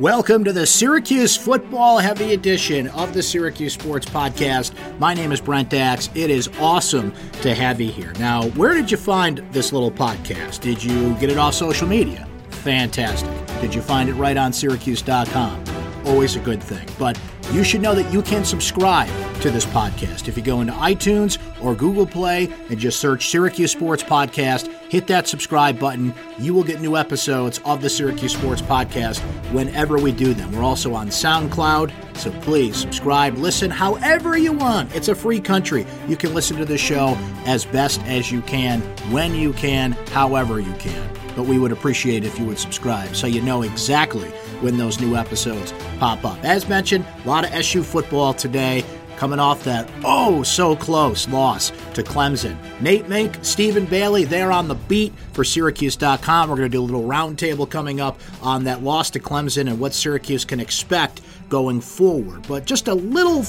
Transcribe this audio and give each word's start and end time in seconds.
Welcome 0.00 0.44
to 0.44 0.52
the 0.54 0.66
Syracuse 0.66 1.36
Football 1.36 1.98
Heavy 1.98 2.32
Edition 2.32 2.88
of 2.88 3.12
the 3.12 3.22
Syracuse 3.22 3.74
Sports 3.74 4.06
Podcast. 4.06 4.72
My 4.98 5.12
name 5.12 5.30
is 5.30 5.42
Brent 5.42 5.68
Dax. 5.68 6.08
It 6.14 6.30
is 6.30 6.48
awesome 6.58 7.12
to 7.42 7.54
have 7.54 7.82
you 7.82 7.92
here. 7.92 8.14
Now, 8.18 8.44
where 8.52 8.72
did 8.72 8.90
you 8.90 8.96
find 8.96 9.46
this 9.52 9.74
little 9.74 9.90
podcast? 9.90 10.60
Did 10.60 10.82
you 10.82 11.12
get 11.16 11.28
it 11.28 11.36
off 11.36 11.52
social 11.52 11.86
media? 11.86 12.26
Fantastic. 12.48 13.30
Did 13.60 13.74
you 13.74 13.82
find 13.82 14.08
it 14.08 14.14
right 14.14 14.38
on 14.38 14.54
Syracuse.com? 14.54 15.62
Always 16.06 16.34
a 16.34 16.40
good 16.40 16.62
thing. 16.62 16.88
But 16.98 17.20
you 17.52 17.62
should 17.62 17.82
know 17.82 17.94
that 17.94 18.10
you 18.10 18.22
can 18.22 18.46
subscribe 18.46 19.10
to 19.40 19.50
this 19.50 19.64
podcast. 19.64 20.28
If 20.28 20.36
you 20.36 20.42
go 20.42 20.60
into 20.60 20.74
iTunes 20.74 21.38
or 21.62 21.74
Google 21.74 22.06
Play 22.06 22.52
and 22.68 22.78
just 22.78 23.00
search 23.00 23.28
Syracuse 23.28 23.72
Sports 23.72 24.02
Podcast, 24.02 24.70
hit 24.90 25.06
that 25.06 25.26
subscribe 25.26 25.78
button. 25.78 26.14
You 26.38 26.52
will 26.52 26.62
get 26.62 26.82
new 26.82 26.94
episodes 26.94 27.58
of 27.64 27.80
the 27.80 27.88
Syracuse 27.88 28.34
Sports 28.34 28.60
Podcast 28.60 29.20
whenever 29.52 29.98
we 29.98 30.12
do 30.12 30.34
them. 30.34 30.52
We're 30.52 30.62
also 30.62 30.92
on 30.94 31.08
SoundCloud, 31.08 31.90
so 32.18 32.30
please 32.42 32.76
subscribe, 32.76 33.38
listen 33.38 33.70
however 33.70 34.36
you 34.36 34.52
want. 34.52 34.94
It's 34.94 35.08
a 35.08 35.14
free 35.14 35.40
country. 35.40 35.86
You 36.06 36.16
can 36.16 36.34
listen 36.34 36.58
to 36.58 36.66
the 36.66 36.78
show 36.78 37.16
as 37.46 37.64
best 37.64 38.02
as 38.02 38.30
you 38.30 38.42
can, 38.42 38.82
when 39.10 39.34
you 39.34 39.54
can, 39.54 39.92
however 40.12 40.60
you 40.60 40.72
can. 40.74 41.10
But 41.34 41.46
we 41.46 41.58
would 41.58 41.72
appreciate 41.72 42.24
if 42.24 42.38
you 42.38 42.44
would 42.44 42.58
subscribe 42.58 43.16
so 43.16 43.26
you 43.26 43.40
know 43.40 43.62
exactly 43.62 44.28
when 44.60 44.76
those 44.76 45.00
new 45.00 45.16
episodes 45.16 45.72
pop 45.98 46.24
up. 46.24 46.44
As 46.44 46.68
mentioned, 46.68 47.06
a 47.24 47.28
lot 47.28 47.44
of 47.44 47.52
SU 47.52 47.82
football 47.82 48.34
today 48.34 48.84
coming 49.20 49.38
off 49.38 49.64
that 49.64 49.86
oh 50.02 50.42
so 50.42 50.74
close 50.74 51.28
loss 51.28 51.68
to 51.92 52.02
Clemson. 52.02 52.56
Nate 52.80 53.06
Mink, 53.06 53.36
Stephen 53.42 53.84
Bailey, 53.84 54.24
they're 54.24 54.50
on 54.50 54.66
the 54.66 54.74
beat 54.74 55.12
for 55.34 55.44
Syracuse.com. 55.44 56.48
We're 56.48 56.56
going 56.56 56.70
to 56.70 56.74
do 56.74 56.80
a 56.80 56.82
little 56.82 57.02
roundtable 57.02 57.68
coming 57.68 58.00
up 58.00 58.18
on 58.40 58.64
that 58.64 58.82
loss 58.82 59.10
to 59.10 59.20
Clemson 59.20 59.68
and 59.68 59.78
what 59.78 59.92
Syracuse 59.92 60.46
can 60.46 60.58
expect 60.58 61.20
going 61.50 61.82
forward. 61.82 62.48
But 62.48 62.64
just 62.64 62.88
a 62.88 62.94
little 62.94 63.44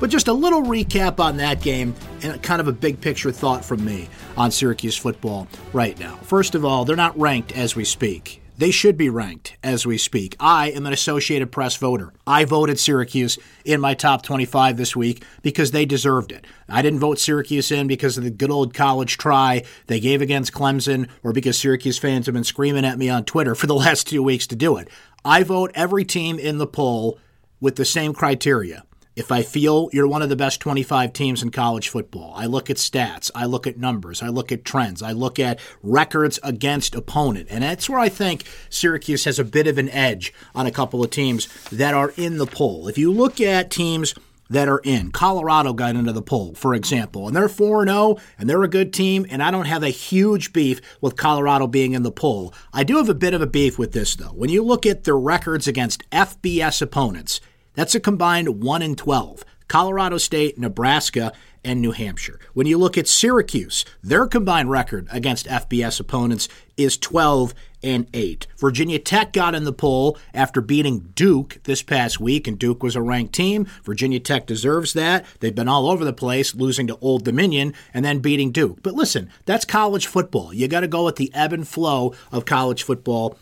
but 0.00 0.08
just 0.08 0.28
a 0.28 0.32
little 0.32 0.62
recap 0.62 1.20
on 1.20 1.36
that 1.36 1.60
game 1.60 1.94
and 2.22 2.42
kind 2.42 2.62
of 2.62 2.68
a 2.68 2.72
big 2.72 2.98
picture 2.98 3.30
thought 3.30 3.66
from 3.66 3.84
me 3.84 4.08
on 4.38 4.50
Syracuse 4.50 4.96
football 4.96 5.46
right 5.74 5.98
now. 5.98 6.16
First 6.22 6.54
of 6.54 6.64
all, 6.64 6.86
they're 6.86 6.96
not 6.96 7.18
ranked 7.18 7.52
as 7.52 7.76
we 7.76 7.84
speak. 7.84 8.40
They 8.58 8.70
should 8.70 8.96
be 8.96 9.10
ranked 9.10 9.58
as 9.62 9.84
we 9.84 9.98
speak. 9.98 10.34
I 10.40 10.70
am 10.70 10.86
an 10.86 10.92
Associated 10.94 11.52
Press 11.52 11.76
voter. 11.76 12.14
I 12.26 12.46
voted 12.46 12.78
Syracuse 12.78 13.38
in 13.66 13.82
my 13.82 13.92
top 13.92 14.22
25 14.22 14.78
this 14.78 14.96
week 14.96 15.22
because 15.42 15.72
they 15.72 15.84
deserved 15.84 16.32
it. 16.32 16.46
I 16.66 16.80
didn't 16.80 17.00
vote 17.00 17.18
Syracuse 17.18 17.70
in 17.70 17.86
because 17.86 18.16
of 18.16 18.24
the 18.24 18.30
good 18.30 18.50
old 18.50 18.72
college 18.72 19.18
try 19.18 19.62
they 19.88 20.00
gave 20.00 20.22
against 20.22 20.54
Clemson 20.54 21.10
or 21.22 21.34
because 21.34 21.58
Syracuse 21.58 21.98
fans 21.98 22.24
have 22.24 22.34
been 22.34 22.44
screaming 22.44 22.86
at 22.86 22.98
me 22.98 23.10
on 23.10 23.24
Twitter 23.24 23.54
for 23.54 23.66
the 23.66 23.74
last 23.74 24.06
two 24.06 24.22
weeks 24.22 24.46
to 24.46 24.56
do 24.56 24.78
it. 24.78 24.88
I 25.22 25.42
vote 25.42 25.70
every 25.74 26.06
team 26.06 26.38
in 26.38 26.56
the 26.56 26.66
poll 26.66 27.18
with 27.60 27.76
the 27.76 27.84
same 27.84 28.14
criteria. 28.14 28.84
If 29.16 29.32
I 29.32 29.40
feel 29.40 29.88
you're 29.94 30.06
one 30.06 30.20
of 30.20 30.28
the 30.28 30.36
best 30.36 30.60
25 30.60 31.14
teams 31.14 31.42
in 31.42 31.50
college 31.50 31.88
football, 31.88 32.34
I 32.36 32.44
look 32.44 32.68
at 32.68 32.76
stats, 32.76 33.30
I 33.34 33.46
look 33.46 33.66
at 33.66 33.78
numbers, 33.78 34.22
I 34.22 34.28
look 34.28 34.52
at 34.52 34.62
trends, 34.62 35.02
I 35.02 35.12
look 35.12 35.38
at 35.38 35.58
records 35.82 36.38
against 36.42 36.94
opponent. 36.94 37.48
And 37.50 37.64
that's 37.64 37.88
where 37.88 37.98
I 37.98 38.10
think 38.10 38.44
Syracuse 38.68 39.24
has 39.24 39.38
a 39.38 39.44
bit 39.44 39.66
of 39.66 39.78
an 39.78 39.88
edge 39.88 40.34
on 40.54 40.66
a 40.66 40.70
couple 40.70 41.02
of 41.02 41.08
teams 41.08 41.48
that 41.70 41.94
are 41.94 42.12
in 42.18 42.36
the 42.36 42.44
poll. 42.44 42.88
If 42.88 42.98
you 42.98 43.10
look 43.10 43.40
at 43.40 43.70
teams 43.70 44.14
that 44.50 44.68
are 44.68 44.82
in. 44.84 45.10
Colorado 45.10 45.72
got 45.72 45.96
into 45.96 46.12
the 46.12 46.22
poll, 46.22 46.54
for 46.54 46.74
example, 46.74 47.26
and 47.26 47.34
they're 47.34 47.48
4 47.48 47.86
0 47.86 48.18
and 48.38 48.48
they're 48.48 48.62
a 48.62 48.68
good 48.68 48.92
team, 48.92 49.26
and 49.28 49.42
I 49.42 49.50
don't 49.50 49.64
have 49.64 49.82
a 49.82 49.88
huge 49.88 50.52
beef 50.52 50.80
with 51.00 51.16
Colorado 51.16 51.66
being 51.66 51.94
in 51.94 52.04
the 52.04 52.12
poll. 52.12 52.54
I 52.72 52.84
do 52.84 52.98
have 52.98 53.08
a 53.08 53.14
bit 53.14 53.34
of 53.34 53.40
a 53.40 53.46
beef 53.46 53.78
with 53.78 53.90
this, 53.90 54.14
though. 54.14 54.26
When 54.26 54.50
you 54.50 54.62
look 54.62 54.86
at 54.86 55.02
their 55.02 55.18
records 55.18 55.66
against 55.66 56.08
FBS 56.10 56.80
opponents, 56.80 57.40
that's 57.76 57.94
a 57.94 58.00
combined 58.00 58.64
1 58.64 58.82
in 58.82 58.96
12. 58.96 59.44
Colorado 59.68 60.18
State, 60.18 60.58
Nebraska, 60.58 61.32
and 61.64 61.80
New 61.80 61.90
Hampshire. 61.90 62.38
When 62.54 62.66
you 62.66 62.78
look 62.78 62.96
at 62.96 63.08
Syracuse, 63.08 63.84
their 64.02 64.26
combined 64.26 64.70
record 64.70 65.08
against 65.10 65.46
FBS 65.46 65.98
opponents 65.98 66.48
is 66.76 66.96
12 66.96 67.52
and 67.82 68.08
8. 68.14 68.46
Virginia 68.56 68.98
Tech 68.98 69.32
got 69.32 69.54
in 69.54 69.64
the 69.64 69.72
poll 69.72 70.16
after 70.32 70.60
beating 70.60 71.10
Duke 71.14 71.58
this 71.64 71.82
past 71.82 72.20
week, 72.20 72.46
and 72.46 72.58
Duke 72.58 72.82
was 72.82 72.94
a 72.94 73.02
ranked 73.02 73.34
team. 73.34 73.66
Virginia 73.84 74.20
Tech 74.20 74.46
deserves 74.46 74.92
that. 74.92 75.26
They've 75.40 75.54
been 75.54 75.68
all 75.68 75.90
over 75.90 76.04
the 76.04 76.12
place, 76.12 76.54
losing 76.54 76.86
to 76.86 76.98
Old 77.00 77.24
Dominion 77.24 77.74
and 77.92 78.04
then 78.04 78.20
beating 78.20 78.52
Duke. 78.52 78.82
But 78.82 78.94
listen, 78.94 79.30
that's 79.44 79.64
college 79.64 80.06
football. 80.06 80.54
You 80.54 80.68
got 80.68 80.80
to 80.80 80.88
go 80.88 81.04
with 81.04 81.16
the 81.16 81.32
ebb 81.34 81.52
and 81.52 81.66
flow 81.66 82.14
of 82.30 82.44
college 82.44 82.84
football. 82.84 83.36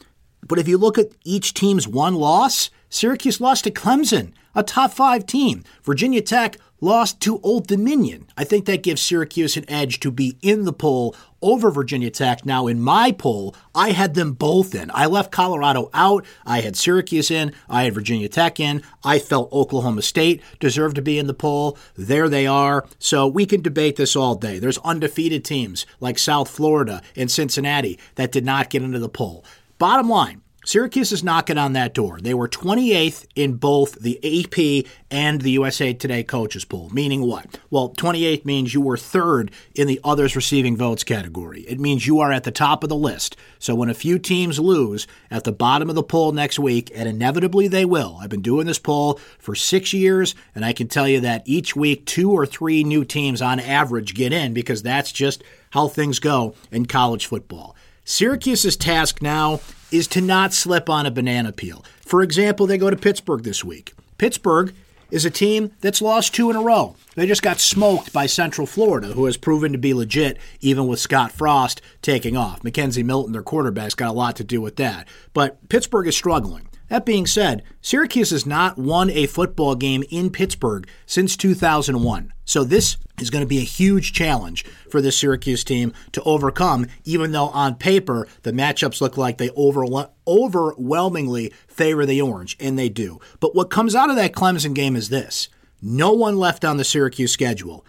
But 0.47 0.59
if 0.59 0.69
you 0.69 0.79
look 0.79 0.99
at 0.99 1.13
each 1.25 1.55
team's 1.55 1.89
one 1.89 2.15
loss, 2.15 2.71
Syracuse 2.89 3.41
lost 3.41 3.65
to 3.65 3.71
Clemson, 3.71 4.33
a 4.55 4.63
top 4.63 4.93
five 4.93 5.27
team. 5.27 5.65
Virginia 5.83 6.21
Tech 6.21 6.59
lost 6.81 7.21
to 7.23 7.41
Old 7.41 7.67
Dominion. 7.67 8.27
I 8.37 8.45
think 8.45 8.67
that 8.67 8.83
gives 8.83 9.01
Syracuse 9.01 9.57
an 9.57 9.65
edge 9.69 10.01
to 10.01 10.11
be 10.11 10.37
in 10.43 10.65
the 10.65 10.73
poll 10.73 11.17
over 11.41 11.71
Virginia 11.71 12.11
Tech. 12.11 12.45
Now, 12.45 12.67
in 12.67 12.81
my 12.81 13.11
poll, 13.11 13.55
I 13.75 13.91
had 13.91 14.15
them 14.15 14.33
both 14.33 14.75
in. 14.75 14.91
I 14.95 15.07
left 15.07 15.33
Colorado 15.33 15.91
out. 15.93 16.25
I 16.45 16.61
had 16.61 16.77
Syracuse 16.77 17.31
in. 17.31 17.53
I 17.69 17.85
had 17.85 17.95
Virginia 17.95 18.29
Tech 18.29 18.61
in. 18.61 18.83
I 19.03 19.19
felt 19.19 19.53
Oklahoma 19.53 20.03
State 20.03 20.43
deserved 20.61 20.97
to 20.97 21.03
be 21.03 21.19
in 21.19 21.27
the 21.27 21.35
poll. 21.35 21.79
There 21.97 22.29
they 22.29 22.47
are. 22.47 22.87
So 22.99 23.27
we 23.27 23.47
can 23.47 23.63
debate 23.63 23.97
this 23.97 24.15
all 24.15 24.35
day. 24.35 24.59
There's 24.59 24.79
undefeated 24.79 25.45
teams 25.45 25.87
like 26.01 26.19
South 26.19 26.51
Florida 26.51 27.03
and 27.17 27.31
Cincinnati 27.31 27.99
that 28.15 28.33
did 28.33 28.45
not 28.45 28.71
get 28.71 28.83
into 28.83 28.99
the 28.99 29.09
poll. 29.09 29.45
Bottom 29.85 30.09
line, 30.09 30.41
Syracuse 30.65 31.13
is 31.13 31.23
knocking 31.23 31.59
on 31.59 31.75
that 31.75 31.93
door. 31.93 32.19
They 32.19 32.33
were 32.33 32.49
28th 32.49 33.27
in 33.37 33.57
both 33.57 34.01
the 34.01 34.17
AP 34.17 34.91
and 35.11 35.43
the 35.43 35.51
USA 35.51 35.93
Today 35.93 36.25
coaches 36.25 36.65
poll, 36.65 36.89
meaning 36.89 37.21
what? 37.21 37.59
Well, 37.69 37.91
28th 37.91 38.47
means 38.47 38.73
you 38.73 38.81
were 38.81 38.97
third 38.97 39.51
in 39.75 39.87
the 39.87 40.01
others 40.03 40.35
receiving 40.35 40.75
votes 40.75 41.05
category. 41.05 41.65
It 41.69 41.79
means 41.79 42.07
you 42.07 42.19
are 42.21 42.33
at 42.33 42.45
the 42.45 42.51
top 42.51 42.83
of 42.83 42.89
the 42.89 42.97
list. 42.97 43.37
So 43.59 43.75
when 43.75 43.91
a 43.91 43.95
few 43.95 44.19
teams 44.19 44.59
lose 44.59 45.07
at 45.31 45.45
the 45.45 45.53
bottom 45.53 45.91
of 45.91 45.97
the 45.97 46.03
poll 46.03 46.33
next 46.33 46.59
week, 46.59 46.91
and 46.95 47.07
inevitably 47.07 47.69
they 47.69 47.85
will, 47.85 48.17
I've 48.23 48.31
been 48.31 48.41
doing 48.41 48.67
this 48.67 48.79
poll 48.79 49.21
for 49.39 49.55
six 49.55 49.93
years, 49.93 50.35
and 50.55 50.65
I 50.65 50.73
can 50.73 50.89
tell 50.89 51.07
you 51.07 51.21
that 51.21 51.43
each 51.45 51.77
week 51.77 52.07
two 52.07 52.33
or 52.33 52.47
three 52.47 52.85
new 52.85 53.05
teams 53.05 53.43
on 53.43 53.61
average 53.61 54.15
get 54.15 54.33
in 54.33 54.55
because 54.55 54.83
that's 54.83 55.13
just 55.13 55.45
how 55.73 55.89
things 55.89 56.21
go 56.21 56.55
in 56.73 56.87
college 56.87 57.27
football. 57.27 57.77
Syracuse's 58.05 58.77
task 58.77 59.23
now 59.23 59.61
is 59.91 60.07
to 60.09 60.21
not 60.21 60.53
slip 60.53 60.91
on 60.91 61.07
a 61.07 61.11
banana 61.11 61.53
peel. 61.53 61.85
For 62.03 62.23
example, 62.23 62.67
they 62.67 62.77
go 62.77 62.91
to 62.91 62.97
Pittsburgh 62.97 63.43
this 63.43 63.65
week. 63.65 63.95
Pittsburgh 64.19 64.75
is 65.11 65.25
a 65.25 65.31
team 65.31 65.71
that's 65.81 66.03
lost 66.03 66.35
two 66.35 66.51
in 66.51 66.57
a 66.57 66.63
row. 66.63 66.97
They 67.15 67.27
just 67.27 67.43
got 67.43 67.61
smoked 67.61 68.13
by 68.13 68.27
Central 68.27 68.67
Florida, 68.67 69.09
who 69.09 69.25
has 69.25 69.39
proven 69.39 69.73
to 69.73 69.79
be 69.79 69.95
legit 69.95 70.39
even 70.61 70.87
with 70.87 71.01
Scott 71.01 71.33
Frost 71.33 71.81
taking 72.03 72.37
off. 72.37 72.61
McKenzie 72.63 73.05
Milton, 73.05 73.33
their 73.33 73.43
quarterback's 73.43 73.95
got 73.95 74.11
a 74.11 74.13
lot 74.13 74.37
to 74.37 74.45
do 74.45 74.61
with 74.61 74.77
that. 74.77 75.09
But 75.33 75.69
Pittsburgh 75.71 76.07
is 76.07 76.17
struggling. 76.17 76.69
That 76.89 77.07
being 77.07 77.27
said, 77.27 77.63
Syracuse 77.81 78.31
has 78.31 78.45
not 78.45 78.79
won 78.79 79.11
a 79.11 79.27
football 79.27 79.75
game 79.75 80.05
in 80.11 80.31
Pittsburgh 80.31 80.87
since 81.07 81.37
2001. 81.37 82.33
So 82.45 82.63
this 82.63 82.99
is 83.21 83.31
going 83.31 83.43
to 83.43 83.49
be 83.49 83.59
a 83.59 83.63
huge 83.63 84.13
challenge 84.13 84.65
for 84.91 85.01
the 85.01 85.11
Syracuse 85.11 85.65
team 85.65 85.93
to 86.13 86.23
overcome, 86.25 86.87
even 87.05 87.33
though 87.33 87.49
on 87.49 87.77
paper 87.77 88.29
the 88.43 88.53
matchups 88.53 89.01
look 89.01 89.17
like 89.17 89.39
they 89.39 89.51
over, 89.51 89.87
overwhelmingly 90.27 91.53
favor 91.67 92.05
the 92.05 92.21
Orange, 92.21 92.57
and 92.61 92.79
they 92.79 92.89
do. 92.89 93.19
But 93.41 93.55
what 93.55 93.71
comes 93.71 93.95
out 93.95 94.11
of 94.11 94.17
that 94.17 94.33
Clemson 94.33 94.75
game 94.75 94.95
is 94.95 95.09
this 95.09 95.49
no 95.81 96.13
one 96.13 96.39
left 96.39 96.65
on 96.65 96.77
the 96.77 96.85
Syracuse 96.85 97.33
schedule. 97.33 97.85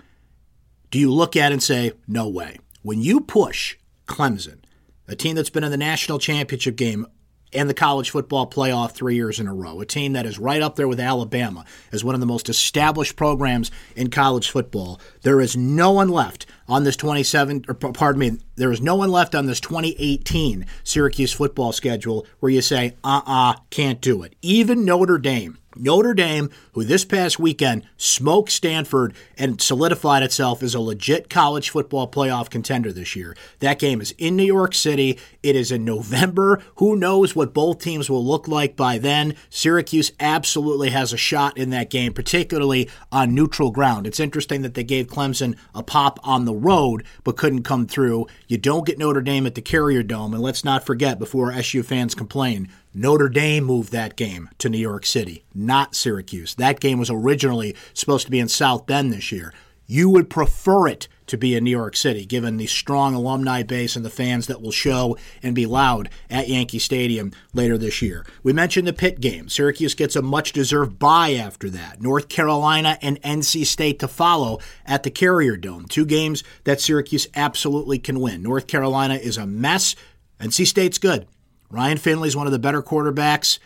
Do 0.89 0.99
you 0.99 1.11
look 1.11 1.35
at 1.35 1.51
and 1.51 1.61
say, 1.61 1.93
no 2.07 2.27
way? 2.27 2.57
When 2.81 3.01
you 3.01 3.21
push 3.21 3.75
Clemson, 4.07 4.59
a 5.07 5.15
team 5.15 5.35
that's 5.35 5.49
been 5.49 5.63
in 5.63 5.71
the 5.71 5.77
national 5.77 6.19
championship 6.19 6.75
game 6.75 7.05
and 7.53 7.69
the 7.69 7.73
college 7.73 8.09
football 8.09 8.49
playoff 8.49 8.91
three 8.91 9.15
years 9.15 9.39
in 9.39 9.47
a 9.47 9.53
row. 9.53 9.79
A 9.81 9.85
team 9.85 10.13
that 10.13 10.25
is 10.25 10.39
right 10.39 10.61
up 10.61 10.75
there 10.75 10.87
with 10.87 10.99
Alabama 10.99 11.65
as 11.91 12.03
one 12.03 12.15
of 12.15 12.21
the 12.21 12.27
most 12.27 12.49
established 12.49 13.15
programs 13.15 13.71
in 13.95 14.09
college 14.09 14.49
football. 14.49 14.99
There 15.21 15.41
is 15.41 15.55
no 15.55 15.91
one 15.91 16.09
left 16.09 16.45
on 16.67 16.83
this 16.83 16.95
27, 16.95 17.65
or 17.67 17.75
pardon 17.75 18.19
me, 18.19 18.37
there 18.55 18.71
is 18.71 18.81
no 18.81 18.95
one 18.95 19.11
left 19.11 19.35
on 19.35 19.45
this 19.45 19.59
2018 19.59 20.65
Syracuse 20.83 21.33
football 21.33 21.71
schedule 21.71 22.25
where 22.39 22.51
you 22.51 22.61
say, 22.61 22.95
uh 23.03 23.21
uh-uh, 23.25 23.51
uh, 23.51 23.55
can't 23.69 24.01
do 24.01 24.23
it. 24.23 24.35
Even 24.41 24.85
Notre 24.85 25.17
Dame 25.17 25.57
Notre 25.75 26.13
Dame, 26.13 26.49
who 26.73 26.83
this 26.83 27.05
past 27.05 27.39
weekend 27.39 27.85
smoked 27.97 28.51
Stanford 28.51 29.13
and 29.37 29.61
solidified 29.61 30.23
itself 30.23 30.63
as 30.63 30.73
a 30.73 30.79
legit 30.79 31.29
college 31.29 31.69
football 31.69 32.09
playoff 32.09 32.49
contender 32.49 32.91
this 32.91 33.15
year. 33.15 33.35
That 33.59 33.79
game 33.79 34.01
is 34.01 34.13
in 34.17 34.35
New 34.35 34.43
York 34.43 34.73
City. 34.73 35.19
It 35.43 35.55
is 35.55 35.71
in 35.71 35.85
November. 35.85 36.61
Who 36.75 36.95
knows 36.95 37.35
what 37.35 37.53
both 37.53 37.79
teams 37.79 38.09
will 38.09 38.25
look 38.25 38.47
like 38.47 38.75
by 38.75 38.97
then? 38.97 39.35
Syracuse 39.49 40.11
absolutely 40.19 40.89
has 40.89 41.13
a 41.13 41.17
shot 41.17 41.57
in 41.57 41.69
that 41.71 41.89
game, 41.89 42.13
particularly 42.13 42.89
on 43.11 43.35
neutral 43.35 43.71
ground. 43.71 44.07
It's 44.07 44.19
interesting 44.19 44.61
that 44.61 44.73
they 44.73 44.83
gave 44.83 45.07
Clemson 45.07 45.57
a 45.73 45.83
pop 45.83 46.19
on 46.23 46.45
the 46.45 46.55
road 46.55 47.03
but 47.23 47.37
couldn't 47.37 47.63
come 47.63 47.87
through. 47.87 48.27
You 48.47 48.57
don't 48.57 48.85
get 48.85 48.97
Notre 48.97 49.21
Dame 49.21 49.45
at 49.45 49.55
the 49.55 49.61
Carrier 49.61 50.03
Dome, 50.03 50.33
and 50.33 50.43
let's 50.43 50.63
not 50.63 50.85
forget 50.85 51.19
before 51.19 51.51
SU 51.51 51.83
fans 51.83 52.15
complain, 52.15 52.69
Notre 52.97 53.27
Dame 53.27 53.65
moved 53.65 53.91
that 53.91 54.15
game 54.15 54.49
to 54.57 54.69
New 54.69 54.77
York 54.77 55.05
City, 55.05 55.43
not 55.53 55.95
Syracuse. 55.95 56.55
That 56.55 56.79
game 56.79 56.97
was 56.97 57.09
originally 57.09 57.75
supposed 57.93 58.23
to 58.23 58.31
be 58.31 58.39
in 58.39 58.47
South 58.47 58.85
Bend 58.85 59.11
this 59.11 59.33
year. 59.33 59.53
You 59.85 60.09
would 60.11 60.29
prefer 60.29 60.87
it 60.87 61.09
to 61.27 61.37
be 61.37 61.55
in 61.55 61.65
New 61.65 61.71
York 61.71 61.97
City, 61.97 62.25
given 62.25 62.55
the 62.55 62.67
strong 62.67 63.13
alumni 63.13 63.63
base 63.63 63.97
and 63.97 64.05
the 64.05 64.09
fans 64.09 64.47
that 64.47 64.61
will 64.61 64.71
show 64.71 65.17
and 65.43 65.53
be 65.53 65.65
loud 65.65 66.07
at 66.29 66.47
Yankee 66.47 66.79
Stadium 66.79 67.33
later 67.53 67.77
this 67.77 68.01
year. 68.01 68.25
We 68.43 68.53
mentioned 68.53 68.87
the 68.87 68.93
Pitt 68.93 69.19
game. 69.19 69.49
Syracuse 69.49 69.93
gets 69.93 70.15
a 70.15 70.21
much 70.21 70.53
deserved 70.53 70.97
bye 70.97 71.33
after 71.33 71.69
that. 71.71 72.01
North 72.01 72.29
Carolina 72.29 72.97
and 73.01 73.21
NC 73.23 73.65
State 73.65 73.99
to 73.99 74.07
follow 74.07 74.59
at 74.85 75.03
the 75.03 75.11
Carrier 75.11 75.57
Dome. 75.57 75.85
Two 75.85 76.05
games 76.05 76.45
that 76.63 76.79
Syracuse 76.79 77.27
absolutely 77.35 77.99
can 77.99 78.21
win. 78.21 78.41
North 78.41 78.67
Carolina 78.67 79.15
is 79.15 79.37
a 79.37 79.45
mess. 79.45 79.97
NC 80.39 80.65
State's 80.65 80.97
good. 80.97 81.27
Ryan 81.75 81.97
Finley 81.97 82.29
is 82.29 82.37
one 82.37 82.47
of 82.47 82.53
the 82.53 82.59
better 82.59 82.81
quarterbacks 82.81 83.59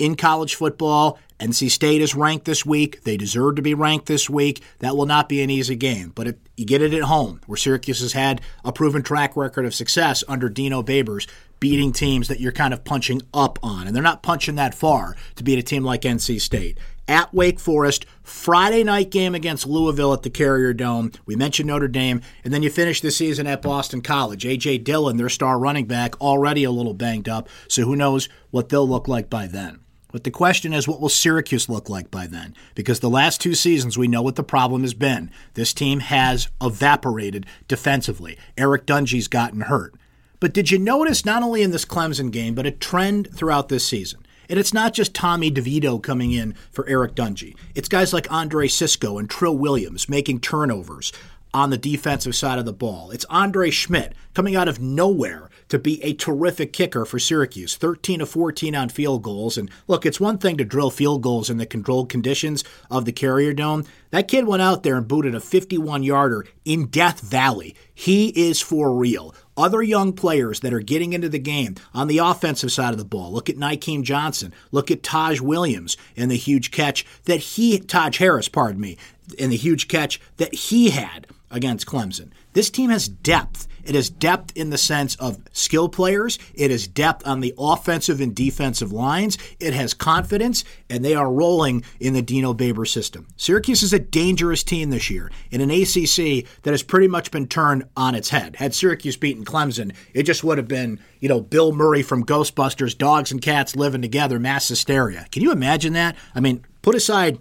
in 0.00 0.16
college 0.16 0.56
football. 0.56 1.20
NC 1.38 1.70
State 1.70 2.02
is 2.02 2.16
ranked 2.16 2.44
this 2.44 2.66
week. 2.66 3.04
They 3.04 3.16
deserve 3.16 3.54
to 3.54 3.62
be 3.62 3.72
ranked 3.72 4.06
this 4.06 4.28
week. 4.28 4.64
That 4.80 4.96
will 4.96 5.06
not 5.06 5.28
be 5.28 5.40
an 5.40 5.48
easy 5.48 5.76
game, 5.76 6.10
but 6.12 6.26
it, 6.26 6.40
you 6.56 6.66
get 6.66 6.82
it 6.82 6.92
at 6.92 7.02
home, 7.02 7.40
where 7.46 7.56
Syracuse 7.56 8.00
has 8.00 8.14
had 8.14 8.40
a 8.64 8.72
proven 8.72 9.04
track 9.04 9.36
record 9.36 9.64
of 9.64 9.76
success 9.76 10.24
under 10.26 10.48
Dino 10.48 10.82
Babers, 10.82 11.28
beating 11.60 11.92
teams 11.92 12.26
that 12.26 12.40
you're 12.40 12.50
kind 12.50 12.74
of 12.74 12.82
punching 12.82 13.22
up 13.32 13.60
on. 13.62 13.86
And 13.86 13.94
they're 13.94 14.02
not 14.02 14.24
punching 14.24 14.56
that 14.56 14.74
far 14.74 15.16
to 15.36 15.44
beat 15.44 15.58
a 15.60 15.62
team 15.62 15.84
like 15.84 16.02
NC 16.02 16.40
State 16.40 16.78
at 17.08 17.32
Wake 17.34 17.60
Forest, 17.60 18.06
Friday 18.22 18.84
night 18.84 19.10
game 19.10 19.34
against 19.34 19.66
Louisville 19.66 20.12
at 20.12 20.22
the 20.22 20.30
Carrier 20.30 20.72
Dome. 20.72 21.12
We 21.26 21.36
mentioned 21.36 21.68
Notre 21.68 21.88
Dame, 21.88 22.20
and 22.44 22.52
then 22.52 22.62
you 22.62 22.70
finish 22.70 23.00
the 23.00 23.10
season 23.10 23.46
at 23.46 23.62
Boston 23.62 24.00
College. 24.00 24.46
A.J. 24.46 24.78
Dillon, 24.78 25.16
their 25.16 25.28
star 25.28 25.58
running 25.58 25.86
back, 25.86 26.20
already 26.20 26.64
a 26.64 26.70
little 26.70 26.94
banged 26.94 27.28
up, 27.28 27.48
so 27.68 27.82
who 27.82 27.96
knows 27.96 28.28
what 28.50 28.68
they'll 28.68 28.88
look 28.88 29.08
like 29.08 29.28
by 29.28 29.46
then. 29.46 29.80
But 30.14 30.22
the 30.22 30.30
question 30.30 30.72
is, 30.72 30.86
what 30.86 31.00
will 31.00 31.08
Syracuse 31.08 31.68
look 31.68 31.90
like 31.90 32.08
by 32.08 32.28
then? 32.28 32.54
Because 32.76 33.00
the 33.00 33.10
last 33.10 33.40
two 33.40 33.54
seasons, 33.54 33.98
we 33.98 34.06
know 34.06 34.22
what 34.22 34.36
the 34.36 34.44
problem 34.44 34.82
has 34.82 34.94
been. 34.94 35.28
This 35.54 35.74
team 35.74 35.98
has 35.98 36.46
evaporated 36.62 37.46
defensively. 37.66 38.38
Eric 38.56 38.86
Dungey's 38.86 39.26
gotten 39.26 39.62
hurt. 39.62 39.96
But 40.38 40.52
did 40.52 40.70
you 40.70 40.78
notice, 40.78 41.24
not 41.24 41.42
only 41.42 41.62
in 41.62 41.72
this 41.72 41.84
Clemson 41.84 42.30
game, 42.30 42.54
but 42.54 42.64
a 42.64 42.70
trend 42.70 43.34
throughout 43.34 43.68
this 43.68 43.84
season? 43.84 44.23
And 44.48 44.58
it's 44.58 44.74
not 44.74 44.94
just 44.94 45.14
Tommy 45.14 45.50
DeVito 45.50 46.02
coming 46.02 46.32
in 46.32 46.54
for 46.70 46.86
Eric 46.88 47.14
Dungey. 47.14 47.56
It's 47.74 47.88
guys 47.88 48.12
like 48.12 48.30
Andre 48.30 48.68
Cisco 48.68 49.18
and 49.18 49.28
Trill 49.28 49.56
Williams 49.56 50.08
making 50.08 50.40
turnovers 50.40 51.12
on 51.54 51.70
the 51.70 51.78
defensive 51.78 52.34
side 52.34 52.58
of 52.58 52.64
the 52.64 52.72
ball. 52.72 53.12
It's 53.12 53.24
Andre 53.30 53.70
Szmyt 53.70 54.12
coming 54.34 54.56
out 54.56 54.66
of 54.66 54.80
nowhere 54.80 55.48
to 55.68 55.78
be 55.78 56.02
a 56.02 56.12
terrific 56.12 56.72
kicker 56.72 57.04
for 57.04 57.18
Syracuse, 57.18 57.76
13 57.76 58.20
of 58.20 58.28
14 58.28 58.74
on 58.74 58.88
field 58.88 59.22
goals. 59.22 59.56
And 59.56 59.70
look, 59.86 60.04
it's 60.04 60.20
one 60.20 60.38
thing 60.38 60.56
to 60.58 60.64
drill 60.64 60.90
field 60.90 61.22
goals 61.22 61.48
in 61.48 61.56
the 61.56 61.64
controlled 61.64 62.08
conditions 62.08 62.64
of 62.90 63.04
the 63.04 63.12
Carrier 63.12 63.54
Dome. 63.54 63.84
That 64.10 64.28
kid 64.28 64.46
went 64.46 64.62
out 64.62 64.82
there 64.82 64.96
and 64.96 65.08
booted 65.08 65.34
a 65.34 65.40
51 65.40 66.02
yarder 66.02 66.44
in 66.64 66.86
Death 66.86 67.20
Valley. 67.20 67.76
He 67.94 68.28
is 68.28 68.60
for 68.60 68.92
real 68.92 69.34
other 69.56 69.82
young 69.82 70.12
players 70.12 70.60
that 70.60 70.72
are 70.74 70.80
getting 70.80 71.12
into 71.12 71.28
the 71.28 71.38
game 71.38 71.76
on 71.92 72.08
the 72.08 72.18
offensive 72.18 72.72
side 72.72 72.92
of 72.92 72.98
the 72.98 73.04
ball. 73.04 73.32
Look 73.32 73.48
at 73.48 73.56
Nykeim 73.56 74.02
Johnson. 74.02 74.52
Look 74.72 74.90
at 74.90 75.02
Taj 75.02 75.40
Williams 75.40 75.96
and 76.16 76.30
the 76.30 76.36
huge 76.36 76.70
catch 76.70 77.04
that 77.24 77.40
he, 77.40 77.78
Taj 77.78 78.18
Harris, 78.18 78.48
pardon 78.48 78.80
me, 78.80 78.96
and 79.38 79.52
the 79.52 79.56
huge 79.56 79.88
catch 79.88 80.20
that 80.36 80.54
he 80.54 80.90
had 80.90 81.26
against 81.50 81.86
Clemson. 81.86 82.30
This 82.52 82.70
team 82.70 82.90
has 82.90 83.08
depth. 83.08 83.68
It 83.84 83.94
has 83.94 84.10
depth 84.10 84.56
in 84.56 84.70
the 84.70 84.78
sense 84.78 85.14
of 85.16 85.38
skill 85.52 85.88
players. 85.88 86.38
It 86.54 86.70
has 86.70 86.86
depth 86.86 87.26
on 87.26 87.40
the 87.40 87.54
offensive 87.58 88.20
and 88.20 88.34
defensive 88.34 88.92
lines. 88.92 89.38
It 89.60 89.74
has 89.74 89.94
confidence, 89.94 90.64
and 90.88 91.04
they 91.04 91.14
are 91.14 91.30
rolling 91.30 91.84
in 92.00 92.14
the 92.14 92.22
Dino 92.22 92.54
Babers 92.54 92.88
system. 92.88 93.26
Syracuse 93.36 93.82
is 93.82 93.92
a 93.92 93.98
dangerous 93.98 94.62
team 94.62 94.90
this 94.90 95.10
year 95.10 95.30
in 95.50 95.60
an 95.60 95.70
ACC 95.70 96.46
that 96.62 96.72
has 96.72 96.82
pretty 96.82 97.08
much 97.08 97.30
been 97.30 97.46
turned 97.46 97.84
on 97.96 98.14
its 98.14 98.30
head. 98.30 98.56
Had 98.56 98.74
Syracuse 98.74 99.16
beaten 99.16 99.44
Clemson, 99.44 99.94
it 100.12 100.24
just 100.24 100.44
would 100.44 100.58
have 100.58 100.68
been, 100.68 101.00
you 101.20 101.28
know, 101.28 101.40
Bill 101.40 101.72
Murray 101.72 102.02
from 102.02 102.24
Ghostbusters, 102.24 102.96
dogs 102.96 103.32
and 103.32 103.42
cats 103.42 103.76
living 103.76 104.02
together, 104.02 104.38
mass 104.38 104.68
hysteria. 104.68 105.26
Can 105.30 105.42
you 105.42 105.52
imagine 105.52 105.92
that? 105.94 106.16
I 106.34 106.40
mean, 106.40 106.64
put 106.82 106.94
aside 106.94 107.38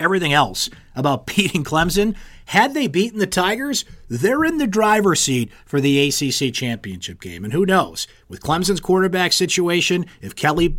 everything 0.00 0.32
else 0.32 0.70
about 0.94 1.26
beating 1.36 1.64
Clemson. 1.64 2.16
Had 2.48 2.72
they 2.72 2.86
beaten 2.86 3.18
the 3.18 3.26
Tigers, 3.26 3.84
they're 4.08 4.42
in 4.42 4.56
the 4.56 4.66
driver's 4.66 5.20
seat 5.20 5.52
for 5.66 5.82
the 5.82 6.08
ACC 6.08 6.50
championship 6.54 7.20
game. 7.20 7.44
And 7.44 7.52
who 7.52 7.66
knows? 7.66 8.06
With 8.26 8.40
Clemson's 8.40 8.80
quarterback 8.80 9.34
situation, 9.34 10.06
if 10.22 10.34
Kelly 10.34 10.78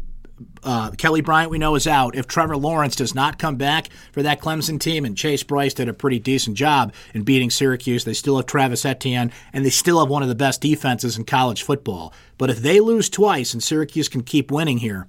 uh, 0.63 0.89
Kelly 0.92 1.21
Bryant, 1.21 1.51
we 1.51 1.60
know, 1.60 1.75
is 1.75 1.86
out. 1.86 2.16
If 2.16 2.25
Trevor 2.25 2.57
Lawrence 2.57 2.95
does 2.95 3.13
not 3.13 3.38
come 3.38 3.56
back 3.56 3.89
for 4.12 4.24
that 4.24 4.42
Clemson 4.42 4.80
team, 4.80 5.06
and 5.06 5.16
Chase 5.16 5.44
Brice 5.44 5.75
did 5.75 5.88
a 5.88 5.94
pretty 5.94 6.18
decent 6.18 6.57
job 6.57 6.92
in 7.13 7.21
beating 7.21 7.51
Syracuse, 7.51 8.04
they 8.04 8.13
still 8.13 8.38
have 8.38 8.48
Travis 8.48 8.83
Etienne, 8.83 9.31
and 9.54 9.63
they 9.63 9.69
still 9.69 10.00
have 10.00 10.10
one 10.10 10.24
of 10.24 10.30
the 10.30 10.36
best 10.36 10.62
defenses 10.62 11.18
in 11.18 11.25
college 11.25 11.62
football. 11.62 12.13
But 12.39 12.50
if 12.50 12.60
they 12.60 12.80
lose 12.80 13.10
twice 13.10 13.54
and 13.54 13.62
Syracuse 13.62 14.10
can 14.10 14.24
keep 14.24 14.50
winning 14.50 14.80
here, 14.80 15.07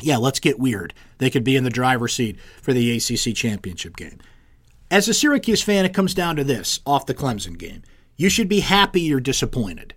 yeah, 0.00 0.18
let's 0.18 0.38
get 0.38 0.60
weird. 0.60 0.94
They 1.18 1.30
could 1.30 1.42
be 1.42 1.56
in 1.56 1.64
the 1.64 1.70
driver's 1.70 2.14
seat 2.14 2.38
for 2.62 2.72
the 2.72 2.96
ACC 2.96 3.34
championship 3.34 3.96
game. 3.96 4.20
As 4.94 5.08
a 5.08 5.12
Syracuse 5.12 5.60
fan, 5.60 5.84
it 5.84 5.92
comes 5.92 6.14
down 6.14 6.36
to 6.36 6.44
this 6.44 6.78
off 6.86 7.04
the 7.04 7.14
Clemson 7.14 7.58
game. 7.58 7.82
You 8.16 8.28
should 8.28 8.48
be 8.48 8.60
happy 8.60 9.00
you're 9.00 9.18
disappointed. 9.18 9.92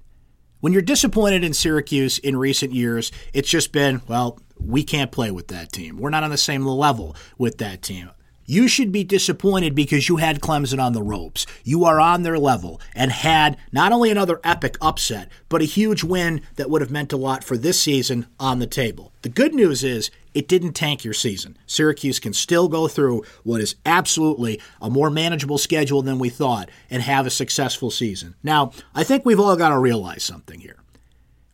When 0.59 0.73
you're 0.73 0.81
disappointed 0.81 1.43
in 1.43 1.53
Syracuse 1.53 2.17
in 2.17 2.35
recent 2.35 2.73
years, 2.73 3.11
it's 3.31 3.47
just 3.47 3.71
been, 3.71 4.01
well, 4.07 4.39
we 4.59 4.83
can't 4.83 5.11
play 5.11 5.29
with 5.29 5.49
that 5.49 5.71
team. 5.71 5.99
We're 5.99 6.09
not 6.09 6.23
on 6.23 6.31
the 6.31 6.35
same 6.37 6.65
level 6.65 7.15
with 7.37 7.59
that 7.59 7.83
team. 7.83 8.09
You 8.49 8.69
should 8.69 8.93
be 8.93 9.03
disappointed 9.03 9.75
because 9.75 10.07
you 10.07 10.15
had 10.15 10.39
Clemson 10.39 10.81
on 10.81 10.93
the 10.93 11.03
ropes. 11.03 11.45
You 11.65 11.83
are 11.83 11.99
on 11.99 12.23
their 12.23 12.39
level 12.39 12.79
and 12.95 13.11
had 13.11 13.57
not 13.73 13.91
only 13.91 14.09
another 14.09 14.39
epic 14.41 14.77
upset, 14.81 15.29
but 15.49 15.61
a 15.61 15.65
huge 15.65 16.01
win 16.01 16.39
that 16.55 16.69
would 16.69 16.81
have 16.81 16.89
meant 16.89 17.11
a 17.11 17.17
lot 17.17 17.43
for 17.43 17.57
this 17.57 17.81
season 17.81 18.25
on 18.39 18.59
the 18.59 18.65
table. 18.65 19.11
The 19.21 19.27
good 19.27 19.53
news 19.53 19.83
is 19.83 20.11
it 20.33 20.47
didn't 20.47 20.73
tank 20.73 21.03
your 21.03 21.13
season. 21.13 21.57
Syracuse 21.65 22.21
can 22.21 22.31
still 22.31 22.69
go 22.69 22.87
through 22.87 23.25
what 23.43 23.59
is 23.59 23.75
absolutely 23.85 24.61
a 24.81 24.89
more 24.89 25.09
manageable 25.09 25.57
schedule 25.57 26.01
than 26.01 26.17
we 26.17 26.29
thought 26.29 26.69
and 26.89 27.03
have 27.03 27.27
a 27.27 27.29
successful 27.29 27.91
season. 27.91 28.35
Now, 28.43 28.71
I 28.95 29.03
think 29.03 29.25
we've 29.25 29.41
all 29.41 29.57
got 29.57 29.69
to 29.69 29.77
realize 29.77 30.23
something 30.23 30.61
here. 30.61 30.77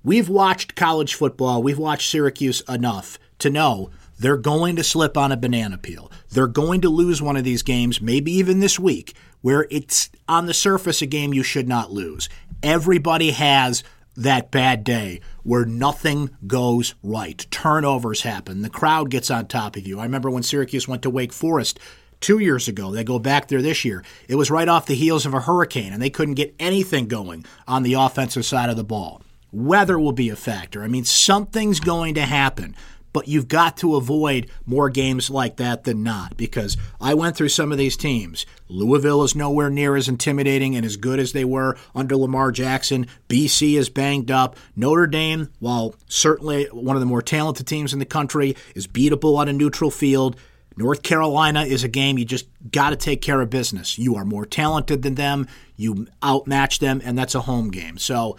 We've 0.03 0.29
watched 0.29 0.75
college 0.75 1.15
football, 1.15 1.63
we've 1.63 1.79
watched 1.79 2.12
Syracuse 2.12 2.62
enough 2.69 3.17
to 3.39 3.50
know 3.50 3.89
they're 4.20 4.38
going 4.38 4.75
to 4.75 4.84
slip 4.84 5.17
on 5.17 5.32
a 5.32 5.38
banana 5.38 5.77
peel. 5.77 6.12
They're 6.29 6.48
going 6.48 6.82
to 6.82 6.89
lose 6.89 7.22
one 7.22 7.38
of 7.38 7.43
these 7.43 7.63
games, 7.63 8.01
maybe 8.01 8.32
even 8.34 8.60
this 8.60 8.79
week, 8.79 9.15
where 9.41 9.67
it's 9.70 10.10
on 10.27 10.46
the 10.46 10.53
surface 10.53 11.01
a 11.01 11.05
game 11.05 11.34
you 11.34 11.43
should 11.43 11.67
not 11.67 11.91
lose. 11.91 12.29
Everybody 12.62 13.32
has 13.32 13.84
that 14.15 14.51
bad 14.51 14.84
day 14.84 15.20
where 15.43 15.65
nothing 15.65 16.29
goes 16.46 16.96
right. 17.03 17.46
Turnovers 17.51 18.22
happen. 18.22 18.62
The 18.62 18.70
crowd 18.70 19.10
gets 19.10 19.32
on 19.32 19.48
top 19.48 19.75
of 19.75 19.88
you. 19.88 20.00
I 20.00 20.03
remember 20.03 20.29
when 20.29 20.43
Syracuse 20.43 20.88
went 20.88 21.01
to 21.03 21.10
Wake 21.10 21.34
Forest 21.34 21.79
two 22.22 22.39
years 22.39 22.67
ago. 22.67 22.91
They 22.91 23.03
go 23.03 23.20
back 23.20 23.48
there 23.48 23.62
this 23.62 23.84
year. 23.84 24.03
It 24.27 24.36
was 24.36 24.51
right 24.51 24.70
off 24.70 24.86
the 24.86 24.96
heels 24.96 25.25
of 25.25 25.34
a 25.34 25.41
hurricane, 25.41 25.91
and 25.91 26.01
they 26.01 26.10
couldn't 26.10 26.36
get 26.36 26.55
anything 26.60 27.08
going 27.08 27.46
on 27.67 27.84
the 27.84 27.93
offensive 27.93 28.46
side 28.46 28.70
of 28.70 28.77
the 28.77 28.84
ball. 28.84 29.22
Weather 29.51 30.00
will 30.00 30.13
be 30.13 30.29
a 30.29 30.36
factor. 30.36 30.84
I 30.84 30.88
mean, 30.88 31.05
something's 31.05 31.79
going 31.79 32.15
to 32.15 32.22
happen 32.22 32.75
but 33.13 33.27
you've 33.27 33.48
got 33.48 33.77
to 33.77 33.96
avoid 33.96 34.50
more 34.65 34.89
games 34.89 35.29
like 35.29 35.58
that 35.58 35.84
than 35.84 36.03
not 36.03 36.36
because 36.36 36.75
I 37.00 37.13
went 37.13 37.38
through 37.38 37.50
some 37.50 37.72
of 37.72 37.77
these 37.77 37.96
teams. 37.96 38.46
Louisville 38.67 39.24
is 39.24 39.36
nowhere 39.36 39.70
near 39.70 39.96
as 39.96 40.10
intimidating 40.10 40.75
and 40.75 40.86
as 40.86 40.98
good 40.98 41.20
as 41.20 41.32
they 41.32 41.46
were 41.46 41.77
under 41.96 42.17
Lamar 42.17 42.51
Jackson. 42.51 43.08
BC 43.29 43.77
is 43.77 43.89
banged 43.89 44.32
up. 44.32 44.58
Notre 44.75 45.08
Dame, 45.08 45.50
while 45.60 45.96
certainly 46.08 46.65
one 46.72 46.96
of 46.96 47.00
the 47.00 47.05
more 47.05 47.22
talented 47.22 47.67
teams 47.67 47.93
in 47.93 48.00
the 48.00 48.05
country, 48.05 48.55
is 48.75 48.88
beatable 48.88 49.38
on 49.38 49.48
a 49.48 49.53
neutral 49.53 49.91
field. 49.91 50.36
North 50.75 51.03
Carolina 51.03 51.62
is 51.62 51.84
a 51.84 51.88
game 51.88 52.17
you 52.17 52.25
just 52.25 52.48
got 52.72 52.89
to 52.89 52.96
take 52.96 53.22
care 53.22 53.39
of 53.41 53.51
business. 53.51 54.00
You 54.00 54.15
are 54.15 54.25
more 54.25 54.46
talented 54.46 55.03
than 55.03 55.13
them, 55.13 55.48
you 55.75 56.08
outmatch 56.24 56.79
them, 56.79 57.00
and 57.03 57.15
that's 57.15 57.36
a 57.36 57.41
home 57.41 57.70
game. 57.70 58.00
So 58.00 58.38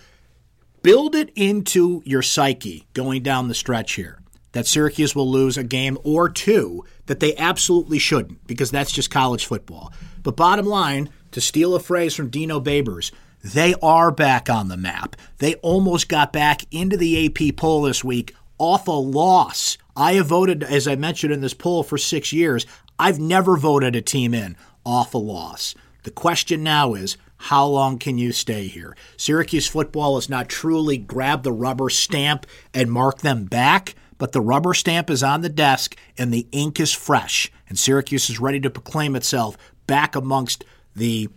build 0.83 1.14
it 1.14 1.31
into 1.37 2.02
your 2.04 2.23
psyche 2.23 2.88
going 2.93 3.23
down 3.23 3.47
the 3.47 3.54
stretch 3.54 3.93
here 3.93 4.19
that 4.54 4.66
Syracuse 4.66 5.14
will 5.14 5.30
lose 5.30 5.58
a 5.58 5.62
game 5.62 5.99
or 6.02 6.28
two 6.28 6.84
that 7.06 7.20
they 7.20 7.37
absolutely 7.37 7.99
shouldn't 7.99 8.46
because 8.46 8.70
that's 8.70 8.92
just 8.92 9.11
college 9.11 9.44
football. 9.44 9.92
But 10.23 10.37
bottom 10.37 10.64
line, 10.64 11.11
to 11.32 11.40
steal 11.40 11.75
a 11.75 11.80
phrase 11.80 12.14
from 12.14 12.30
Dino 12.30 12.61
Babers, 12.61 13.12
they 13.42 13.75
are 13.82 14.11
back 14.11 14.49
on 14.49 14.68
the 14.68 14.76
map. 14.76 15.16
They 15.38 15.56
almost 15.56 16.08
got 16.08 16.32
back 16.32 16.62
into 16.70 16.96
the 16.96 17.26
AP 17.26 17.56
poll 17.56 17.82
this 17.82 18.02
week 18.02 18.34
off 18.56 18.88
a 18.88 18.92
loss. 18.92 19.76
I 19.96 20.14
have 20.14 20.26
voted, 20.26 20.62
as 20.62 20.88
I 20.88 20.96
mentioned 20.96 21.32
in 21.32 21.40
this 21.40 21.52
poll, 21.52 21.82
for 21.82 21.99
six 21.99 22.32
years. 22.32 22.64
I've 22.99 23.18
never 23.18 23.56
voted 23.56 23.96
a 23.96 24.00
team 24.00 24.32
in 24.32 24.56
off 24.87 25.14
a 25.14 25.18
loss. 25.18 25.75
The 26.04 26.11
question 26.11 26.62
now 26.62 26.94
is 26.94 27.16
how 27.37 27.66
long 27.66 27.99
can 27.99 28.16
you 28.16 28.32
stay 28.32 28.68
here? 28.68 28.96
Syracuse 29.16 29.66
football 29.68 30.14
has 30.14 30.30
not 30.30 30.49
truly 30.49 30.96
grabbed 30.96 31.44
the 31.44 31.52
rubber 31.52 31.90
stamp 31.90 32.46
and 32.73 32.90
marked 32.90 33.23
them 33.23 33.44
back, 33.44 33.94
but 34.18 34.33
the 34.33 34.40
rubber 34.40 34.75
stamp 34.75 35.11
is 35.11 35.23
on 35.23 35.40
the 35.40 35.49
desk 35.49 35.97
and 36.16 36.33
the 36.33 36.47
ink 36.52 36.80
is 36.80 36.92
fresh, 36.92 37.50
and 37.68 37.78
Syracuse 37.78 38.30
is 38.30 38.40
ready 38.40 38.61
to 38.61 38.71
proclaim 38.71 39.16
itself 39.16 39.56
back 39.87 40.16
amongst 40.16 40.64
the 40.97 41.28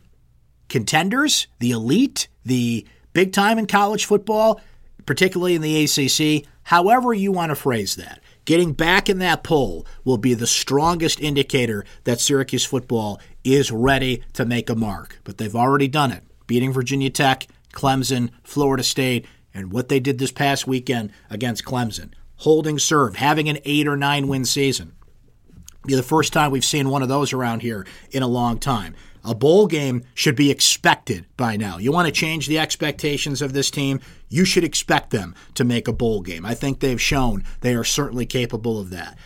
contenders, 0.69 1.47
the 1.59 1.71
elite, 1.71 2.27
the 2.45 2.85
big 3.13 3.33
time 3.33 3.57
in 3.57 3.65
college 3.65 4.05
football, 4.05 4.61
particularly 5.05 5.55
in 5.55 5.61
the 5.61 5.83
ACC, 5.83 6.45
however 6.63 7.13
you 7.13 7.31
want 7.31 7.49
to 7.49 7.55
phrase 7.55 7.95
that. 7.95 8.21
Getting 8.45 8.73
back 8.73 9.09
in 9.09 9.19
that 9.19 9.43
poll 9.43 9.85
will 10.05 10.17
be 10.17 10.33
the 10.33 10.47
strongest 10.47 11.19
indicator 11.19 11.83
that 12.05 12.21
Syracuse 12.21 12.63
football 12.63 13.19
is 13.43 13.71
ready 13.71 14.23
to 14.33 14.45
make 14.45 14.69
a 14.69 14.75
mark. 14.75 15.19
But 15.25 15.37
they've 15.37 15.55
already 15.55 15.89
done 15.89 16.11
it, 16.11 16.23
beating 16.45 16.71
Virginia 16.71 17.09
Tech, 17.09 17.47
Clemson, 17.73 18.29
Florida 18.43 18.83
State, 18.83 19.25
and 19.53 19.73
what 19.73 19.89
they 19.89 19.99
did 19.99 20.17
this 20.17 20.31
past 20.31 20.65
weekend 20.65 21.11
against 21.29 21.65
Clemson. 21.65 22.11
Holding 22.37 22.79
serve, 22.79 23.15
having 23.15 23.49
an 23.49 23.59
eight 23.65 23.87
or 23.87 23.97
nine 23.97 24.27
win 24.27 24.45
season. 24.45 24.93
Be 25.85 25.95
the 25.95 26.03
first 26.03 26.33
time 26.33 26.51
we've 26.51 26.65
seen 26.65 26.89
one 26.89 27.01
of 27.01 27.09
those 27.09 27.33
around 27.33 27.61
here 27.61 27.85
in 28.11 28.21
a 28.21 28.27
long 28.27 28.59
time. 28.59 28.93
A 29.23 29.35
bowl 29.35 29.67
game 29.67 30.03
should 30.13 30.35
be 30.35 30.51
expected 30.51 31.25
by 31.35 31.57
now. 31.57 31.77
You 31.77 31.91
want 31.91 32.05
to 32.07 32.11
change 32.11 32.47
the 32.47 32.59
expectations 32.59 33.41
of 33.41 33.53
this 33.53 33.69
team, 33.69 33.99
you 34.29 34.45
should 34.45 34.63
expect 34.63 35.09
them 35.09 35.35
to 35.55 35.63
make 35.63 35.87
a 35.87 35.93
bowl 35.93 36.21
game. 36.21 36.45
I 36.45 36.53
think 36.53 36.79
they've 36.79 37.01
shown 37.01 37.43
they 37.61 37.75
are 37.75 37.83
certainly 37.83 38.25
capable 38.25 38.79
of 38.79 38.89
that. 38.91 39.17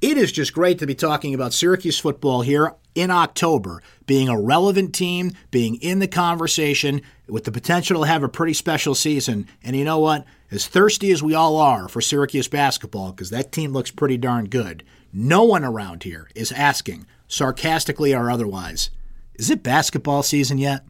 It 0.00 0.16
is 0.16 0.32
just 0.32 0.54
great 0.54 0.78
to 0.78 0.86
be 0.86 0.94
talking 0.94 1.34
about 1.34 1.52
Syracuse 1.52 1.98
football 1.98 2.40
here 2.40 2.74
in 2.94 3.10
October, 3.10 3.82
being 4.06 4.30
a 4.30 4.40
relevant 4.40 4.94
team, 4.94 5.32
being 5.50 5.74
in 5.76 5.98
the 5.98 6.08
conversation, 6.08 7.02
with 7.28 7.44
the 7.44 7.52
potential 7.52 8.00
to 8.00 8.06
have 8.06 8.22
a 8.22 8.28
pretty 8.28 8.54
special 8.54 8.94
season. 8.94 9.46
And 9.62 9.76
you 9.76 9.84
know 9.84 9.98
what? 9.98 10.24
As 10.50 10.66
thirsty 10.66 11.12
as 11.12 11.22
we 11.22 11.34
all 11.34 11.58
are 11.58 11.86
for 11.86 12.00
Syracuse 12.00 12.48
basketball, 12.48 13.12
because 13.12 13.28
that 13.28 13.52
team 13.52 13.72
looks 13.72 13.90
pretty 13.90 14.16
darn 14.16 14.46
good, 14.46 14.84
no 15.12 15.44
one 15.44 15.64
around 15.64 16.04
here 16.04 16.30
is 16.34 16.50
asking, 16.50 17.06
sarcastically 17.28 18.14
or 18.14 18.30
otherwise, 18.30 18.88
is 19.34 19.50
it 19.50 19.62
basketball 19.62 20.22
season 20.22 20.56
yet? 20.56 20.82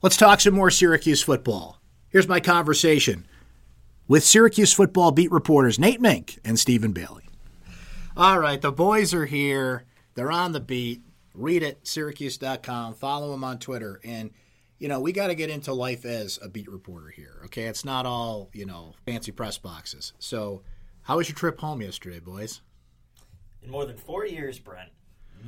Let's 0.00 0.16
talk 0.16 0.40
some 0.40 0.54
more 0.54 0.70
Syracuse 0.70 1.22
football. 1.22 1.78
Here's 2.08 2.26
my 2.26 2.40
conversation 2.40 3.26
with 4.08 4.24
Syracuse 4.24 4.72
football 4.72 5.12
beat 5.12 5.30
reporters 5.30 5.78
Nate 5.78 6.00
Mink 6.00 6.38
and 6.42 6.58
Stephen 6.58 6.92
Bailey. 6.92 7.24
All 8.14 8.38
right, 8.38 8.60
the 8.60 8.70
boys 8.70 9.14
are 9.14 9.24
here. 9.24 9.84
They're 10.14 10.30
on 10.30 10.52
the 10.52 10.60
beat. 10.60 11.00
Read 11.32 11.62
it, 11.62 11.86
syracuse.com. 11.86 12.92
Follow 12.92 13.30
them 13.30 13.42
on 13.42 13.58
Twitter. 13.58 14.02
And, 14.04 14.32
you 14.78 14.86
know, 14.86 15.00
we 15.00 15.12
got 15.12 15.28
to 15.28 15.34
get 15.34 15.48
into 15.48 15.72
life 15.72 16.04
as 16.04 16.38
a 16.42 16.50
beat 16.50 16.70
reporter 16.70 17.08
here, 17.08 17.40
okay? 17.46 17.64
It's 17.64 17.86
not 17.86 18.04
all, 18.04 18.50
you 18.52 18.66
know, 18.66 18.92
fancy 19.06 19.32
press 19.32 19.56
boxes. 19.56 20.12
So, 20.18 20.62
how 21.04 21.16
was 21.16 21.30
your 21.30 21.36
trip 21.36 21.58
home 21.58 21.80
yesterday, 21.80 22.20
boys? 22.20 22.60
In 23.62 23.70
more 23.70 23.86
than 23.86 23.96
four 23.96 24.26
years, 24.26 24.58
Brent, 24.58 24.90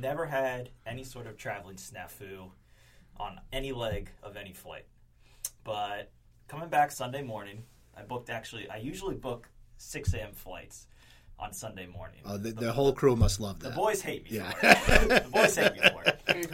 never 0.01 0.25
had 0.25 0.71
any 0.87 1.03
sort 1.03 1.27
of 1.27 1.37
traveling 1.37 1.75
snafu 1.75 2.49
on 3.17 3.41
any 3.53 3.73
leg 3.73 4.09
of 4.23 4.37
any 4.37 4.53
flight. 4.53 4.85
But 5.63 6.11
coming 6.47 6.69
back 6.69 6.91
Sunday 6.91 7.21
morning, 7.21 7.61
I 7.95 8.01
booked 8.01 8.31
actually, 8.31 8.67
I 8.71 8.77
usually 8.77 9.15
book 9.15 9.49
6 9.77 10.15
a.m. 10.15 10.33
flights 10.33 10.87
on 11.39 11.53
Sunday 11.53 11.85
morning. 11.87 12.19
Uh, 12.25 12.37
the, 12.37 12.51
the, 12.51 12.71
whole 12.71 12.93
crew 12.93 13.15
must 13.15 13.39
love 13.39 13.59
that. 13.59 13.69
The 13.69 13.75
boys 13.75 14.01
hate 14.01 14.23
me 14.29 14.37
yeah. 14.37 14.53
the 14.61 15.29
boys 15.31 15.55
hate 15.55 15.73
me 15.73 15.81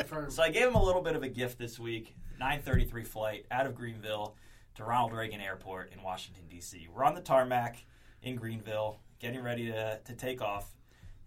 for 0.05 0.23
it. 0.25 0.31
So 0.31 0.41
I 0.41 0.49
gave 0.49 0.65
them 0.65 0.75
a 0.75 0.83
little 0.83 1.01
bit 1.01 1.15
of 1.15 1.23
a 1.23 1.29
gift 1.29 1.57
this 1.57 1.79
week. 1.79 2.15
9:33 2.41 3.05
flight 3.05 3.45
out 3.51 3.67
of 3.67 3.75
Greenville 3.75 4.35
to 4.75 4.83
Ronald 4.83 5.13
Reagan 5.13 5.41
Airport 5.41 5.93
in 5.93 6.01
Washington 6.01 6.43
D.C. 6.49 6.87
We're 6.93 7.03
on 7.03 7.13
the 7.13 7.21
tarmac 7.21 7.83
in 8.23 8.35
Greenville, 8.35 8.99
getting 9.19 9.41
ready 9.41 9.67
to, 9.67 9.99
to 10.03 10.13
take 10.13 10.41
off 10.41 10.71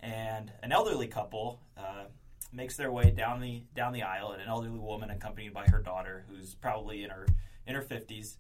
and 0.05 0.53
an 0.63 0.71
elderly 0.71 1.07
couple 1.07 1.61
uh, 1.79 2.05
makes 2.53 2.77
their 2.77 2.93
way 2.93 3.11
down 3.11 3.41
the 3.41 3.63
down 3.75 3.93
the 3.93 4.03
aisle, 4.03 4.33
and 4.33 4.43
an 4.43 4.49
elderly 4.49 4.79
woman 4.79 5.11
accompanied 5.11 5.55
by 5.55 5.67
her 5.67 5.81
daughter, 5.81 6.25
who's 6.29 6.55
probably 6.55 7.03
in 7.03 7.11
her 7.11 7.27
in 7.67 7.75
her 7.75 7.83
fifties, 7.83 8.37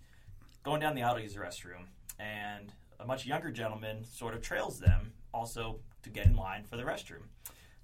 going 0.62 0.80
down 0.80 0.94
the 0.94 1.02
aisle 1.02 1.16
to 1.16 1.22
use 1.22 1.34
the 1.34 1.40
restroom, 1.40 1.86
and 2.18 2.72
a 3.00 3.06
much 3.06 3.26
younger 3.26 3.50
gentleman 3.50 4.04
sort 4.04 4.34
of 4.34 4.42
trails 4.42 4.78
them, 4.78 5.12
also 5.32 5.80
to 6.02 6.10
get 6.10 6.26
in 6.26 6.36
line 6.36 6.64
for 6.64 6.76
the 6.76 6.82
restroom. 6.82 7.22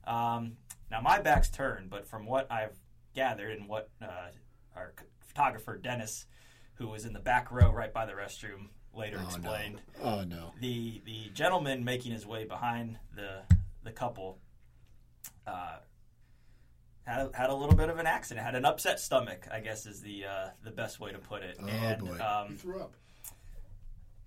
Um, 0.04 0.56
now 0.90 1.00
my 1.00 1.20
back's 1.20 1.50
turned, 1.50 1.90
but 1.90 2.06
from 2.06 2.26
what 2.26 2.50
I've 2.50 2.76
gathered 3.14 3.58
and 3.58 3.68
what 3.68 3.90
uh, 4.02 4.28
our 4.76 4.94
photographer 5.20 5.76
Dennis, 5.76 6.26
who 6.74 6.88
was 6.88 7.04
in 7.04 7.12
the 7.12 7.20
back 7.20 7.50
row 7.50 7.70
right 7.70 7.92
by 7.92 8.06
the 8.06 8.12
restroom, 8.12 8.68
later 8.94 9.18
oh, 9.20 9.24
explained. 9.24 9.80
No. 10.02 10.04
Oh 10.04 10.24
no! 10.24 10.52
The 10.60 11.02
the 11.04 11.30
gentleman 11.34 11.84
making 11.84 12.12
his 12.12 12.26
way 12.26 12.44
behind 12.44 12.98
the 13.14 13.42
the 13.82 13.92
couple 13.92 14.38
uh, 15.46 15.78
had 17.04 17.26
a, 17.26 17.36
had 17.36 17.50
a 17.50 17.54
little 17.54 17.74
bit 17.74 17.88
of 17.88 17.98
an 17.98 18.06
accident, 18.06 18.44
had 18.44 18.54
an 18.54 18.64
upset 18.64 19.00
stomach, 19.00 19.46
I 19.52 19.60
guess 19.60 19.86
is 19.86 20.00
the 20.00 20.24
uh, 20.26 20.48
the 20.62 20.70
best 20.70 21.00
way 21.00 21.12
to 21.12 21.18
put 21.18 21.42
it. 21.42 21.56
Oh 21.60 21.66
and, 21.66 22.00
boy! 22.00 22.18
Um, 22.18 22.48
he 22.48 22.54
threw 22.54 22.80
up. 22.80 22.94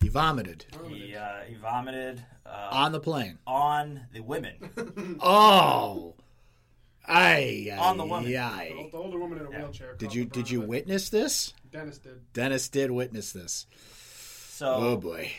He 0.03 0.09
vomited. 0.09 0.65
He 0.89 1.15
uh, 1.15 1.43
he 1.47 1.55
vomited 1.55 2.25
uh, 2.45 2.67
on 2.71 2.91
the 2.91 2.99
plane. 2.99 3.39
On 3.47 4.01
the 4.11 4.19
women. 4.19 5.17
oh. 5.21 6.15
Aye, 7.07 7.69
aye, 7.71 7.77
on 7.77 7.97
the 7.97 8.05
woman. 8.05 8.35
Aye. 8.35 8.89
The 8.91 8.97
older 8.97 9.17
woman 9.17 9.39
in 9.39 9.45
a 9.45 9.51
yeah. 9.51 9.59
wheelchair. 9.59 9.95
Did 9.95 10.13
you 10.13 10.25
did 10.25 10.51
you 10.51 10.59
witness 10.59 11.07
this? 11.07 11.53
Dennis 11.71 11.99
did. 11.99 12.33
Dennis 12.33 12.67
did 12.67 12.91
witness 12.91 13.31
this. 13.31 13.65
So 14.49 14.73
oh 14.75 14.97
boy. 14.97 15.31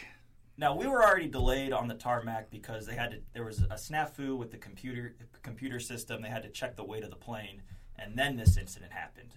Now 0.57 0.75
we 0.75 0.87
were 0.87 1.05
already 1.05 1.29
delayed 1.29 1.75
on 1.75 1.87
the 1.87 1.95
tarmac 1.95 2.51
because 2.51 2.87
they 2.87 2.95
had 2.95 3.11
to. 3.11 3.19
There 3.35 3.45
was 3.45 3.61
a 3.61 3.75
snafu 3.75 4.39
with 4.39 4.51
the 4.51 4.57
computer 4.57 5.15
computer 5.43 5.79
system. 5.79 6.23
They 6.23 6.31
had 6.31 6.43
to 6.43 6.49
check 6.49 6.75
the 6.77 6.85
weight 6.85 7.05
of 7.05 7.11
the 7.11 7.17
plane, 7.17 7.61
and 7.99 8.17
then 8.17 8.39
this 8.39 8.57
incident 8.57 8.93
happened. 8.93 9.35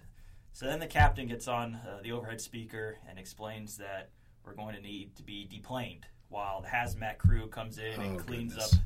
So 0.54 0.64
then 0.64 0.80
the 0.80 0.86
captain 0.86 1.28
gets 1.28 1.48
on 1.48 1.74
uh, 1.74 2.00
the 2.02 2.12
overhead 2.12 2.40
speaker 2.40 2.96
and 3.06 3.18
explains 3.18 3.76
that 3.76 4.08
we're 4.44 4.54
going 4.54 4.74
to 4.74 4.80
need 4.80 5.16
to 5.16 5.22
be 5.22 5.46
deplaned 5.50 6.06
while 6.28 6.60
the 6.60 6.68
hazmat 6.68 7.18
crew 7.18 7.46
comes 7.48 7.78
in 7.78 7.94
oh, 7.98 8.02
and 8.02 8.18
cleans 8.18 8.54
goodness. 8.54 8.74
up 8.74 8.80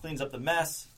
cleans 0.00 0.20
up 0.20 0.30
the 0.30 0.38
mess. 0.38 0.88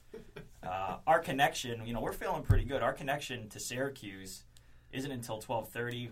Uh, 0.62 0.96
our 1.06 1.18
connection, 1.18 1.87
you 1.87 1.92
know, 1.92 2.00
we're 2.00 2.12
feeling 2.12 2.42
pretty 2.42 2.64
good. 2.64 2.82
Our 2.82 2.94
connection 2.94 3.50
to 3.50 3.61
Syracuse 3.61 4.44
isn't 4.92 5.11
until 5.11 5.38
twelve 5.38 5.68
thirty 5.68 6.11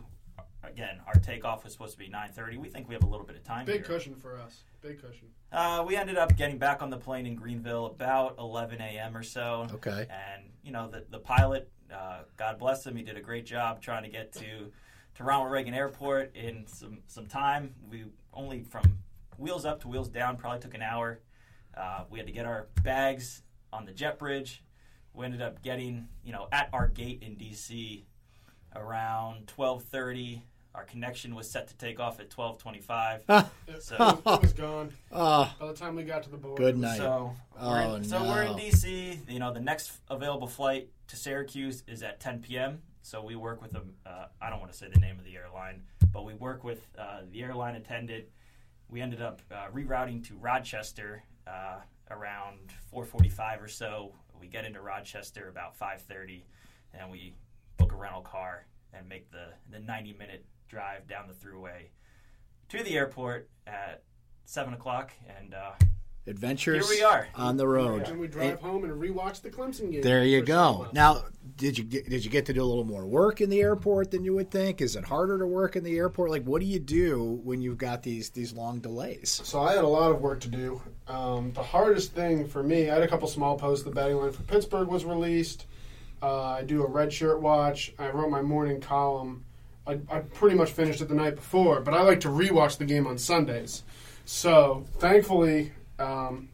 again, 0.62 1.00
our 1.06 1.14
takeoff 1.14 1.64
was 1.64 1.72
supposed 1.72 1.92
to 1.92 1.98
be 1.98 2.08
9:30. 2.08 2.58
We 2.58 2.68
think 2.68 2.88
we 2.88 2.94
have 2.94 3.02
a 3.02 3.06
little 3.06 3.26
bit 3.26 3.36
of 3.36 3.44
time. 3.44 3.66
Big 3.66 3.76
here. 3.76 3.84
cushion 3.84 4.14
for 4.14 4.38
us. 4.38 4.62
Big 4.80 5.00
cushion. 5.00 5.28
Uh, 5.50 5.84
we 5.86 5.96
ended 5.96 6.16
up 6.16 6.36
getting 6.36 6.58
back 6.58 6.82
on 6.82 6.90
the 6.90 6.96
plane 6.96 7.26
in 7.26 7.34
Greenville 7.34 7.86
about 7.86 8.36
11 8.38 8.80
a.m. 8.80 9.16
or 9.16 9.22
so. 9.22 9.66
Okay. 9.74 10.06
And 10.10 10.44
you 10.62 10.72
know 10.72 10.88
the 10.88 11.04
the 11.10 11.18
pilot, 11.18 11.70
uh, 11.92 12.20
God 12.36 12.58
bless 12.58 12.86
him, 12.86 12.96
he 12.96 13.02
did 13.02 13.16
a 13.16 13.20
great 13.20 13.46
job 13.46 13.80
trying 13.80 14.02
to 14.04 14.08
get 14.08 14.32
to 14.34 14.72
to 15.16 15.24
Ronald 15.24 15.50
Reagan 15.50 15.74
Airport 15.74 16.34
in 16.34 16.66
some 16.66 16.98
some 17.06 17.26
time. 17.26 17.74
We 17.90 18.04
only 18.32 18.62
from 18.62 18.98
wheels 19.38 19.64
up 19.64 19.80
to 19.82 19.88
wheels 19.88 20.08
down 20.08 20.36
probably 20.36 20.60
took 20.60 20.74
an 20.74 20.82
hour. 20.82 21.20
Uh, 21.76 22.04
we 22.10 22.18
had 22.18 22.26
to 22.26 22.32
get 22.32 22.46
our 22.46 22.68
bags 22.82 23.42
on 23.72 23.84
the 23.84 23.92
jet 23.92 24.18
bridge. 24.18 24.62
We 25.14 25.24
ended 25.24 25.42
up 25.42 25.62
getting 25.62 26.08
you 26.24 26.32
know 26.32 26.48
at 26.52 26.68
our 26.72 26.88
gate 26.88 27.22
in 27.22 27.36
D.C. 27.36 28.06
around 28.74 29.52
12:30 29.56 30.42
our 30.74 30.84
connection 30.84 31.34
was 31.34 31.50
set 31.50 31.68
to 31.68 31.76
take 31.76 32.00
off 32.00 32.20
at 32.20 32.30
twelve 32.30 32.58
twenty-five. 32.58 33.24
so 33.80 34.20
it 34.26 34.42
was 34.42 34.52
gone. 34.52 34.92
Oh, 35.10 35.52
By 35.60 35.66
the 35.66 35.74
time 35.74 35.96
we 35.96 36.02
got 36.02 36.22
to 36.22 36.30
the 36.30 36.36
board, 36.36 36.56
good 36.56 36.78
night. 36.78 36.96
So, 36.96 37.34
oh, 37.60 37.70
we're 37.70 37.96
in, 37.96 38.02
no. 38.02 38.08
so 38.08 38.24
we're 38.24 38.42
in 38.44 38.54
DC. 38.54 39.30
You 39.30 39.38
know, 39.38 39.52
the 39.52 39.60
next 39.60 39.92
available 40.08 40.46
flight 40.46 40.88
to 41.08 41.16
Syracuse 41.16 41.82
is 41.86 42.02
at 42.02 42.20
ten 42.20 42.40
p.m. 42.40 42.80
So 43.02 43.22
we 43.22 43.36
work 43.36 43.60
with 43.60 43.72
them. 43.72 43.94
Uh, 44.06 44.26
I 44.40 44.48
don't 44.48 44.60
want 44.60 44.70
to 44.72 44.78
say 44.78 44.86
the 44.92 45.00
name 45.00 45.18
of 45.18 45.24
the 45.24 45.36
airline, 45.36 45.82
but 46.12 46.24
we 46.24 46.34
work 46.34 46.62
with 46.64 46.86
uh, 46.96 47.22
the 47.30 47.42
airline 47.42 47.74
attendant. 47.74 48.26
We 48.88 49.00
ended 49.00 49.20
up 49.20 49.42
uh, 49.50 49.66
rerouting 49.74 50.26
to 50.28 50.36
Rochester 50.36 51.24
uh, 51.46 51.80
around 52.10 52.72
four 52.90 53.04
forty-five 53.04 53.60
or 53.60 53.68
so. 53.68 54.14
We 54.40 54.46
get 54.46 54.64
into 54.64 54.80
Rochester 54.80 55.48
about 55.48 55.76
five 55.76 56.00
thirty, 56.02 56.46
and 56.94 57.10
we 57.10 57.34
book 57.76 57.92
a 57.92 57.96
rental 57.96 58.22
car 58.22 58.66
and 58.92 59.08
make 59.08 59.30
the 59.30 59.46
the 59.70 59.80
ninety 59.80 60.12
minute 60.12 60.44
drive 60.68 61.08
down 61.08 61.26
the 61.26 61.34
throughway 61.34 61.88
to 62.68 62.82
the 62.82 62.96
airport 62.96 63.50
at 63.66 64.04
seven 64.44 64.74
o'clock, 64.74 65.12
and 65.38 65.54
uh, 65.54 65.72
adventures. 66.26 66.88
Here 66.90 66.98
we 66.98 67.04
are 67.04 67.28
on 67.34 67.56
the 67.56 67.66
road. 67.66 68.08
And 68.08 68.18
we 68.20 68.28
drive 68.28 68.60
home 68.60 68.84
and 68.84 68.92
rewatch 68.92 69.42
the 69.42 69.50
Clemson 69.50 69.90
game. 69.90 70.02
There 70.02 70.24
you 70.24 70.42
go. 70.42 70.88
Now, 70.92 71.24
did 71.56 71.76
you 71.76 71.84
get, 71.84 72.08
did 72.08 72.24
you 72.24 72.30
get 72.30 72.46
to 72.46 72.52
do 72.52 72.62
a 72.62 72.64
little 72.64 72.84
more 72.84 73.06
work 73.06 73.40
in 73.40 73.50
the 73.50 73.60
airport 73.60 74.10
than 74.10 74.24
you 74.24 74.34
would 74.34 74.50
think? 74.50 74.80
Is 74.80 74.96
it 74.96 75.04
harder 75.04 75.38
to 75.38 75.46
work 75.46 75.76
in 75.76 75.84
the 75.84 75.96
airport? 75.96 76.30
Like, 76.30 76.44
what 76.44 76.60
do 76.60 76.66
you 76.66 76.78
do 76.78 77.40
when 77.44 77.60
you've 77.60 77.78
got 77.78 78.02
these 78.02 78.30
these 78.30 78.52
long 78.52 78.80
delays? 78.80 79.40
So 79.44 79.60
I 79.60 79.74
had 79.74 79.84
a 79.84 79.88
lot 79.88 80.10
of 80.10 80.20
work 80.20 80.40
to 80.40 80.48
do. 80.48 80.80
Um, 81.08 81.52
the 81.52 81.62
hardest 81.62 82.12
thing 82.12 82.46
for 82.46 82.62
me, 82.62 82.90
I 82.90 82.94
had 82.94 83.02
a 83.02 83.08
couple 83.08 83.28
small 83.28 83.58
posts. 83.58 83.84
The 83.84 83.90
betting 83.90 84.16
line 84.16 84.32
for 84.32 84.42
Pittsburgh 84.42 84.88
was 84.88 85.04
released. 85.04 85.66
Uh, 86.22 86.42
I 86.44 86.62
do 86.62 86.84
a 86.84 86.86
red 86.86 87.12
shirt 87.12 87.40
watch. 87.40 87.92
I 87.98 88.08
wrote 88.10 88.30
my 88.30 88.42
morning 88.42 88.80
column. 88.80 89.44
I, 89.86 89.98
I 90.08 90.20
pretty 90.20 90.54
much 90.56 90.70
finished 90.70 91.00
it 91.00 91.08
the 91.08 91.14
night 91.14 91.34
before, 91.34 91.80
but 91.80 91.92
I 91.92 92.02
like 92.02 92.20
to 92.20 92.28
rewatch 92.28 92.78
the 92.78 92.84
game 92.84 93.08
on 93.08 93.18
Sundays. 93.18 93.82
So 94.24 94.84
thankfully, 94.98 95.72
um, 95.98 96.48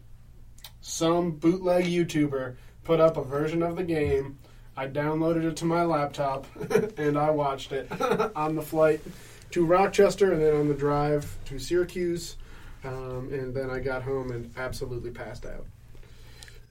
some 0.80 1.32
bootleg 1.32 1.84
YouTuber 1.84 2.56
put 2.84 3.00
up 3.00 3.16
a 3.16 3.22
version 3.22 3.62
of 3.62 3.76
the 3.76 3.84
game. 3.84 4.38
I 4.76 4.86
downloaded 4.86 5.44
it 5.44 5.56
to 5.56 5.64
my 5.64 5.82
laptop 5.82 6.46
and 6.98 7.18
I 7.18 7.30
watched 7.30 7.72
it 7.72 7.90
on 8.36 8.54
the 8.54 8.62
flight 8.62 9.00
to 9.50 9.64
Rochester 9.64 10.32
and 10.32 10.40
then 10.40 10.54
on 10.54 10.68
the 10.68 10.74
drive 10.74 11.36
to 11.46 11.58
Syracuse. 11.58 12.36
Um, 12.84 13.28
and 13.32 13.54
then 13.54 13.70
I 13.70 13.80
got 13.80 14.02
home 14.02 14.30
and 14.30 14.52
absolutely 14.56 15.10
passed 15.10 15.44
out. 15.44 15.66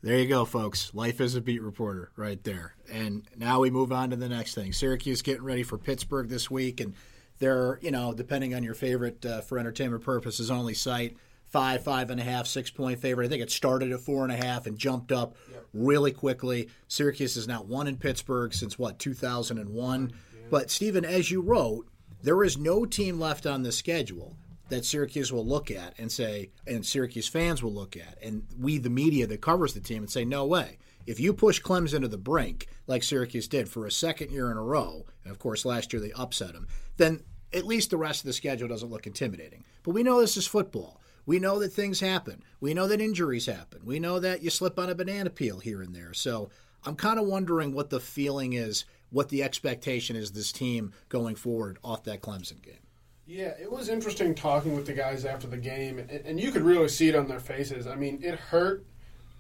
There 0.03 0.17
you 0.17 0.27
go, 0.27 0.45
folks. 0.45 0.93
Life 0.93 1.19
as 1.19 1.35
a 1.35 1.41
beat 1.41 1.61
reporter, 1.61 2.11
right 2.15 2.41
there. 2.43 2.75
And 2.89 3.23
now 3.35 3.59
we 3.59 3.69
move 3.69 3.91
on 3.91 4.11
to 4.11 4.15
the 4.15 4.29
next 4.29 4.55
thing. 4.55 4.71
Syracuse 4.71 5.21
getting 5.21 5.43
ready 5.43 5.63
for 5.63 5.77
Pittsburgh 5.77 6.29
this 6.29 6.49
week, 6.49 6.79
and 6.79 6.93
they're, 7.39 7.79
you 7.81 7.91
know, 7.91 8.13
depending 8.13 8.53
on 8.53 8.63
your 8.63 8.75
favorite 8.75 9.25
uh, 9.25 9.41
for 9.41 9.57
entertainment 9.57 10.03
purposes 10.03 10.49
only 10.49 10.75
site, 10.75 11.17
five, 11.49 11.83
five 11.83 12.09
and 12.09 12.19
a 12.19 12.23
half, 12.23 12.47
six 12.47 12.69
point 12.69 12.99
favorite. 12.99 13.25
I 13.25 13.29
think 13.29 13.43
it 13.43 13.51
started 13.51 13.91
at 13.91 14.01
four 14.01 14.23
and 14.23 14.31
a 14.31 14.37
half 14.37 14.67
and 14.67 14.77
jumped 14.77 15.11
up 15.11 15.35
yep. 15.51 15.65
really 15.73 16.11
quickly. 16.11 16.69
Syracuse 16.87 17.35
has 17.35 17.47
now 17.47 17.61
won 17.61 17.87
in 17.87 17.97
Pittsburgh 17.97 18.53
since 18.53 18.77
what 18.77 18.99
2001. 18.99 20.09
Yeah. 20.09 20.41
But 20.49 20.69
Stephen, 20.69 21.05
as 21.05 21.31
you 21.31 21.41
wrote, 21.41 21.87
there 22.21 22.43
is 22.43 22.57
no 22.57 22.85
team 22.85 23.19
left 23.19 23.45
on 23.45 23.63
the 23.63 23.71
schedule 23.71 24.35
that 24.69 24.85
Syracuse 24.85 25.31
will 25.31 25.45
look 25.45 25.71
at 25.71 25.93
and 25.97 26.11
say, 26.11 26.51
and 26.65 26.85
Syracuse 26.85 27.27
fans 27.27 27.63
will 27.63 27.73
look 27.73 27.95
at, 27.95 28.17
and 28.21 28.43
we, 28.59 28.77
the 28.77 28.89
media 28.89 29.25
that 29.27 29.41
covers 29.41 29.73
the 29.73 29.79
team, 29.79 30.03
and 30.03 30.11
say, 30.11 30.25
no 30.25 30.45
way. 30.45 30.77
If 31.05 31.21
you 31.21 31.33
push 31.33 31.61
Clemson 31.61 32.01
to 32.01 32.09
the 32.09 32.17
brink, 32.17 32.67
like 32.85 33.01
Syracuse 33.01 33.47
did 33.47 33.69
for 33.69 33.85
a 33.85 33.91
second 33.91 34.31
year 34.31 34.51
in 34.51 34.57
a 34.57 34.61
row, 34.61 35.05
and 35.23 35.31
of 35.31 35.39
course 35.39 35.63
last 35.63 35.93
year 35.93 36.01
they 36.01 36.11
upset 36.11 36.51
them, 36.51 36.67
then 36.97 37.23
at 37.53 37.65
least 37.65 37.91
the 37.91 37.97
rest 37.97 38.21
of 38.21 38.25
the 38.25 38.33
schedule 38.33 38.67
doesn't 38.67 38.89
look 38.89 39.07
intimidating. 39.07 39.63
But 39.83 39.91
we 39.91 40.03
know 40.03 40.19
this 40.19 40.35
is 40.35 40.47
football. 40.47 40.99
We 41.27 41.39
know 41.39 41.59
that 41.59 41.73
things 41.73 41.99
happen. 41.99 42.41
We 42.61 42.73
know 42.73 42.87
that 42.87 43.01
injuries 43.01 43.45
happen. 43.45 43.81
We 43.83 43.99
know 43.99 44.19
that 44.19 44.41
you 44.41 44.49
slip 44.49 44.79
on 44.79 44.89
a 44.89 44.95
banana 44.95 45.29
peel 45.29 45.59
here 45.59 45.81
and 45.81 45.93
there. 45.93 46.13
So 46.13 46.49
I'm 46.85 46.95
kind 46.95 47.19
of 47.19 47.27
wondering 47.27 47.73
what 47.73 47.89
the 47.89 47.99
feeling 47.99 48.53
is, 48.53 48.85
what 49.11 49.27
the 49.27 49.43
expectation 49.43 50.15
is 50.15 50.31
this 50.31 50.53
team 50.53 50.93
going 51.09 51.35
forward 51.35 51.77
off 51.83 52.05
that 52.05 52.21
Clemson 52.21 52.61
game. 52.61 52.79
Yeah, 53.27 53.51
it 53.61 53.69
was 53.69 53.89
interesting 53.89 54.33
talking 54.35 54.73
with 54.73 54.85
the 54.85 54.93
guys 54.93 55.25
after 55.25 55.47
the 55.47 55.57
game, 55.57 55.99
and, 55.99 56.39
you 56.39 56.49
could 56.49 56.61
really 56.61 56.87
see 56.87 57.09
it 57.09 57.15
on 57.15 57.27
their 57.27 57.41
faces. 57.41 57.85
I 57.85 57.95
mean, 57.95 58.21
it 58.23 58.35
hurt, 58.35 58.85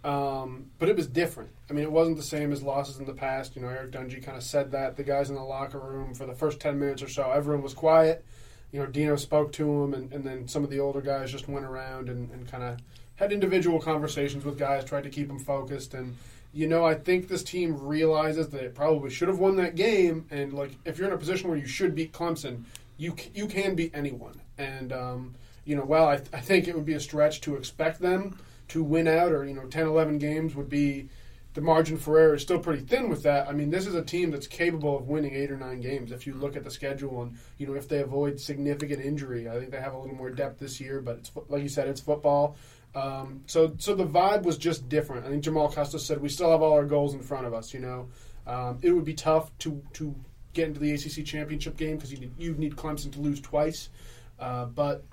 um, 0.03 0.69
but 0.77 0.89
it 0.89 0.97
was 0.97 1.07
different. 1.07 1.51
I 1.69 1.73
mean, 1.73 1.85
it 1.85 1.91
wasn't 1.91 2.17
the 2.17 2.23
same 2.23 2.51
as 2.51 2.61
losses 2.61 2.99
in 2.99 3.05
the 3.05 3.13
past. 3.13 3.55
You 3.55 3.61
know, 3.61 3.69
Eric 3.69 3.91
Dungey 3.91 4.21
kind 4.21 4.35
of 4.35 4.43
said 4.43 4.71
that. 4.71 4.97
The 4.97 5.03
guys 5.03 5.29
in 5.29 5.35
the 5.35 5.43
locker 5.43 5.79
room 5.79 6.13
for 6.13 6.25
the 6.25 6.33
first 6.33 6.59
10 6.59 6.77
minutes 6.77 7.01
or 7.01 7.07
so, 7.07 7.31
everyone 7.31 7.63
was 7.63 7.73
quiet. 7.73 8.25
You 8.71 8.79
know, 8.79 8.85
Dino 8.85 9.15
spoke 9.15 9.51
to 9.53 9.83
him, 9.83 9.93
and, 9.93 10.11
and 10.11 10.25
then 10.25 10.47
some 10.47 10.63
of 10.63 10.69
the 10.69 10.79
older 10.79 11.01
guys 11.01 11.31
just 11.31 11.47
went 11.47 11.65
around 11.65 12.09
and, 12.09 12.29
and 12.31 12.49
kind 12.49 12.63
of 12.63 12.77
had 13.15 13.31
individual 13.31 13.79
conversations 13.79 14.45
with 14.45 14.59
guys, 14.59 14.83
tried 14.83 15.03
to 15.03 15.09
keep 15.09 15.27
them 15.27 15.39
focused. 15.39 15.93
And, 15.93 16.15
you 16.53 16.67
know, 16.67 16.85
I 16.85 16.95
think 16.95 17.27
this 17.27 17.43
team 17.43 17.77
realizes 17.79 18.49
that 18.49 18.63
it 18.63 18.75
probably 18.75 19.09
should 19.09 19.27
have 19.27 19.39
won 19.39 19.55
that 19.57 19.75
game. 19.75 20.25
And, 20.31 20.53
like, 20.53 20.71
if 20.85 20.97
you're 20.97 21.07
in 21.07 21.13
a 21.13 21.17
position 21.17 21.49
where 21.49 21.57
you 21.57 21.67
should 21.67 21.95
beat 21.95 22.11
Clemson, 22.11 22.63
you 22.97 23.15
you 23.33 23.47
can 23.47 23.75
beat 23.75 23.91
anyone. 23.93 24.41
And 24.57 24.91
um, 24.91 25.35
you 25.65 25.75
know, 25.75 25.85
well, 25.85 26.07
I, 26.07 26.17
th- 26.17 26.29
I 26.33 26.39
think 26.39 26.67
it 26.67 26.75
would 26.75 26.85
be 26.85 26.93
a 26.93 26.99
stretch 26.99 27.41
to 27.41 27.55
expect 27.55 28.01
them 28.01 28.39
to 28.69 28.83
win 28.83 29.07
out, 29.07 29.31
or 29.31 29.45
you 29.45 29.53
know, 29.53 29.65
10, 29.65 29.85
11 29.85 30.17
games 30.17 30.55
would 30.55 30.69
be 30.69 31.09
the 31.57 31.63
margin 31.63 31.97
for 31.97 32.19
error 32.19 32.35
is 32.35 32.43
still 32.43 32.59
pretty 32.59 32.83
thin 32.83 33.09
with 33.09 33.23
that. 33.23 33.47
I 33.47 33.51
mean, 33.51 33.71
this 33.71 33.87
is 33.87 33.95
a 33.95 34.03
team 34.03 34.29
that's 34.29 34.45
capable 34.45 34.95
of 34.95 35.07
winning 35.07 35.33
eight 35.33 35.49
or 35.49 35.57
nine 35.57 35.81
games 35.81 36.11
if 36.11 36.27
you 36.27 36.35
look 36.35 36.55
at 36.55 36.63
the 36.63 36.69
schedule 36.69 37.23
and 37.23 37.35
you 37.57 37.65
know 37.65 37.73
if 37.73 37.89
they 37.89 38.01
avoid 38.01 38.39
significant 38.39 39.03
injury. 39.03 39.49
I 39.49 39.57
think 39.57 39.71
they 39.71 39.81
have 39.81 39.95
a 39.95 39.97
little 39.97 40.15
more 40.15 40.29
depth 40.29 40.59
this 40.59 40.79
year, 40.79 41.01
but 41.01 41.17
it's 41.17 41.31
like 41.47 41.63
you 41.63 41.67
said, 41.67 41.87
it's 41.87 41.99
football. 41.99 42.57
Um, 42.93 43.41
so 43.47 43.73
so 43.79 43.95
the 43.95 44.05
vibe 44.05 44.43
was 44.43 44.59
just 44.59 44.87
different. 44.87 45.25
I 45.25 45.29
think 45.29 45.43
Jamal 45.43 45.67
Custis 45.67 46.05
said 46.05 46.21
we 46.21 46.29
still 46.29 46.51
have 46.51 46.61
all 46.61 46.73
our 46.73 46.85
goals 46.85 47.15
in 47.15 47.21
front 47.21 47.47
of 47.47 47.55
us. 47.55 47.73
You 47.73 47.79
know, 47.79 48.09
um, 48.45 48.77
it 48.83 48.91
would 48.91 49.05
be 49.05 49.15
tough 49.15 49.49
to 49.57 49.81
to 49.93 50.13
get 50.53 50.67
into 50.67 50.79
the 50.79 50.91
ACC 50.91 51.25
championship 51.25 51.75
game 51.75 51.95
because 51.95 52.13
you 52.13 52.29
you 52.37 52.53
need 52.53 52.75
Clemson 52.75 53.11
to 53.13 53.19
lose 53.19 53.41
twice. 53.41 53.89
Uh, 54.39 54.65
but 54.65 55.03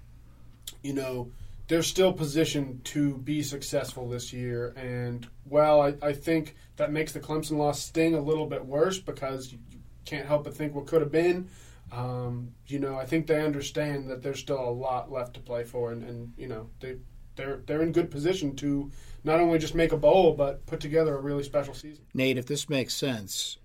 you 0.83 0.93
know 0.93 1.31
they're 1.67 1.83
still 1.83 2.13
positioned 2.13 2.85
to 2.85 3.17
be 3.19 3.43
successful 3.43 4.09
this 4.09 4.33
year, 4.33 4.75
and 4.77 5.27
well, 5.47 5.81
I, 5.81 5.95
I 6.03 6.13
think 6.13 6.57
that 6.77 6.93
makes 6.93 7.13
the 7.13 7.21
Clemson 7.21 7.57
loss 7.57 7.81
sting 7.81 8.15
a 8.15 8.21
little 8.21 8.47
bit 8.47 8.65
worse 8.65 8.99
because 8.99 9.53
you, 9.53 9.59
can't 10.05 10.27
help 10.27 10.45
but 10.45 10.55
think 10.55 10.75
what 10.75 10.87
could 10.87 11.01
have 11.01 11.11
been. 11.11 11.49
Um, 11.91 12.53
you 12.67 12.79
know, 12.79 12.97
I 12.97 13.07
think 13.07 13.27
they 13.27 13.43
understand 13.43 14.11
that 14.11 14.23
there's 14.23 14.39
still 14.39 14.61
a 14.61 14.71
lot 14.71 15.11
left 15.11 15.35
to 15.35 15.41
play 15.41 15.65
for, 15.65 15.93
and, 15.93 16.03
and 16.03 16.33
you 16.37 16.49
know 16.49 16.69
they 16.81 16.97
they're 17.37 17.63
they're 17.67 17.83
in 17.83 17.93
good 17.93 18.11
position 18.11 18.55
to 18.57 18.91
not 19.23 19.41
only 19.41 19.59
just 19.59 19.75
make 19.75 19.93
a 19.93 19.97
bowl 19.97 20.35
but 20.35 20.67
put 20.67 20.81
together 20.81 21.17
a 21.17 21.21
really 21.21 21.43
special 21.43 21.75
season. 21.75 22.05
Nate, 22.13 22.39
if 22.39 22.47
this 22.47 22.69
makes 22.69 22.95
sense, 22.95 23.59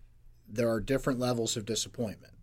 there 0.48 0.70
are 0.70 0.80
different 0.80 1.20
levels 1.20 1.58
of 1.58 1.66
disappointment. 1.66 2.34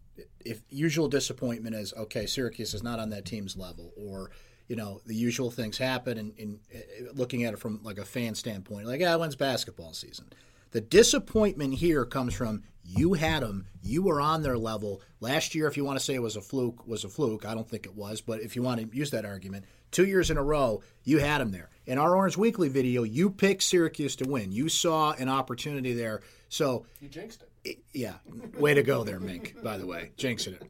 If 0.44 0.62
usual 0.68 1.08
disappointment 1.08 1.74
is 1.74 1.92
okay, 1.94 2.26
Syracuse 2.26 2.74
is 2.74 2.82
not 2.82 2.98
on 2.98 3.10
that 3.10 3.24
team's 3.24 3.56
level, 3.56 3.92
or 3.96 4.30
you 4.68 4.76
know 4.76 5.00
the 5.06 5.14
usual 5.14 5.50
things 5.50 5.78
happen, 5.78 6.18
and, 6.18 6.32
and 6.38 6.58
uh, 6.74 7.12
looking 7.14 7.44
at 7.44 7.54
it 7.54 7.58
from 7.58 7.80
like 7.82 7.98
a 7.98 8.04
fan 8.04 8.34
standpoint, 8.34 8.86
like 8.86 9.02
ah, 9.04 9.16
when's 9.18 9.36
basketball 9.36 9.92
season? 9.92 10.26
The 10.72 10.80
disappointment 10.80 11.74
here 11.74 12.04
comes 12.04 12.34
from 12.34 12.62
you 12.84 13.14
had 13.14 13.42
them, 13.42 13.66
you 13.82 14.02
were 14.02 14.20
on 14.20 14.42
their 14.42 14.58
level 14.58 15.00
last 15.20 15.54
year. 15.54 15.66
If 15.66 15.76
you 15.76 15.84
want 15.84 15.98
to 15.98 16.04
say 16.04 16.14
it 16.14 16.22
was 16.22 16.36
a 16.36 16.40
fluke, 16.40 16.86
was 16.86 17.04
a 17.04 17.08
fluke. 17.08 17.44
I 17.44 17.54
don't 17.54 17.68
think 17.68 17.86
it 17.86 17.96
was, 17.96 18.20
but 18.20 18.40
if 18.40 18.54
you 18.54 18.62
want 18.62 18.80
to 18.80 18.96
use 18.96 19.10
that 19.10 19.24
argument, 19.24 19.64
two 19.90 20.06
years 20.06 20.30
in 20.30 20.36
a 20.36 20.42
row, 20.42 20.82
you 21.02 21.18
had 21.18 21.40
them 21.40 21.50
there. 21.50 21.70
In 21.86 21.98
our 21.98 22.14
Orange 22.14 22.36
Weekly 22.36 22.68
video, 22.68 23.02
you 23.02 23.30
picked 23.30 23.62
Syracuse 23.62 24.16
to 24.16 24.28
win. 24.28 24.52
You 24.52 24.68
saw 24.68 25.12
an 25.12 25.28
opportunity 25.28 25.94
there, 25.94 26.20
so 26.48 26.86
you 27.00 27.08
jinxed 27.08 27.42
it 27.42 27.78
yeah, 27.92 28.14
way 28.58 28.74
to 28.74 28.82
go 28.82 29.04
there, 29.04 29.18
Mink. 29.18 29.56
By 29.62 29.78
the 29.78 29.86
way, 29.86 30.10
jinxing 30.16 30.54
it. 30.54 30.62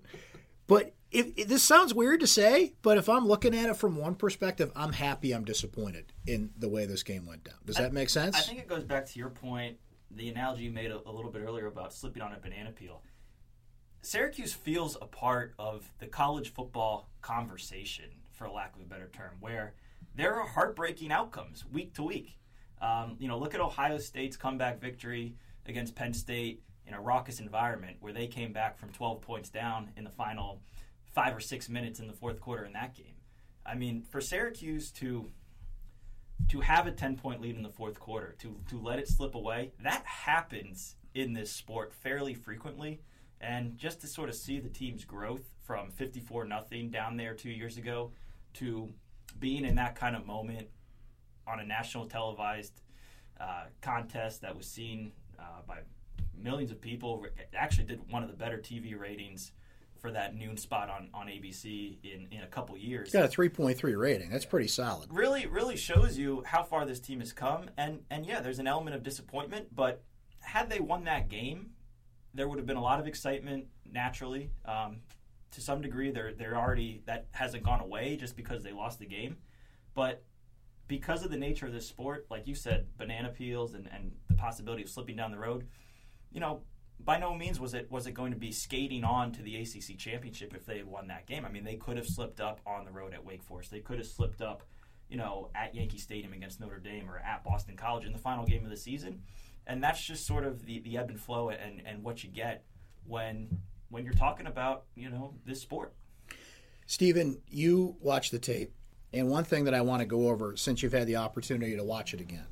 But 0.67 0.95
if, 1.11 1.33
if, 1.37 1.49
this 1.49 1.63
sounds 1.63 1.95
weird 1.95 2.21
to 2.21 2.27
say, 2.27 2.75
but 2.83 2.99
if 2.99 3.09
I'm 3.09 3.27
looking 3.27 3.55
at 3.55 3.69
it 3.69 3.77
from 3.77 3.97
one 3.97 4.15
perspective, 4.15 4.71
I'm 4.75 4.93
happy. 4.93 5.33
I'm 5.33 5.45
disappointed 5.45 6.13
in 6.27 6.51
the 6.59 6.69
way 6.69 6.87
this 6.87 7.03
game 7.03 7.27
went 7.27 7.45
down. 7.45 7.57
Does 7.65 7.77
that 7.77 7.93
make 7.93 8.11
sense? 8.11 8.37
I 8.37 8.41
think 8.41 8.59
it 8.59 8.69
goes 8.69 8.85
back 8.85 9.07
to 9.07 9.19
your 9.19 9.31
point, 9.31 9.77
the 10.11 10.29
analogy 10.29 10.65
you 10.65 10.71
made 10.71 10.91
a, 10.91 11.01
a 11.07 11.13
little 11.13 11.31
bit 11.31 11.43
earlier 11.43 11.67
about 11.67 11.93
slipping 11.93 12.23
on 12.23 12.33
a 12.33 12.39
banana 12.39 12.71
peel. 12.71 13.03
Syracuse 14.03 14.53
feels 14.53 14.97
a 15.01 15.07
part 15.07 15.55
of 15.59 15.91
the 15.99 16.07
college 16.07 16.53
football 16.53 17.09
conversation, 17.23 18.05
for 18.33 18.49
lack 18.49 18.75
of 18.77 18.83
a 18.83 18.85
better 18.85 19.11
term, 19.13 19.33
where 19.41 19.75
there 20.15 20.35
are 20.35 20.47
heartbreaking 20.47 21.11
outcomes 21.11 21.65
week 21.73 21.95
to 21.95 22.03
week. 22.03 22.39
Um, 22.81 23.17
you 23.19 23.27
know, 23.27 23.39
look 23.39 23.55
at 23.55 23.61
Ohio 23.61 23.99
State's 23.99 24.37
comeback 24.37 24.81
victory 24.81 25.35
against 25.67 25.95
Penn 25.95 26.13
State 26.13 26.63
in 26.87 26.95
a 26.95 27.01
raucous 27.01 27.41
environment 27.41 27.97
where 28.01 28.13
they 28.13 28.27
came 28.27 28.53
back 28.53 28.79
from 28.79 28.91
12 28.91 29.21
points 29.23 29.49
down 29.49 29.91
in 29.97 30.05
the 30.05 30.11
final 30.11 30.61
five 31.17 31.35
or 31.35 31.41
six 31.41 31.71
minutes 31.71 31.99
in 31.99 32.07
the 32.07 32.13
fourth 32.13 32.41
quarter 32.41 32.67
in 32.67 32.75
that 32.75 32.95
game. 32.95 33.15
I 33.65 33.75
mean, 33.75 34.03
for 34.03 34.21
Syracuse 34.21 34.91
to 34.93 35.31
to 36.51 36.61
have 36.61 36.87
a 36.87 36.93
10 36.93 37.17
point 37.17 37.41
lead 37.41 37.57
in 37.57 37.63
the 37.63 37.71
fourth 37.71 37.99
quarter, 37.99 38.37
to 38.41 38.61
to 38.69 38.79
let 38.79 38.99
it 38.99 39.09
slip 39.09 39.35
away, 39.35 39.73
that 39.83 40.05
happens 40.05 40.97
in 41.15 41.33
this 41.33 41.51
sport 41.51 41.95
fairly 41.95 42.35
frequently. 42.35 43.01
And 43.41 43.79
just 43.79 44.03
to 44.03 44.07
sort 44.07 44.29
of 44.29 44.35
see 44.35 44.61
the 44.61 44.69
team's 44.69 45.05
growth 45.05 45.45
from 45.63 45.91
54 45.91 46.45
nothing 46.45 46.91
down 46.91 47.17
there 47.17 47.35
2 47.35 47.51
years 47.51 47.77
ago 47.79 48.13
to 48.55 48.89
being 49.39 49.65
in 49.65 49.75
that 49.77 49.95
kind 49.95 50.17
of 50.17 50.27
moment 50.27 50.69
on 51.47 51.61
a 51.61 51.65
national 51.65 52.07
televised 52.07 52.83
uh, 53.41 53.65
contest 53.81 54.43
that 54.43 54.55
was 54.55 54.67
seen 54.67 55.13
uh, 55.39 55.63
by 55.67 55.79
millions 56.37 56.71
of 56.71 56.81
people. 56.81 57.27
Actually, 57.55 57.85
did 57.85 58.01
one 58.11 58.23
of 58.23 58.29
the 58.29 58.37
better 58.37 58.59
TV 58.59 58.99
ratings 58.99 59.53
for 60.07 60.13
that 60.13 60.37
noon 60.37 60.57
spot 60.57 60.89
on, 60.89 61.09
on 61.13 61.27
ABC 61.27 61.97
in, 62.05 62.29
in 62.31 62.45
a 62.45 62.47
couple 62.47 62.77
years. 62.77 63.11
got 63.11 63.25
a 63.25 63.29
3.3 63.29 63.99
rating. 63.99 64.31
That's 64.31 64.45
pretty 64.45 64.69
solid. 64.69 65.09
Really, 65.11 65.49
really 65.49 65.77
shows 65.77 66.17
you 66.17 66.45
how 66.47 66.63
far 66.63 66.87
this 66.87 67.01
team 67.01 67.19
has 67.19 67.33
come. 67.33 67.71
And, 67.77 68.03
and 68.09 68.25
yeah, 68.25 68.41
there's 68.41 68.61
an 68.61 68.69
element 68.69 68.95
of 68.95 69.03
disappointment, 69.03 69.75
but 69.75 70.05
had 70.39 70.71
they 70.71 70.79
won 70.79 71.03
that 71.05 71.29
game, 71.29 71.71
there 72.35 72.49
would 72.49 72.57
have 72.57 72.69
been 72.69 72.77
a 72.77 72.83
lot 72.83 73.01
of 73.01 73.09
excitement 73.09 73.67
naturally. 73.85 74.53
Um, 74.65 74.99
to 75.51 75.61
some 75.61 75.81
degree, 75.81 76.13
they're, 76.13 76.33
they're 76.33 76.57
already, 76.57 77.03
that 77.07 77.27
hasn't 77.33 77.65
gone 77.65 77.81
away 77.81 78.15
just 78.15 78.37
because 78.37 78.63
they 78.63 78.71
lost 78.71 79.01
the 79.01 79.07
game. 79.07 79.39
But 79.95 80.23
because 80.87 81.25
of 81.25 81.33
the 81.33 81.37
nature 81.37 81.67
of 81.67 81.73
this 81.73 81.89
sport, 81.89 82.27
like 82.31 82.47
you 82.47 82.55
said, 82.55 82.87
banana 82.97 83.31
peels 83.31 83.75
and, 83.75 83.89
and 83.93 84.13
the 84.29 84.35
possibility 84.35 84.85
of 84.85 84.89
slipping 84.89 85.17
down 85.17 85.33
the 85.33 85.39
road– 85.39 85.67
you 86.37 86.41
know, 86.41 86.61
by 86.99 87.19
no 87.19 87.35
means 87.35 87.61
was 87.61 87.75
it 87.75 87.91
was 87.91 88.07
it 88.07 88.13
going 88.13 88.33
to 88.33 88.39
be 88.39 88.53
skating 88.53 89.05
on 89.05 89.33
to 89.33 89.43
the 89.43 89.57
ACC 89.57 89.97
championship 89.99 90.55
if 90.55 90.67
they 90.67 90.79
had 90.79 90.87
won 90.87 91.09
that 91.09 91.27
game. 91.27 91.45
I 91.45 91.49
mean, 91.51 91.65
they 91.65 91.77
could 91.77 91.97
have 91.97 92.07
slipped 92.07 92.41
up 92.41 92.61
on 92.67 92.85
the 92.85 92.91
road 92.91 93.15
at 93.15 93.25
Wake 93.25 93.43
Forest. 93.43 93.71
They 93.71 93.81
could 93.81 93.99
have 93.99 94.07
slipped 94.07 94.41
up, 94.41 94.63
you 95.09 95.17
know, 95.17 95.51
at 95.55 95.75
Yankee 95.75 95.99
Stadium 95.99 96.33
against 96.33 96.61
Notre 96.61 96.79
Dame 96.79 97.09
or 97.09 97.19
at 97.19 97.45
Boston 97.45 97.77
College 97.77 98.05
in 98.07 98.13
the 98.13 98.19
final 98.19 98.45
game 98.45 98.65
of 98.65 98.71
the 98.71 98.77
season. 98.77 99.23
and 99.67 99.83
that's 99.83 100.03
just 100.03 100.27
sort 100.27 100.45
of 100.45 100.65
the, 100.65 100.81
the 100.81 100.97
ebb 100.97 101.11
and 101.11 101.21
flow 101.21 101.51
and, 101.51 101.83
and 101.85 102.03
what 102.03 102.23
you 102.25 102.31
get 102.31 102.65
when 103.07 103.49
when 103.89 104.05
you're 104.05 104.15
talking 104.15 104.47
about 104.47 104.85
you 104.95 105.11
know 105.11 105.35
this 105.45 105.61
sport. 105.61 105.93
Stephen, 106.87 107.41
you 107.49 107.97
watch 108.01 108.31
the 108.31 108.39
tape, 108.39 108.73
and 109.13 109.29
one 109.29 109.45
thing 109.45 109.65
that 109.65 109.75
I 109.75 109.81
want 109.81 110.01
to 110.01 110.07
go 110.07 110.29
over 110.29 110.57
since 110.57 110.83
you've 110.83 110.93
had 110.93 111.07
the 111.07 111.17
opportunity 111.17 111.77
to 111.77 111.85
watch 111.85 112.15
it 112.15 112.21
again 112.21 112.47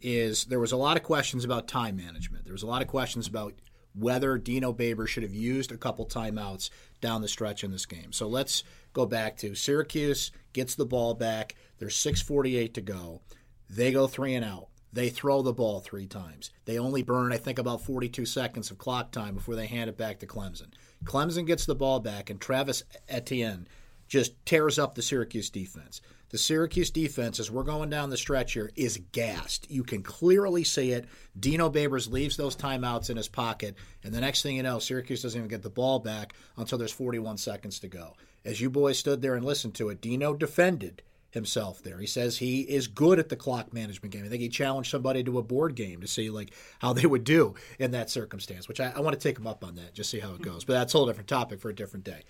is 0.00 0.44
there 0.46 0.60
was 0.60 0.72
a 0.72 0.76
lot 0.76 0.96
of 0.96 1.02
questions 1.02 1.44
about 1.44 1.68
time 1.68 1.96
management. 1.96 2.44
There 2.44 2.52
was 2.52 2.62
a 2.62 2.66
lot 2.66 2.82
of 2.82 2.88
questions 2.88 3.26
about 3.26 3.54
whether 3.94 4.38
Dino 4.38 4.72
Babers 4.72 5.08
should 5.08 5.22
have 5.22 5.34
used 5.34 5.72
a 5.72 5.76
couple 5.76 6.06
timeouts 6.06 6.70
down 7.00 7.22
the 7.22 7.28
stretch 7.28 7.64
in 7.64 7.70
this 7.70 7.86
game. 7.86 8.12
So 8.12 8.26
let's 8.26 8.64
go 8.92 9.06
back 9.06 9.36
to 9.38 9.54
Syracuse 9.54 10.30
gets 10.52 10.74
the 10.74 10.86
ball 10.86 11.14
back. 11.14 11.54
There's 11.78 11.96
6:48 11.96 12.72
to 12.74 12.80
go. 12.80 13.20
They 13.68 13.92
go 13.92 14.06
three 14.06 14.34
and 14.34 14.44
out. 14.44 14.68
They 14.92 15.10
throw 15.10 15.42
the 15.42 15.52
ball 15.52 15.80
three 15.80 16.06
times. 16.06 16.50
They 16.66 16.78
only 16.78 17.02
burn, 17.02 17.32
I 17.32 17.36
think, 17.36 17.58
about 17.58 17.82
42 17.82 18.24
seconds 18.24 18.70
of 18.70 18.78
clock 18.78 19.10
time 19.10 19.34
before 19.34 19.56
they 19.56 19.66
hand 19.66 19.90
it 19.90 19.98
back 19.98 20.20
to 20.20 20.26
Clemson. 20.26 20.68
Clemson 21.04 21.46
gets 21.46 21.66
the 21.66 21.74
ball 21.74 21.98
back, 21.98 22.30
and 22.30 22.40
Travis 22.40 22.84
Etienne 23.08 23.66
just 24.08 24.32
tears 24.44 24.78
up 24.78 24.94
the 24.94 25.02
Syracuse 25.02 25.50
defense. 25.50 26.00
The 26.30 26.38
Syracuse 26.38 26.90
defense, 26.90 27.38
as 27.38 27.50
we're 27.50 27.62
going 27.62 27.90
down 27.90 28.10
the 28.10 28.16
stretch 28.16 28.54
here, 28.54 28.70
is 28.74 29.00
gassed. 29.12 29.70
You 29.70 29.84
can 29.84 30.02
clearly 30.02 30.64
see 30.64 30.90
it. 30.90 31.06
Dino 31.38 31.70
Babers 31.70 32.10
leaves 32.10 32.36
those 32.36 32.56
timeouts 32.56 33.08
in 33.08 33.16
his 33.16 33.28
pocket, 33.28 33.76
and 34.02 34.12
the 34.12 34.20
next 34.20 34.42
thing 34.42 34.56
you 34.56 34.64
know, 34.64 34.78
Syracuse 34.80 35.22
doesn't 35.22 35.38
even 35.38 35.48
get 35.48 35.62
the 35.62 35.70
ball 35.70 36.00
back 36.00 36.34
until 36.56 36.76
there's 36.76 36.90
41 36.90 37.38
seconds 37.38 37.78
to 37.80 37.88
go. 37.88 38.14
As 38.44 38.60
you 38.60 38.68
boys 38.68 38.98
stood 38.98 39.22
there 39.22 39.36
and 39.36 39.44
listened 39.44 39.74
to 39.76 39.90
it, 39.90 40.00
Dino 40.00 40.34
defended 40.34 41.02
himself 41.34 41.82
there. 41.82 41.98
He 41.98 42.06
says 42.06 42.38
he 42.38 42.60
is 42.62 42.86
good 42.86 43.18
at 43.18 43.28
the 43.28 43.36
clock 43.36 43.74
management 43.74 44.12
game. 44.14 44.24
I 44.24 44.28
think 44.28 44.40
he 44.40 44.48
challenged 44.48 44.90
somebody 44.90 45.22
to 45.24 45.38
a 45.38 45.42
board 45.42 45.74
game 45.74 46.00
to 46.00 46.06
see 46.06 46.30
like 46.30 46.54
how 46.78 46.92
they 46.92 47.06
would 47.06 47.24
do 47.24 47.56
in 47.78 47.90
that 47.90 48.08
circumstance, 48.08 48.68
which 48.68 48.80
I, 48.80 48.92
I 48.94 49.00
want 49.00 49.18
to 49.18 49.28
take 49.28 49.36
him 49.36 49.46
up 49.46 49.64
on 49.64 49.74
that, 49.74 49.92
just 49.94 50.10
see 50.10 50.20
how 50.20 50.32
it 50.34 50.42
goes. 50.42 50.64
But 50.64 50.74
that's 50.74 50.94
a 50.94 50.96
whole 50.96 51.06
different 51.06 51.28
topic 51.28 51.60
for 51.60 51.68
a 51.68 51.74
different 51.74 52.04
day. 52.04 52.22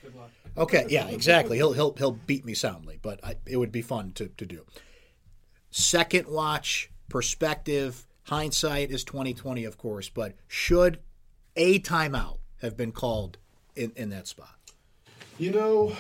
Okay, 0.56 0.86
yeah, 0.88 1.06
exactly. 1.08 1.58
He'll 1.58 1.72
he'll 1.74 1.94
he'll 1.94 2.12
beat 2.12 2.44
me 2.44 2.54
soundly, 2.54 2.98
but 3.00 3.22
I, 3.22 3.36
it 3.46 3.58
would 3.58 3.72
be 3.72 3.82
fun 3.82 4.12
to, 4.12 4.28
to 4.28 4.46
do. 4.46 4.64
Second 5.70 6.26
watch, 6.26 6.90
perspective, 7.08 8.06
hindsight 8.24 8.90
is 8.90 9.04
twenty 9.04 9.34
twenty, 9.34 9.64
of 9.64 9.76
course, 9.76 10.08
but 10.08 10.34
should 10.48 10.98
a 11.56 11.78
timeout 11.78 12.38
have 12.62 12.76
been 12.76 12.90
called 12.90 13.36
in, 13.76 13.92
in 13.96 14.08
that 14.10 14.26
spot? 14.26 14.54
You 15.36 15.50
know, 15.50 15.92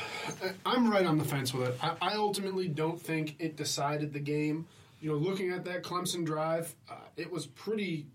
I'm 0.64 0.88
right 0.88 1.04
on 1.04 1.18
the 1.18 1.24
fence 1.24 1.52
with 1.52 1.68
it. 1.68 1.78
I, 1.82 2.14
ultimately 2.14 2.68
don't 2.68 3.00
think 3.00 3.34
it 3.40 3.56
decided 3.56 4.12
the 4.12 4.20
game. 4.20 4.66
You 5.00 5.10
know, 5.10 5.16
looking 5.16 5.50
at 5.50 5.64
that 5.64 5.82
Clemson 5.82 6.24
drive, 6.24 6.72
uh, 6.88 6.94
it 7.16 7.32
was 7.32 7.46
pretty 7.46 8.06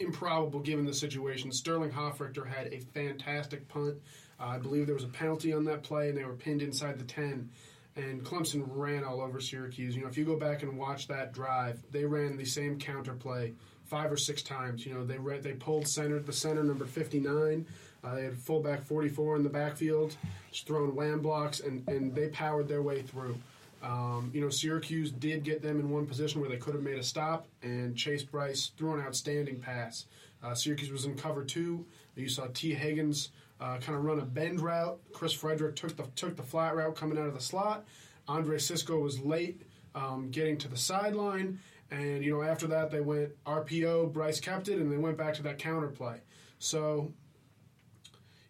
improbable 0.00 0.58
given 0.58 0.84
the 0.84 0.92
situation. 0.92 1.52
Sterling 1.52 1.92
Hofrichter 1.92 2.44
had 2.44 2.72
a 2.72 2.80
fantastic 2.92 3.68
punt. 3.68 3.98
Uh, 4.40 4.46
I 4.46 4.58
believe 4.58 4.86
there 4.86 4.96
was 4.96 5.04
a 5.04 5.08
penalty 5.08 5.52
on 5.52 5.64
that 5.66 5.84
play, 5.84 6.08
and 6.08 6.18
they 6.18 6.24
were 6.24 6.34
pinned 6.34 6.60
inside 6.60 6.98
the 6.98 7.04
10. 7.04 7.48
And 7.94 8.24
Clemson 8.24 8.64
ran 8.66 9.04
all 9.04 9.20
over 9.20 9.40
Syracuse. 9.40 9.94
You 9.94 10.02
know, 10.02 10.08
if 10.08 10.18
you 10.18 10.24
go 10.24 10.36
back 10.36 10.64
and 10.64 10.76
watch 10.76 11.06
that 11.06 11.32
drive, 11.32 11.84
they 11.92 12.04
ran 12.04 12.36
the 12.36 12.44
same 12.44 12.80
counter 12.80 13.14
play 13.14 13.54
five 13.84 14.10
or 14.10 14.16
six 14.16 14.42
times. 14.42 14.84
You 14.84 14.94
know, 14.94 15.04
they 15.04 15.18
they 15.38 15.52
pulled 15.52 15.86
center 15.86 16.18
the 16.18 16.32
center 16.32 16.64
number 16.64 16.84
59. 16.84 17.64
Uh, 18.04 18.14
they 18.14 18.24
had 18.24 18.36
fullback 18.36 18.82
44 18.82 19.36
in 19.36 19.42
the 19.42 19.48
backfield, 19.48 20.16
just 20.50 20.66
throwing 20.66 20.94
wham 20.94 21.20
blocks, 21.20 21.60
and, 21.60 21.86
and 21.88 22.14
they 22.14 22.28
powered 22.28 22.68
their 22.68 22.82
way 22.82 23.02
through. 23.02 23.36
Um, 23.82 24.30
you 24.32 24.40
know, 24.40 24.48
Syracuse 24.48 25.10
did 25.10 25.44
get 25.44 25.62
them 25.62 25.78
in 25.78 25.90
one 25.90 26.06
position 26.06 26.40
where 26.40 26.48
they 26.50 26.56
could 26.56 26.74
have 26.74 26.82
made 26.82 26.98
a 26.98 27.02
stop, 27.02 27.46
and 27.62 27.96
Chase 27.96 28.22
Brice 28.22 28.72
threw 28.76 28.94
an 28.94 29.00
outstanding 29.00 29.58
pass. 29.60 30.06
Uh, 30.42 30.54
Syracuse 30.54 30.90
was 30.90 31.04
in 31.04 31.14
cover 31.14 31.44
two. 31.44 31.84
You 32.16 32.28
saw 32.28 32.46
Tee 32.52 32.74
Higgins 32.74 33.30
uh, 33.60 33.78
kind 33.78 33.96
of 33.96 34.04
run 34.04 34.18
a 34.18 34.24
bend 34.24 34.60
route. 34.60 34.98
Chris 35.12 35.32
Frederick 35.32 35.76
took 35.76 35.96
the 35.96 36.04
took 36.16 36.36
the 36.36 36.42
flat 36.42 36.76
route 36.76 36.94
coming 36.96 37.18
out 37.18 37.26
of 37.26 37.34
the 37.34 37.40
slot. 37.40 37.84
Andre 38.28 38.58
Cisco 38.58 38.98
was 38.98 39.20
late 39.20 39.62
um, 39.94 40.30
getting 40.30 40.56
to 40.58 40.68
the 40.68 40.76
sideline, 40.76 41.58
and 41.90 42.24
you 42.24 42.30
know 42.30 42.42
after 42.42 42.66
that 42.66 42.90
they 42.90 43.00
went 43.00 43.30
RPO. 43.44 44.12
Brice 44.12 44.40
kept 44.40 44.68
it, 44.68 44.78
and 44.78 44.90
they 44.92 44.98
went 44.98 45.16
back 45.16 45.34
to 45.34 45.42
that 45.42 45.58
counter 45.58 45.88
play. 45.88 46.20
So 46.58 47.12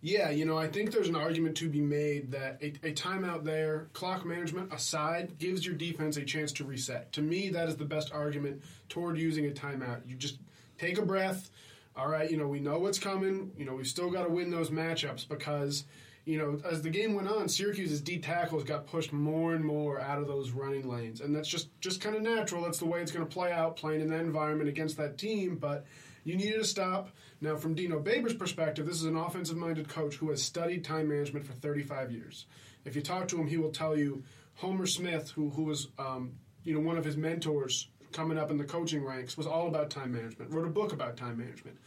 yeah, 0.04 0.28
you 0.28 0.44
know, 0.44 0.58
I 0.58 0.68
think 0.68 0.92
there's 0.92 1.08
an 1.08 1.16
argument 1.16 1.56
to 1.56 1.68
be 1.70 1.80
made 1.80 2.32
that 2.32 2.58
a, 2.60 2.66
a, 2.86 2.92
timeout 2.92 3.42
there, 3.42 3.88
clock 3.94 4.26
management 4.26 4.70
aside, 4.70 5.38
gives 5.38 5.64
your 5.64 5.74
defense 5.76 6.18
a 6.18 6.24
chance 6.24 6.52
to 6.52 6.64
reset. 6.64 7.10
To 7.14 7.22
me, 7.22 7.48
that 7.48 7.70
is 7.70 7.76
the 7.78 7.86
best 7.86 8.12
argument 8.12 8.60
toward 8.90 9.16
using 9.16 9.46
a 9.46 9.50
timeout. 9.50 10.02
You 10.06 10.16
just 10.16 10.40
take 10.76 10.98
a 10.98 11.02
breath. 11.06 11.50
All 11.96 12.06
right, 12.06 12.30
you 12.30 12.36
know, 12.36 12.46
we 12.46 12.60
know 12.60 12.78
what's 12.80 12.98
coming. 12.98 13.50
You 13.56 13.64
know, 13.64 13.76
we've 13.76 13.86
still 13.86 14.10
got 14.10 14.24
to 14.24 14.28
win 14.28 14.50
those 14.50 14.68
matchups 14.68 15.26
because, 15.26 15.84
you 16.26 16.36
know, 16.36 16.60
as 16.70 16.82
the 16.82 16.90
game 16.90 17.14
went 17.14 17.28
on, 17.28 17.48
Syracuse's 17.48 18.02
D 18.02 18.18
tackles 18.18 18.62
got 18.62 18.86
pushed 18.86 19.14
more 19.14 19.54
and 19.54 19.64
more 19.64 20.02
out 20.02 20.18
of 20.18 20.26
those 20.26 20.50
running 20.50 20.86
lanes. 20.86 21.22
And 21.22 21.34
that's 21.34 21.48
just, 21.48 21.68
just 21.80 22.02
kind 22.02 22.14
of 22.14 22.20
natural. 22.20 22.60
That's 22.60 22.78
the 22.78 22.84
way 22.84 23.00
it's 23.00 23.10
going 23.10 23.26
to 23.26 23.34
play 23.34 23.52
out 23.52 23.76
playing 23.76 24.02
in 24.02 24.10
that 24.10 24.20
environment 24.20 24.68
against 24.68 24.98
that 24.98 25.16
team. 25.16 25.56
But 25.56 25.86
you 26.24 26.36
needed 26.36 26.58
to 26.58 26.64
stop. 26.64 27.10
Now, 27.40 27.56
from 27.56 27.74
Dino 27.74 28.00
Babers' 28.00 28.38
perspective, 28.38 28.86
this 28.86 28.96
is 28.96 29.04
an 29.04 29.16
offensive 29.16 29.56
minded 29.56 29.88
coach 29.88 30.16
who 30.16 30.30
has 30.30 30.42
studied 30.42 30.84
time 30.84 31.08
management 31.08 31.46
for 31.46 31.52
35 31.52 32.10
years. 32.10 32.46
If 32.84 32.96
you 32.96 33.02
talk 33.02 33.28
to 33.28 33.38
him, 33.38 33.46
he 33.46 33.56
will 33.56 33.70
tell 33.70 33.96
you 33.96 34.24
Homer 34.56 34.86
Smith, 34.86 35.30
who, 35.30 35.50
who 35.50 35.64
was 35.64 35.88
um, 35.98 36.32
you 36.64 36.74
know, 36.74 36.80
one 36.80 36.98
of 36.98 37.04
his 37.04 37.16
mentors 37.16 37.88
coming 38.12 38.38
up 38.38 38.50
in 38.50 38.56
the 38.56 38.64
coaching 38.64 39.04
ranks, 39.04 39.36
was 39.36 39.46
all 39.46 39.68
about 39.68 39.90
time 39.90 40.12
management, 40.12 40.50
wrote 40.50 40.66
a 40.66 40.70
book 40.70 40.92
about 40.92 41.16
time 41.16 41.38
management. 41.38 41.78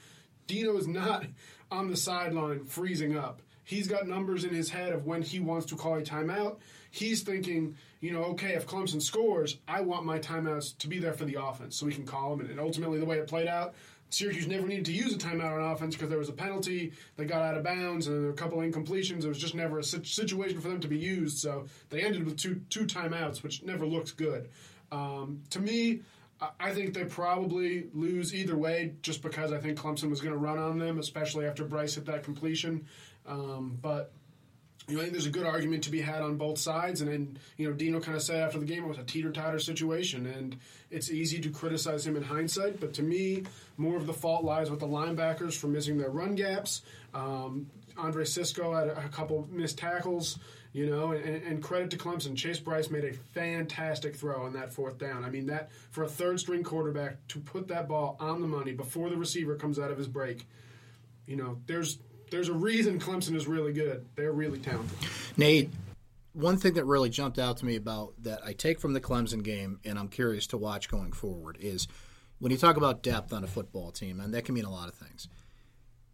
Dino 0.46 0.78
is 0.78 0.88
not 0.88 1.26
on 1.72 1.90
the 1.90 1.98
sideline 1.98 2.64
freezing 2.66 3.18
up. 3.18 3.42
He's 3.64 3.88
got 3.88 4.08
numbers 4.08 4.46
in 4.46 4.54
his 4.54 4.70
head 4.70 4.94
of 4.94 5.06
when 5.06 5.22
he 5.22 5.42
wants 5.42 5.66
to 5.68 5.76
call 5.76 5.96
a 5.96 6.02
timeout. 6.02 6.60
He's 6.90 7.22
thinking, 7.24 7.76
you 8.00 8.14
know, 8.14 8.24
okay, 8.26 8.54
if 8.54 8.66
Clemson 8.66 9.02
scores, 9.02 9.58
I 9.68 9.82
want 9.82 10.06
my 10.06 10.20
timeouts 10.20 10.78
to 10.78 10.88
be 10.88 11.00
there 11.00 11.12
for 11.12 11.26
the 11.26 11.36
offense 11.42 11.76
so 11.76 11.86
we 11.86 11.94
can 11.94 12.06
call 12.06 12.38
them. 12.38 12.50
And 12.50 12.62
ultimately, 12.62 12.98
the 12.98 13.06
way 13.06 13.18
it 13.18 13.28
played 13.28 13.48
out, 13.48 13.76
Syracuse 14.10 14.48
never 14.48 14.66
needed 14.66 14.86
to 14.86 14.94
use 14.94 15.14
a 15.14 15.18
timeout 15.18 15.54
on 15.54 15.72
offense 15.72 15.96
because 15.96 16.10
there 16.10 16.18
was 16.18 16.30
a 16.30 16.34
penalty. 16.34 16.94
They 17.18 17.26
got 17.26 17.42
out 17.42 17.58
of 17.58 17.64
bounds 17.64 18.08
and 18.08 18.30
a 18.30 18.34
couple 18.34 18.60
incompletions. 18.60 19.24
It 19.24 19.28
was 19.28 19.38
just 19.38 19.56
never 19.56 19.80
a 19.80 19.84
situation 19.84 20.62
for 20.62 20.70
them 20.70 20.80
to 20.80 20.88
be 20.88 20.98
used. 20.98 21.40
So 21.40 21.66
they 21.90 22.02
ended 22.02 22.26
with 22.26 22.38
two 22.38 22.62
two 22.70 22.86
timeouts, 22.86 23.44
which 23.44 23.64
never 23.64 23.86
looks 23.86 24.12
good. 24.12 24.50
Um, 24.92 25.42
to 25.50 25.60
me, 25.60 26.02
I 26.60 26.72
think 26.74 26.94
they 26.94 27.04
probably 27.04 27.88
lose 27.94 28.34
either 28.34 28.56
way, 28.56 28.94
just 29.02 29.22
because 29.22 29.52
I 29.52 29.58
think 29.58 29.78
Clemson 29.78 30.10
was 30.10 30.22
going 30.22 30.34
to 30.34 30.40
run 30.40 30.60
on 30.60 30.78
them, 30.78 31.00
especially 31.00 31.46
after 31.46 31.66
Brice 31.66 31.96
hit 31.96 32.06
that 32.06 32.24
completion. 32.24 32.86
Um, 33.26 33.78
but 33.82 34.14
you 34.88 34.96
know, 34.96 35.02
I 35.02 35.04
think 35.04 35.14
there's 35.14 35.26
a 35.26 35.32
good 35.32 35.46
argument 35.46 35.84
to 35.84 35.92
be 35.92 36.00
had 36.00 36.22
on 36.22 36.38
both 36.38 36.58
sides. 36.58 37.02
And 37.02 37.12
then, 37.12 37.38
you 37.58 37.68
know, 37.68 37.74
Dino 37.76 38.00
kind 38.00 38.16
of 38.16 38.24
said 38.24 38.42
after 38.42 38.58
the 38.58 38.66
game 38.66 38.86
it 38.86 38.88
was 38.88 38.98
a 38.98 39.04
teeter 39.04 39.32
totter 39.32 39.60
situation. 39.60 40.26
And 40.26 40.58
it's 40.90 41.12
easy 41.12 41.40
to 41.42 41.50
criticize 41.50 42.08
him 42.08 42.16
in 42.16 42.24
hindsight. 42.24 42.80
But 42.80 42.94
to 42.94 43.04
me, 43.04 43.44
more 43.76 43.98
of 43.98 44.08
the 44.08 44.14
fault 44.14 44.46
lies 44.46 44.72
with 44.72 44.80
the 44.80 44.88
linebackers 44.88 45.58
for 45.58 45.68
missing 45.68 45.98
their 45.98 46.10
run 46.10 46.36
gaps. 46.36 46.84
Um, 47.14 47.68
Andre 47.98 48.24
Cisco 48.24 48.74
had 48.74 48.88
a, 48.88 49.10
couple 49.10 49.48
missed 49.52 49.78
tackles, 49.78 50.40
you 50.72 50.86
know, 50.86 51.12
and, 51.12 51.44
and, 51.44 51.64
credit 51.64 51.90
to 51.92 51.98
Clemson. 51.98 52.38
Chase 52.38 52.60
Brice 52.60 52.92
made 52.92 53.04
a 53.04 53.14
fantastic 53.14 54.16
throw 54.16 54.46
on 54.46 54.54
that 54.54 54.72
fourth 54.72 55.00
down. 55.00 55.26
I 55.26 55.30
mean, 55.30 55.48
that 55.48 55.72
for 55.90 56.04
a 56.04 56.08
third 56.08 56.40
string 56.40 56.64
quarterback 56.64 57.28
to 57.30 57.40
put 57.40 57.68
that 57.70 57.88
ball 57.88 58.16
on 58.20 58.42
the 58.42 58.48
money 58.48 58.72
before 58.72 59.10
the 59.10 59.18
receiver 59.18 59.56
comes 59.56 59.80
out 59.80 59.90
of 59.90 59.98
his 59.98 60.08
break, 60.08 60.48
you 61.26 61.36
know, 61.36 61.58
there's 61.66 61.98
there's 62.30 62.50
a 62.50 62.54
reason 62.54 63.00
Clemson 63.00 63.36
is 63.36 63.48
really 63.48 63.74
good. 63.74 64.06
They're 64.16 64.32
really 64.32 64.60
talented. 64.60 64.98
Nate, 65.38 65.70
one 66.34 66.58
thing 66.58 66.74
that 66.76 66.86
really 66.86 67.10
jumped 67.10 67.40
out 67.40 67.58
to 67.58 67.66
me 67.66 67.76
about 67.76 68.14
that 68.24 68.42
I 68.46 68.54
take 68.54 68.80
from 68.80 68.94
the 68.94 69.02
Clemson 69.02 69.44
game, 69.44 69.80
and 69.84 69.98
I'm 69.98 70.08
curious 70.08 70.48
to 70.48 70.58
watch 70.58 70.90
going 70.90 71.12
forward, 71.12 71.58
is 71.60 71.88
when 72.40 72.52
you 72.52 72.58
talk 72.58 72.78
about 72.78 73.02
depth 73.02 73.34
on 73.34 73.44
a 73.44 73.48
football 73.48 73.92
team, 73.92 74.20
and 74.20 74.34
that 74.34 74.46
can 74.46 74.56
mean 74.56 74.66
a 74.66 74.72
lot 74.72 74.88
of 74.88 74.94
things. 74.94 75.28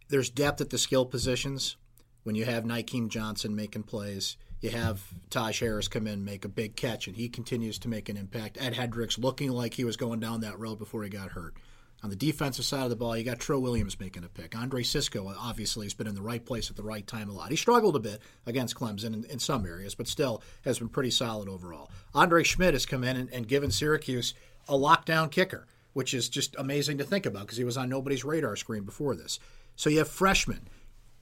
There's 0.08 0.30
depth 0.30 0.60
at 0.60 0.70
the 0.70 0.78
skill 0.78 1.04
positions. 1.04 1.76
When 2.22 2.34
you 2.34 2.46
have 2.46 2.64
Nykeim 2.64 3.08
Johnson 3.08 3.54
making 3.54 3.82
plays, 3.82 4.38
you 4.60 4.70
have 4.70 5.02
Taj 5.28 5.60
Harris 5.60 5.88
come 5.88 6.06
in, 6.06 6.24
make 6.24 6.46
a 6.46 6.48
big 6.48 6.74
catch, 6.74 7.06
and 7.06 7.16
he 7.16 7.28
continues 7.28 7.78
to 7.80 7.88
make 7.88 8.08
an 8.08 8.16
impact. 8.16 8.56
Ed 8.58 8.74
Hendricks 8.74 9.18
looking 9.18 9.50
like 9.50 9.74
he 9.74 9.84
was 9.84 9.98
going 9.98 10.20
down 10.20 10.40
that 10.40 10.58
road 10.58 10.78
before 10.78 11.02
he 11.02 11.10
got 11.10 11.32
hurt. 11.32 11.54
On 12.04 12.10
the 12.10 12.16
defensive 12.16 12.66
side 12.66 12.84
of 12.84 12.90
the 12.90 12.96
ball, 12.96 13.16
you 13.16 13.24
got 13.24 13.38
Trill 13.38 13.62
Williams 13.62 13.98
making 13.98 14.24
a 14.24 14.28
pick. 14.28 14.54
Andre 14.54 14.82
Cisco 14.82 15.34
obviously 15.38 15.86
has 15.86 15.94
been 15.94 16.06
in 16.06 16.14
the 16.14 16.20
right 16.20 16.44
place 16.44 16.68
at 16.68 16.76
the 16.76 16.82
right 16.82 17.06
time 17.06 17.30
a 17.30 17.32
lot. 17.32 17.48
He 17.48 17.56
struggled 17.56 17.96
a 17.96 17.98
bit 17.98 18.20
against 18.44 18.76
Clemson 18.76 19.14
in, 19.14 19.24
in 19.24 19.38
some 19.38 19.64
areas, 19.64 19.94
but 19.94 20.06
still 20.06 20.42
has 20.66 20.78
been 20.78 20.90
pretty 20.90 21.10
solid 21.10 21.48
overall. 21.48 21.90
Andre 22.14 22.42
Szmyt 22.42 22.74
has 22.74 22.84
come 22.84 23.04
in 23.04 23.16
and, 23.16 23.30
and 23.32 23.48
given 23.48 23.70
Syracuse 23.70 24.34
a 24.68 24.74
lockdown 24.74 25.30
kicker, 25.30 25.66
which 25.94 26.12
is 26.12 26.28
just 26.28 26.54
amazing 26.58 26.98
to 26.98 27.04
think 27.04 27.24
about 27.24 27.44
because 27.44 27.56
he 27.56 27.64
was 27.64 27.78
on 27.78 27.88
nobody's 27.88 28.22
radar 28.22 28.54
screen 28.54 28.82
before 28.82 29.16
this. 29.16 29.40
So 29.74 29.88
you 29.88 29.96
have 29.96 30.08
freshmen. 30.08 30.68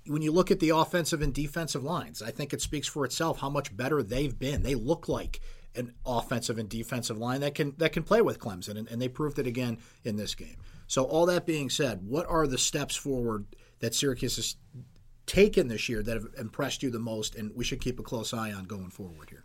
When 0.09 0.21
you 0.21 0.33
look 0.33 0.51
at 0.51 0.59
the 0.59 0.71
offensive 0.71 1.23
and 1.23 1.33
defensive 1.33 1.85
lines, 1.85 2.23
I 2.23 2.33
think 2.33 2.53
it 2.53 2.61
speaks 2.61 2.89
for 2.89 3.05
itself 3.05 3.39
how 3.39 3.51
much 3.51 3.77
better 3.77 4.03
they've 4.03 4.37
been. 4.37 4.65
They 4.65 4.75
look 4.75 5.09
like 5.09 5.41
an 5.75 5.95
offensive 6.05 6.59
and 6.59 6.69
defensive 6.69 7.19
line 7.19 7.41
that 7.41 7.55
can 7.55 7.75
that 7.79 7.93
can 7.93 8.03
play 8.03 8.21
with 8.21 8.39
Clemson, 8.39 8.77
and, 8.77 8.89
and 8.89 9.01
they 9.01 9.09
proved 9.09 9.39
it 9.39 9.47
again 9.47 9.79
in 10.05 10.17
this 10.17 10.35
game. 10.35 10.57
So 10.87 11.05
all 11.05 11.27
that 11.27 11.47
being 11.47 11.71
said, 11.71 12.07
what 12.07 12.27
are 12.29 12.47
the 12.47 12.59
steps 12.59 12.95
forward 12.95 13.47
that 13.81 13.95
Syracuse 13.95 14.37
has 14.37 14.57
taken 15.27 15.69
this 15.69 15.89
year 15.89 16.03
that 16.03 16.15
have 16.15 16.27
impressed 16.39 16.83
you 16.83 16.91
the 16.91 16.99
most, 16.99 17.35
and 17.35 17.55
we 17.55 17.65
should 17.65 17.81
keep 17.81 17.99
a 17.99 18.03
close 18.03 18.35
eye 18.35 18.53
on 18.53 18.65
going 18.65 18.91
forward 18.91 19.31
here? 19.31 19.45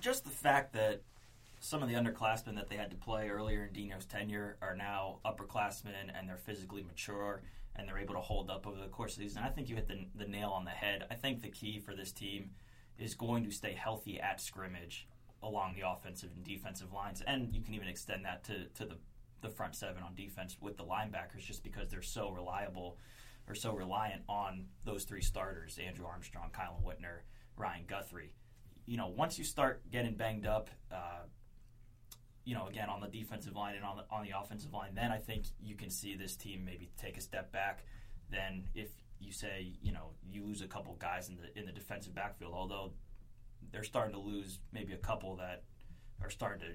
Just 0.00 0.24
the 0.24 0.30
fact 0.30 0.72
that 0.72 1.02
some 1.60 1.82
of 1.82 1.88
the 1.90 1.94
underclassmen 1.94 2.54
that 2.56 2.70
they 2.70 2.76
had 2.76 2.90
to 2.90 2.96
play 2.96 3.28
earlier 3.28 3.64
in 3.64 3.72
Dino's 3.72 4.06
tenure 4.06 4.56
are 4.62 4.74
now 4.74 5.18
upperclassmen 5.26 6.10
and 6.18 6.26
they're 6.26 6.38
physically 6.38 6.82
mature 6.82 7.42
and 7.76 7.86
they're 7.86 7.98
able 7.98 8.14
to 8.14 8.20
hold 8.20 8.50
up 8.50 8.66
over 8.66 8.80
the 8.80 8.88
course 8.88 9.12
of 9.12 9.18
the 9.18 9.28
season. 9.28 9.42
I 9.44 9.50
think 9.50 9.68
you 9.68 9.76
hit 9.76 9.86
the, 9.86 10.06
the 10.14 10.26
nail 10.26 10.48
on 10.50 10.64
the 10.64 10.70
head. 10.70 11.04
I 11.10 11.14
think 11.14 11.42
the 11.42 11.50
key 11.50 11.78
for 11.78 11.94
this 11.94 12.12
team 12.12 12.50
is 12.98 13.14
going 13.14 13.44
to 13.44 13.50
stay 13.50 13.74
healthy 13.74 14.18
at 14.18 14.40
scrimmage 14.40 15.06
along 15.42 15.74
the 15.74 15.88
offensive 15.88 16.30
and 16.34 16.44
defensive 16.44 16.92
lines, 16.92 17.22
and 17.26 17.54
you 17.54 17.62
can 17.62 17.74
even 17.74 17.88
extend 17.88 18.24
that 18.24 18.44
to, 18.44 18.64
to 18.74 18.84
the, 18.84 18.96
the 19.40 19.48
front 19.48 19.74
seven 19.74 20.02
on 20.02 20.14
defense 20.14 20.56
with 20.60 20.76
the 20.76 20.84
linebackers 20.84 21.40
just 21.40 21.62
because 21.62 21.88
they're 21.88 22.02
so 22.02 22.30
reliable 22.30 22.98
or 23.48 23.54
so 23.54 23.72
reliant 23.72 24.22
on 24.28 24.66
those 24.84 25.04
three 25.04 25.22
starters 25.22 25.78
Andrew 25.84 26.06
Armstrong, 26.06 26.50
Kielan 26.52 26.84
Whitner, 26.84 27.20
Ryan 27.56 27.84
Guthrie. 27.86 28.34
You 28.86 28.96
know, 28.96 29.08
once 29.08 29.38
you 29.38 29.44
start 29.44 29.82
getting 29.90 30.14
banged 30.14 30.46
up, 30.46 30.70
uh, 30.92 31.24
you 32.44 32.54
know, 32.54 32.66
again 32.66 32.88
on 32.88 33.00
the 33.00 33.08
defensive 33.08 33.54
line 33.54 33.76
and 33.76 33.84
on 33.84 33.96
the 33.96 34.04
on 34.10 34.24
the 34.24 34.32
offensive 34.38 34.72
line, 34.72 34.94
then 34.94 35.10
I 35.10 35.18
think 35.18 35.44
you 35.60 35.74
can 35.74 35.90
see 35.90 36.16
this 36.16 36.36
team 36.36 36.64
maybe 36.64 36.90
take 36.96 37.16
a 37.16 37.20
step 37.20 37.52
back. 37.52 37.84
Then 38.30 38.64
if 38.74 38.88
you 39.18 39.32
say, 39.32 39.74
you 39.82 39.92
know, 39.92 40.10
you 40.28 40.44
lose 40.44 40.62
a 40.62 40.66
couple 40.66 40.94
guys 40.98 41.28
in 41.28 41.36
the 41.36 41.58
in 41.58 41.66
the 41.66 41.72
defensive 41.72 42.14
backfield, 42.14 42.52
although 42.54 42.92
they're 43.72 43.84
starting 43.84 44.14
to 44.14 44.20
lose 44.20 44.58
maybe 44.72 44.92
a 44.92 44.98
couple 44.98 45.36
that 45.36 45.62
are 46.22 46.30
starting 46.30 46.60
to 46.60 46.74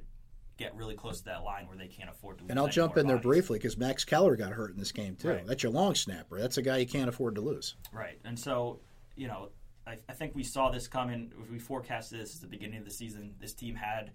get 0.57 0.75
really 0.75 0.95
close 0.95 1.19
to 1.19 1.25
that 1.25 1.43
line 1.43 1.67
where 1.67 1.77
they 1.77 1.87
can't 1.87 2.09
afford 2.09 2.37
to 2.37 2.43
lose. 2.43 2.51
And 2.51 2.59
I'll 2.59 2.67
jump 2.67 2.97
in 2.97 3.03
bodies. 3.05 3.21
there 3.21 3.31
briefly 3.31 3.59
because 3.59 3.77
Max 3.77 4.05
Keller 4.05 4.35
got 4.35 4.53
hurt 4.53 4.71
in 4.71 4.77
this 4.77 4.91
game 4.91 5.15
too. 5.15 5.29
Right. 5.29 5.45
That's 5.45 5.63
your 5.63 5.71
long 5.71 5.95
snapper. 5.95 6.39
That's 6.39 6.57
a 6.57 6.61
guy 6.61 6.77
you 6.77 6.87
can't 6.87 7.09
afford 7.09 7.35
to 7.35 7.41
lose. 7.41 7.75
Right, 7.91 8.19
and 8.23 8.39
so 8.39 8.79
you 9.15 9.27
know, 9.27 9.49
I, 9.87 9.97
I 10.09 10.13
think 10.13 10.35
we 10.35 10.43
saw 10.43 10.69
this 10.69 10.87
coming. 10.87 11.31
We 11.51 11.59
forecasted 11.59 12.19
this 12.19 12.35
at 12.35 12.41
the 12.41 12.47
beginning 12.47 12.79
of 12.79 12.85
the 12.85 12.91
season. 12.91 13.35
This 13.39 13.53
team 13.53 13.75
had 13.75 14.11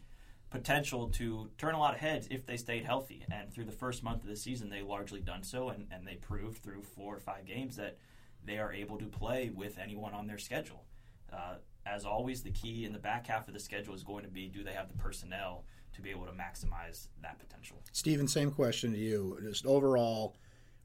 potential 0.51 1.09
to 1.09 1.49
turn 1.59 1.75
a 1.75 1.79
lot 1.79 1.95
of 1.95 2.01
heads 2.01 2.27
if 2.31 2.45
they 2.45 2.57
stayed 2.57 2.85
healthy. 2.85 3.25
And 3.31 3.53
through 3.53 3.65
the 3.65 3.73
first 3.73 4.03
month 4.03 4.23
of 4.23 4.29
the 4.29 4.37
season, 4.37 4.69
they 4.69 4.83
largely 4.83 5.21
done 5.21 5.43
so, 5.43 5.69
and, 5.69 5.87
and 5.91 6.07
they 6.07 6.17
proved 6.17 6.63
through 6.63 6.83
four 6.83 7.15
or 7.17 7.21
five 7.21 7.47
games 7.47 7.77
that 7.77 7.99
they 8.45 8.59
are 8.59 8.73
able 8.73 8.99
to 8.99 9.07
play 9.07 9.51
with 9.55 9.79
anyone 9.79 10.13
on 10.13 10.27
their 10.27 10.39
schedule. 10.39 10.85
Uh, 11.33 11.57
as 11.87 12.05
always, 12.05 12.43
the 12.43 12.51
key 12.51 12.85
in 12.85 12.93
the 12.93 12.99
back 12.99 13.27
half 13.27 13.49
of 13.49 13.55
the 13.55 13.61
schedule 13.61 13.95
is 13.95 14.03
going 14.03 14.25
to 14.25 14.31
be 14.31 14.49
do 14.49 14.63
they 14.63 14.73
have 14.73 14.89
the 14.89 14.95
personnel 14.95 15.65
to 15.95 16.03
be 16.03 16.11
able 16.11 16.27
to 16.27 16.33
maximize 16.33 17.09
that 17.23 17.39
potential? 17.39 17.77
Stephen, 17.93 18.29
same 18.29 18.51
question 18.51 18.93
to 18.93 18.99
you. 18.99 19.39
Just 19.43 19.67
overall, 19.67 20.37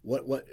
what 0.01 0.27
what 0.27 0.47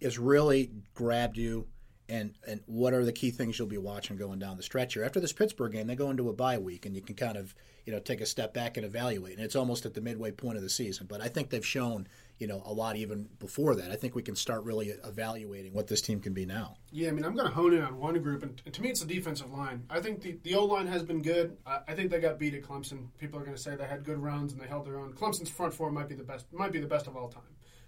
has 0.00 0.18
really 0.18 0.70
grabbed 0.94 1.36
you, 1.36 1.66
and 2.08 2.34
and 2.46 2.60
what 2.66 2.94
are 2.94 3.04
the 3.04 3.12
key 3.12 3.30
things 3.30 3.58
you'll 3.58 3.68
be 3.68 3.78
watching 3.78 4.16
going 4.16 4.38
down 4.38 4.56
the 4.56 4.62
stretch 4.62 4.94
here? 4.94 5.04
After 5.04 5.20
this 5.20 5.32
Pittsburgh 5.32 5.72
game, 5.72 5.86
they 5.86 5.94
go 5.94 6.10
into 6.10 6.28
a 6.28 6.32
bye 6.32 6.58
week, 6.58 6.86
and 6.86 6.94
you 6.94 7.02
can 7.02 7.14
kind 7.14 7.36
of 7.36 7.54
you 7.84 7.92
know 7.92 7.98
take 7.98 8.20
a 8.20 8.26
step 8.26 8.54
back 8.54 8.76
and 8.76 8.86
evaluate. 8.86 9.36
And 9.36 9.44
it's 9.44 9.56
almost 9.56 9.84
at 9.86 9.94
the 9.94 10.00
midway 10.00 10.30
point 10.30 10.56
of 10.56 10.62
the 10.62 10.70
season, 10.70 11.06
but 11.08 11.20
I 11.20 11.28
think 11.28 11.50
they've 11.50 11.64
shown 11.64 12.08
you 12.38 12.46
know 12.46 12.62
a 12.64 12.72
lot 12.72 12.96
even 12.96 13.28
before 13.38 13.74
that. 13.76 13.90
I 13.90 13.96
think 13.96 14.14
we 14.14 14.22
can 14.22 14.36
start 14.36 14.64
really 14.64 14.88
evaluating 14.88 15.74
what 15.74 15.86
this 15.86 16.00
team 16.00 16.20
can 16.20 16.32
be 16.32 16.46
now. 16.46 16.76
Yeah, 16.90 17.08
I 17.08 17.12
mean, 17.12 17.24
I'm 17.24 17.34
going 17.34 17.48
to 17.48 17.54
hone 17.54 17.74
in 17.74 17.82
on 17.82 17.98
one 17.98 18.20
group, 18.22 18.42
and 18.42 18.72
to 18.72 18.82
me, 18.82 18.88
it's 18.88 19.00
the 19.00 19.14
defensive 19.14 19.52
line. 19.52 19.84
I 19.90 20.00
think 20.00 20.22
the, 20.22 20.38
the 20.42 20.54
O 20.54 20.64
line 20.64 20.86
has 20.86 21.02
been 21.02 21.20
good. 21.20 21.56
I, 21.66 21.80
I 21.88 21.94
think 21.94 22.10
they 22.10 22.20
got 22.20 22.38
beat 22.38 22.54
at 22.54 22.62
Clemson. 22.62 23.08
People 23.18 23.38
are 23.38 23.44
going 23.44 23.56
to 23.56 23.62
say 23.62 23.76
they 23.76 23.84
had 23.84 24.04
good 24.04 24.18
runs 24.18 24.52
and 24.52 24.60
they 24.60 24.66
held 24.66 24.86
their 24.86 24.98
own. 24.98 25.12
Clemson's 25.12 25.50
front 25.50 25.74
four 25.74 25.90
might 25.90 26.08
be 26.08 26.14
the 26.14 26.24
best, 26.24 26.46
might 26.52 26.72
be 26.72 26.80
the 26.80 26.86
best 26.86 27.06
of 27.06 27.16
all 27.16 27.28
time. 27.28 27.42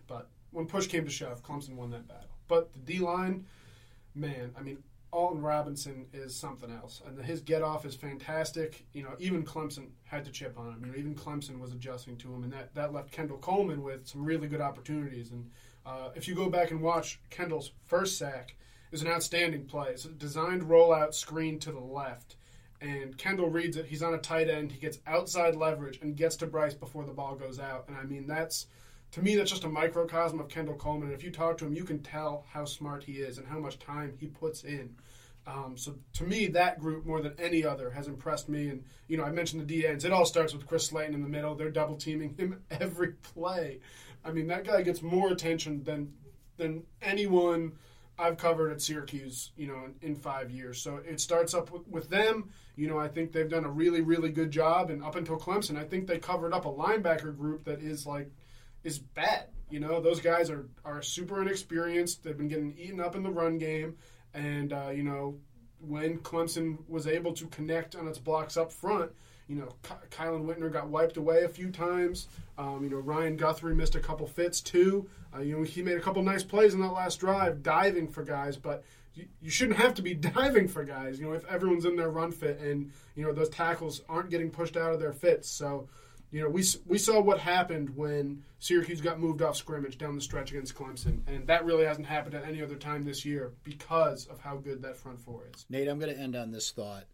But 0.07 0.29
when 0.51 0.67
push 0.67 0.87
came 0.87 1.05
to 1.05 1.11
shove, 1.11 1.43
Clemson 1.43 1.77
won 1.77 1.91
that 1.91 2.07
battle. 2.07 2.29
But 2.49 2.73
the 2.73 2.81
D 2.81 2.99
line, 2.99 3.47
man, 4.15 4.53
I 4.59 4.63
mean, 4.63 4.79
Alton 5.13 5.43
Robinson 5.43 6.07
is 6.13 6.37
something 6.37 6.71
else, 6.71 7.03
and 7.05 7.23
his 7.25 7.41
get 7.41 7.63
off 7.63 7.85
is 7.85 7.97
fantastic. 7.97 8.87
You 8.93 9.03
know, 9.03 9.17
even 9.19 9.45
Clemson 9.45 9.89
had 10.05 10.25
to 10.25 10.31
chip 10.31 10.57
on 10.59 10.69
him. 10.69 10.85
You 10.85 10.93
know, 10.93 10.99
even 10.99 11.15
Clemson 11.15 11.59
was 11.59 11.73
adjusting 11.73 12.17
to 12.19 12.33
him, 12.33 12.45
and 12.45 12.53
that, 12.53 12.75
that 12.75 12.93
left 12.93 13.11
Kendall 13.11 13.39
Coleman 13.39 13.83
with 13.83 14.07
some 14.07 14.25
really 14.25 14.47
good 14.47 14.61
opportunities. 14.61 15.33
And 15.33 15.51
uh, 15.85 16.11
if 16.15 16.29
you 16.29 16.35
go 16.35 16.49
back 16.49 16.71
and 16.71 16.81
watch 16.81 17.21
Kendall's 17.29 17.73
first 17.87 18.19
sack, 18.19 18.55
is 18.93 19.03
an 19.03 19.09
outstanding 19.09 19.67
play. 19.67 19.91
It's 19.91 20.05
a 20.05 20.11
designed 20.11 20.63
rollout 20.63 21.15
screen 21.15 21.59
to 21.61 21.73
the 21.73 21.81
left, 21.81 22.37
and 22.81 23.17
Kendall 23.17 23.49
reads 23.51 23.77
it. 23.77 23.87
He's 23.87 24.03
on 24.03 24.15
a 24.15 24.19
tight 24.19 24.49
end. 24.49 24.73
He 24.73 24.81
gets 24.81 24.99
outside 25.07 25.57
leverage 25.57 25.99
and 26.03 26.17
gets 26.17 26.37
to 26.37 26.47
Brice 26.47 26.75
before 26.75 27.05
the 27.05 27.13
ball 27.13 27.35
goes 27.35 27.59
out. 27.59 27.85
And 27.89 27.97
I 27.97 28.05
mean, 28.05 28.27
that's 28.27 28.67
to 29.13 29.23
me, 29.23 29.35
that's 29.35 29.51
just 29.51 29.65
a 29.65 29.69
microcosm 29.69 30.39
of 30.39 30.49
Kendall 30.49 30.77
Coleman. 30.77 31.09
And 31.09 31.17
if 31.17 31.25
you 31.25 31.31
talk 31.31 31.59
to 31.59 31.67
him, 31.67 31.75
you 31.75 31.85
can 31.85 32.01
tell 32.01 32.45
how 32.49 32.65
smart 32.65 33.03
he 33.05 33.15
is 33.15 33.39
and 33.39 33.47
how 33.47 33.59
much 33.59 33.79
time 33.79 34.15
he 34.19 34.27
puts 34.27 34.65
in. 34.65 34.95
Um, 35.47 35.77
so 35.77 35.97
to 36.15 36.25
me, 36.25 36.47
that 36.49 36.79
group 36.79 37.05
more 37.07 37.21
than 37.21 37.35
any 37.39 37.65
other 37.65 37.91
has 37.91 38.07
impressed 38.07 38.49
me. 38.49 38.69
And 38.69 38.85
you 39.09 39.17
know, 39.17 39.25
I 39.25 39.31
mentioned 39.31 39.63
the 39.63 39.67
D 39.67 39.87
ends. 39.87 40.05
It 40.05 40.13
all 40.13 40.25
starts 40.27 40.53
with 40.53 40.67
Chris 40.67 40.87
Slayton 40.87 41.15
in 41.15 41.23
the 41.23 41.29
middle. 41.29 41.55
They're 41.55 41.71
double 41.71 41.97
teaming 41.97 42.35
him 42.37 42.63
every 42.71 43.13
play. 43.15 43.81
I 44.25 44.33
mean, 44.33 44.47
that 44.49 44.65
guy 44.65 44.83
gets 44.83 45.03
more 45.03 45.31
attention 45.31 45.83
than 45.83 46.13
than 46.57 46.85
anyone 47.01 47.73
I've 48.19 48.37
covered 48.37 48.71
at 48.71 48.83
Syracuse. 48.83 49.51
You 49.57 49.69
know, 49.69 49.87
in, 49.87 50.11
in 50.11 50.15
five 50.15 50.51
years. 50.51 50.81
So 50.81 50.97
it 50.97 51.21
starts 51.21 51.55
up 51.55 51.71
with, 51.73 51.89
with 51.89 52.11
them. 52.11 52.51
You 52.77 52.89
know, 52.89 52.99
I 52.99 53.09
think 53.09 53.33
they've 53.33 53.49
done 53.49 53.65
a 53.65 53.71
really, 53.71 54.03
really 54.03 54.31
good 54.31 54.51
job. 54.51 54.91
And 54.91 55.03
up 55.03 55.17
until 55.17 55.39
Clemson, 55.39 55.77
I 55.77 55.85
think 55.85 56.07
they 56.07 56.19
covered 56.19 56.53
up 56.53 56.67
a 56.67 56.71
linebacker 56.71 57.37
group 57.37 57.65
that 57.65 57.81
is 57.81 58.07
like 58.07 58.31
is 58.85 58.99
bad. 58.99 59.47
You 59.71 59.81
know, 59.81 60.01
those 60.01 60.21
guys 60.21 60.51
are, 60.51 60.69
are 60.85 61.03
super 61.03 61.41
inexperienced. 61.41 62.25
They've 62.25 62.37
been 62.37 62.49
getting 62.49 62.77
eaten 62.77 63.01
up 63.01 63.15
in 63.15 63.23
the 63.23 63.31
run 63.31 63.59
game. 63.59 63.97
And, 64.35 64.73
uh, 64.73 64.91
you 64.91 65.03
know, 65.03 65.39
when 65.81 66.19
Clemson 66.19 66.79
was 66.89 67.07
able 67.07 67.33
to 67.35 67.47
connect 67.47 67.95
on 67.95 68.09
its 68.09 68.19
blocks 68.19 68.57
up 68.57 68.73
front, 68.73 69.13
you 69.49 69.57
know, 69.57 69.69
Ky- 69.83 69.95
Kielan 70.11 70.45
Whitner 70.45 70.73
got 70.73 70.89
wiped 70.89 71.17
away 71.17 71.43
a 71.43 71.49
few 71.49 71.71
times. 71.71 72.29
Um, 72.59 72.85
you 72.85 72.91
know, 72.91 72.99
Ryan 72.99 73.37
Guthrie 73.37 73.75
missed 73.75 73.95
a 73.97 74.01
couple 74.01 74.27
fits 74.27 74.61
too. 74.61 75.09
Uh, 75.35 75.41
you 75.41 75.57
know, 75.57 75.63
he 75.63 75.83
made 75.83 75.97
a 75.97 76.01
couple 76.01 76.23
nice 76.23 76.45
plays 76.45 76.75
in 76.75 76.81
that 76.81 76.93
last 76.93 77.21
drive, 77.21 77.63
diving 77.63 78.09
for 78.09 78.23
guys, 78.23 78.57
but 78.57 78.85
you, 79.15 79.27
you 79.41 79.51
shouldn't 79.51 79.79
have 79.79 79.95
to 79.95 80.03
be 80.03 80.15
diving 80.35 80.69
for 80.69 80.85
guys, 80.85 81.19
you 81.19 81.27
know, 81.27 81.33
if 81.33 81.45
everyone's 81.47 81.85
in 81.85 81.97
their 81.97 82.11
run 82.11 82.31
fit 82.31 82.61
and, 82.61 82.93
you 83.17 83.25
know, 83.25 83.33
those 83.33 83.49
tackles 83.49 84.03
aren't 84.09 84.31
getting 84.31 84.51
pushed 84.51 84.77
out 84.77 84.93
of 84.93 85.01
their 85.01 85.13
fits. 85.13 85.49
So, 85.49 85.89
you 86.31 86.43
know, 86.43 86.49
we 86.49 86.65
we 86.87 86.99
saw 86.99 87.21
what 87.21 87.41
happened 87.41 87.97
when 87.97 88.45
Syracuse 88.61 89.01
got 89.01 89.19
moved 89.19 89.43
off 89.43 89.57
scrimmage 89.57 89.99
down 89.99 90.15
the 90.15 90.21
stretch 90.21 90.53
against 90.53 90.75
Clemson, 90.75 91.21
and 91.27 91.47
that 91.49 91.65
really 91.65 91.85
hasn't 91.85 92.07
happened 92.07 92.35
at 92.35 92.45
any 92.45 92.63
other 92.63 92.77
time 92.77 93.05
this 93.05 93.25
year 93.25 93.53
because 93.65 94.27
of 94.27 94.39
how 94.39 94.57
good 94.57 94.83
that 94.83 94.97
front 94.97 95.19
four 95.19 95.43
is. 95.53 95.67
Nate, 95.69 95.89
I'm 95.89 95.99
going 95.99 96.15
to 96.15 96.21
end 96.21 96.37
on 96.37 96.53
this 96.53 96.71
thought. 96.71 97.05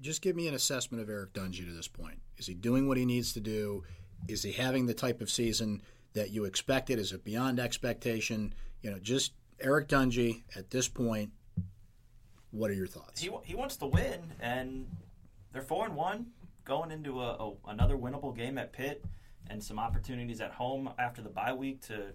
Just 0.00 0.22
give 0.22 0.36
me 0.36 0.46
an 0.46 0.54
assessment 0.54 1.02
of 1.02 1.10
Eric 1.10 1.32
Dungey 1.32 1.66
to 1.66 1.72
this 1.72 1.88
point. 1.88 2.20
Is 2.38 2.46
he 2.46 2.54
doing 2.54 2.86
what 2.86 2.96
he 2.96 3.04
needs 3.04 3.32
to 3.34 3.40
do? 3.40 3.82
Is 4.28 4.42
he 4.42 4.52
having 4.52 4.86
the 4.86 4.94
type 4.94 5.20
of 5.20 5.30
season 5.30 5.82
that 6.14 6.30
you 6.30 6.44
expected? 6.44 6.98
Is 6.98 7.12
it 7.12 7.24
beyond 7.24 7.58
expectation? 7.58 8.54
You 8.82 8.92
know, 8.92 8.98
just 8.98 9.32
Eric 9.60 9.88
Dungey 9.88 10.42
at 10.56 10.70
this 10.70 10.88
point. 10.88 11.32
What 12.52 12.70
are 12.70 12.74
your 12.74 12.86
thoughts? 12.86 13.20
He, 13.20 13.30
he 13.44 13.54
wants 13.54 13.76
to 13.76 13.86
win, 13.86 14.32
and 14.40 14.88
they're 15.52 15.62
four 15.62 15.84
and 15.86 15.94
one 15.94 16.26
going 16.70 16.92
into 16.92 17.20
a, 17.20 17.30
a, 17.32 17.52
another 17.66 17.96
winnable 17.96 18.34
game 18.34 18.56
at 18.56 18.72
Pitt 18.72 19.04
and 19.48 19.60
some 19.62 19.76
opportunities 19.76 20.40
at 20.40 20.52
home 20.52 20.88
after 21.00 21.20
the 21.20 21.28
bye 21.28 21.52
week 21.52 21.82
to 21.88 22.12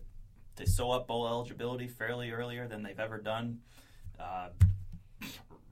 to 0.55 0.65
sew 0.65 0.91
up 0.91 1.07
bowl 1.07 1.27
eligibility 1.27 1.89
fairly 1.89 2.31
earlier 2.31 2.65
than 2.65 2.81
they've 2.81 3.01
ever 3.01 3.17
done. 3.17 3.59
Uh, 4.17 4.47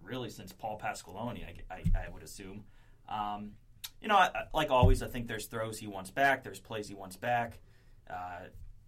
really, 0.04 0.30
since 0.30 0.52
Paul 0.52 0.78
Pasqualoni, 0.84 1.46
I, 1.46 1.74
I, 1.74 1.84
I 2.08 2.10
would 2.10 2.24
assume. 2.24 2.66
Um, 3.08 3.52
you 4.02 4.10
know, 4.10 4.18
I, 4.18 4.30
like 4.54 4.70
always, 4.70 5.02
I 5.02 5.08
think 5.08 5.28
there's 5.28 5.46
throws 5.46 5.78
he 5.80 5.88
wants 5.88 6.12
back, 6.12 6.44
there's 6.44 6.60
plays 6.60 6.90
he 6.90 6.94
wants 6.94 7.16
back. 7.16 7.60
Uh, 8.10 8.48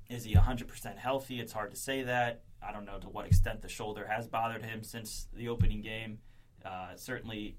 is 0.10 0.26
he 0.26 0.36
100% 0.36 0.98
healthy? 0.98 1.40
It's 1.40 1.54
hard 1.54 1.72
to 1.72 1.78
say 1.78 2.04
that. 2.04 2.42
I 2.62 2.74
don't 2.74 2.84
know 2.84 3.00
to 3.00 3.08
what 3.08 3.28
extent 3.28 3.62
the 3.62 3.70
shoulder 3.70 4.06
has 4.06 4.28
bothered 4.28 4.66
him 4.66 4.84
since 4.84 5.30
the 5.34 5.48
opening 5.48 5.80
game. 5.80 6.18
Uh, 6.66 6.90
certainly, 6.98 7.56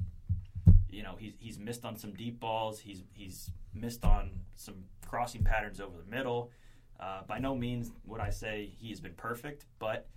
you 0.97 1.03
know 1.03 1.15
he's 1.19 1.35
he's 1.39 1.59
missed 1.59 1.85
on 1.85 1.97
some 1.97 2.13
deep 2.13 2.41
balls. 2.41 2.81
He's 2.81 3.03
he's 3.13 3.51
missed 3.75 4.05
on 4.05 4.31
some 4.57 4.85
crossing 5.07 5.45
patterns 5.45 5.79
over 5.79 5.97
the 5.99 6.11
middle. 6.11 6.51
Uh, 6.99 7.21
by 7.27 7.39
no 7.39 7.55
means 7.55 7.93
would 8.07 8.21
I 8.21 8.31
say 8.31 8.73
he's 8.79 9.01
been 9.01 9.13
perfect, 9.13 9.67
but 9.79 10.09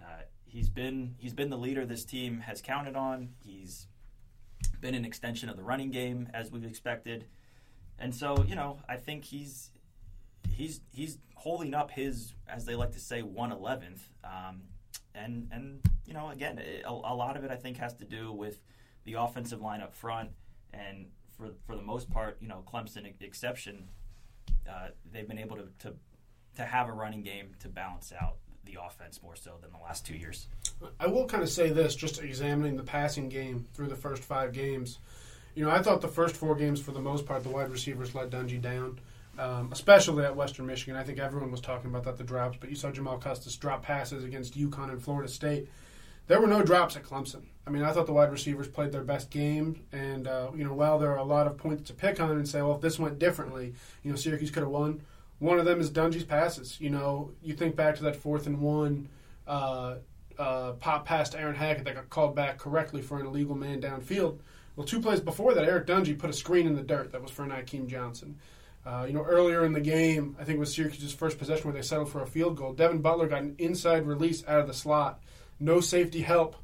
uh, 0.00 0.22
he's 0.44 0.68
been 0.68 1.16
he's 1.18 1.34
been 1.34 1.50
the 1.50 1.58
leader 1.58 1.84
this 1.84 2.04
team 2.04 2.38
has 2.40 2.62
counted 2.62 2.94
on. 2.94 3.30
He's 3.44 3.88
been 4.80 4.94
an 4.94 5.04
extension 5.04 5.48
of 5.48 5.56
the 5.56 5.64
running 5.64 5.90
game 5.90 6.28
as 6.32 6.52
we've 6.52 6.64
expected, 6.64 7.26
and 7.98 8.14
so 8.14 8.44
you 8.46 8.54
know 8.54 8.78
I 8.88 8.96
think 8.96 9.24
he's 9.24 9.72
he's 10.48 10.80
he's 10.92 11.18
holding 11.34 11.74
up 11.74 11.90
his 11.90 12.34
as 12.48 12.64
they 12.64 12.76
like 12.76 12.92
to 12.92 13.00
say 13.00 13.22
one 13.22 13.50
eleventh, 13.50 14.08
um, 14.22 14.62
and 15.16 15.48
and 15.50 15.80
you 16.06 16.14
know 16.14 16.28
again 16.28 16.62
a, 16.86 16.88
a 16.88 17.14
lot 17.14 17.36
of 17.36 17.42
it 17.42 17.50
I 17.50 17.56
think 17.56 17.78
has 17.78 17.94
to 17.94 18.04
do 18.04 18.32
with 18.32 18.60
the 19.08 19.20
offensive 19.20 19.62
line 19.62 19.80
up 19.80 19.94
front 19.94 20.30
and 20.72 21.06
for 21.36 21.48
for 21.66 21.76
the 21.76 21.82
most 21.82 22.10
part, 22.10 22.36
you 22.40 22.48
know, 22.48 22.62
Clemson 22.70 23.10
exception, 23.20 23.88
uh, 24.68 24.88
they've 25.10 25.26
been 25.26 25.38
able 25.38 25.56
to, 25.56 25.68
to 25.78 25.94
to 26.56 26.64
have 26.64 26.88
a 26.88 26.92
running 26.92 27.22
game 27.22 27.54
to 27.60 27.68
balance 27.68 28.12
out 28.20 28.36
the 28.64 28.76
offense 28.84 29.22
more 29.22 29.36
so 29.36 29.52
than 29.62 29.70
the 29.72 29.78
last 29.78 30.04
two 30.04 30.14
years. 30.14 30.48
I 31.00 31.06
will 31.06 31.24
kind 31.24 31.42
of 31.42 31.48
say 31.48 31.70
this, 31.70 31.94
just 31.96 32.22
examining 32.22 32.76
the 32.76 32.82
passing 32.82 33.28
game 33.28 33.64
through 33.72 33.88
the 33.88 33.96
first 33.96 34.22
five 34.22 34.52
games. 34.52 34.98
You 35.54 35.64
know, 35.64 35.70
I 35.70 35.82
thought 35.82 36.02
the 36.02 36.08
first 36.08 36.36
four 36.36 36.54
games, 36.54 36.80
for 36.80 36.92
the 36.92 37.00
most 37.00 37.24
part, 37.24 37.42
the 37.42 37.48
wide 37.48 37.70
receivers 37.70 38.14
let 38.14 38.30
Dungey 38.30 38.60
down, 38.60 39.00
um, 39.38 39.70
especially 39.72 40.24
at 40.24 40.36
Western 40.36 40.66
Michigan. 40.66 40.96
I 40.96 41.02
think 41.02 41.18
everyone 41.18 41.50
was 41.50 41.60
talking 41.60 41.90
about 41.90 42.04
that, 42.04 42.18
the 42.18 42.24
drops, 42.24 42.58
but 42.60 42.68
you 42.68 42.76
saw 42.76 42.90
Jamal 42.90 43.18
Custis 43.18 43.56
drop 43.56 43.82
passes 43.82 44.22
against 44.22 44.58
UConn 44.58 44.90
and 44.90 45.02
Florida 45.02 45.28
State. 45.28 45.68
There 46.28 46.40
were 46.40 46.46
no 46.46 46.62
drops 46.62 46.94
at 46.94 47.02
Clemson. 47.02 47.42
I 47.66 47.70
mean, 47.70 47.82
I 47.82 47.92
thought 47.92 48.06
the 48.06 48.12
wide 48.12 48.30
receivers 48.30 48.68
played 48.68 48.92
their 48.92 49.02
best 49.02 49.30
game, 49.30 49.84
and 49.92 50.28
uh, 50.28 50.50
you 50.54 50.62
know, 50.62 50.74
while 50.74 50.98
there 50.98 51.10
are 51.10 51.18
a 51.18 51.24
lot 51.24 51.46
of 51.46 51.56
points 51.56 51.88
to 51.88 51.94
pick 51.94 52.20
on 52.20 52.30
and 52.30 52.46
say, 52.46 52.62
well, 52.62 52.76
if 52.76 52.80
this 52.80 52.98
went 52.98 53.18
differently, 53.18 53.74
you 54.02 54.10
know, 54.10 54.16
Syracuse 54.16 54.50
could 54.50 54.62
have 54.62 54.70
won. 54.70 55.02
One 55.38 55.58
of 55.58 55.64
them 55.64 55.80
is 55.80 55.90
Dungey's 55.90 56.24
passes. 56.24 56.80
You 56.80 56.90
know, 56.90 57.30
you 57.42 57.54
think 57.54 57.76
back 57.76 57.96
to 57.96 58.02
that 58.04 58.16
fourth 58.16 58.46
and 58.46 58.60
one 58.60 59.08
uh, 59.46 59.96
uh, 60.38 60.72
pop 60.72 61.06
pass 61.06 61.30
to 61.30 61.40
Aaron 61.40 61.54
Hackett 61.54 61.84
that 61.84 61.94
got 61.94 62.10
called 62.10 62.34
back 62.34 62.58
correctly 62.58 63.02
for 63.02 63.18
an 63.18 63.26
illegal 63.26 63.54
man 63.54 63.80
downfield. 63.80 64.38
Well, 64.76 64.86
two 64.86 65.00
plays 65.00 65.20
before 65.20 65.54
that, 65.54 65.64
Eric 65.64 65.86
Dungey 65.86 66.18
put 66.18 66.30
a 66.30 66.34
screen 66.34 66.66
in 66.66 66.76
the 66.76 66.82
dirt 66.82 67.12
that 67.12 67.22
was 67.22 67.30
for 67.30 67.44
Nykeem 67.44 67.88
Johnson. 67.88 68.38
Uh, 68.86 69.04
you 69.06 69.12
know, 69.12 69.24
earlier 69.24 69.64
in 69.64 69.72
the 69.72 69.80
game, 69.80 70.36
I 70.38 70.44
think 70.44 70.56
it 70.56 70.60
was 70.60 70.74
Syracuse's 70.74 71.12
first 71.12 71.38
possession 71.38 71.64
where 71.64 71.74
they 71.74 71.82
settled 71.82 72.10
for 72.10 72.22
a 72.22 72.26
field 72.26 72.56
goal. 72.56 72.72
Devin 72.72 73.00
Butler 73.00 73.28
got 73.28 73.42
an 73.42 73.54
inside 73.58 74.06
release 74.06 74.44
out 74.46 74.60
of 74.60 74.66
the 74.66 74.74
slot, 74.74 75.20
no 75.60 75.80
safety 75.80 76.20
help. 76.20 76.56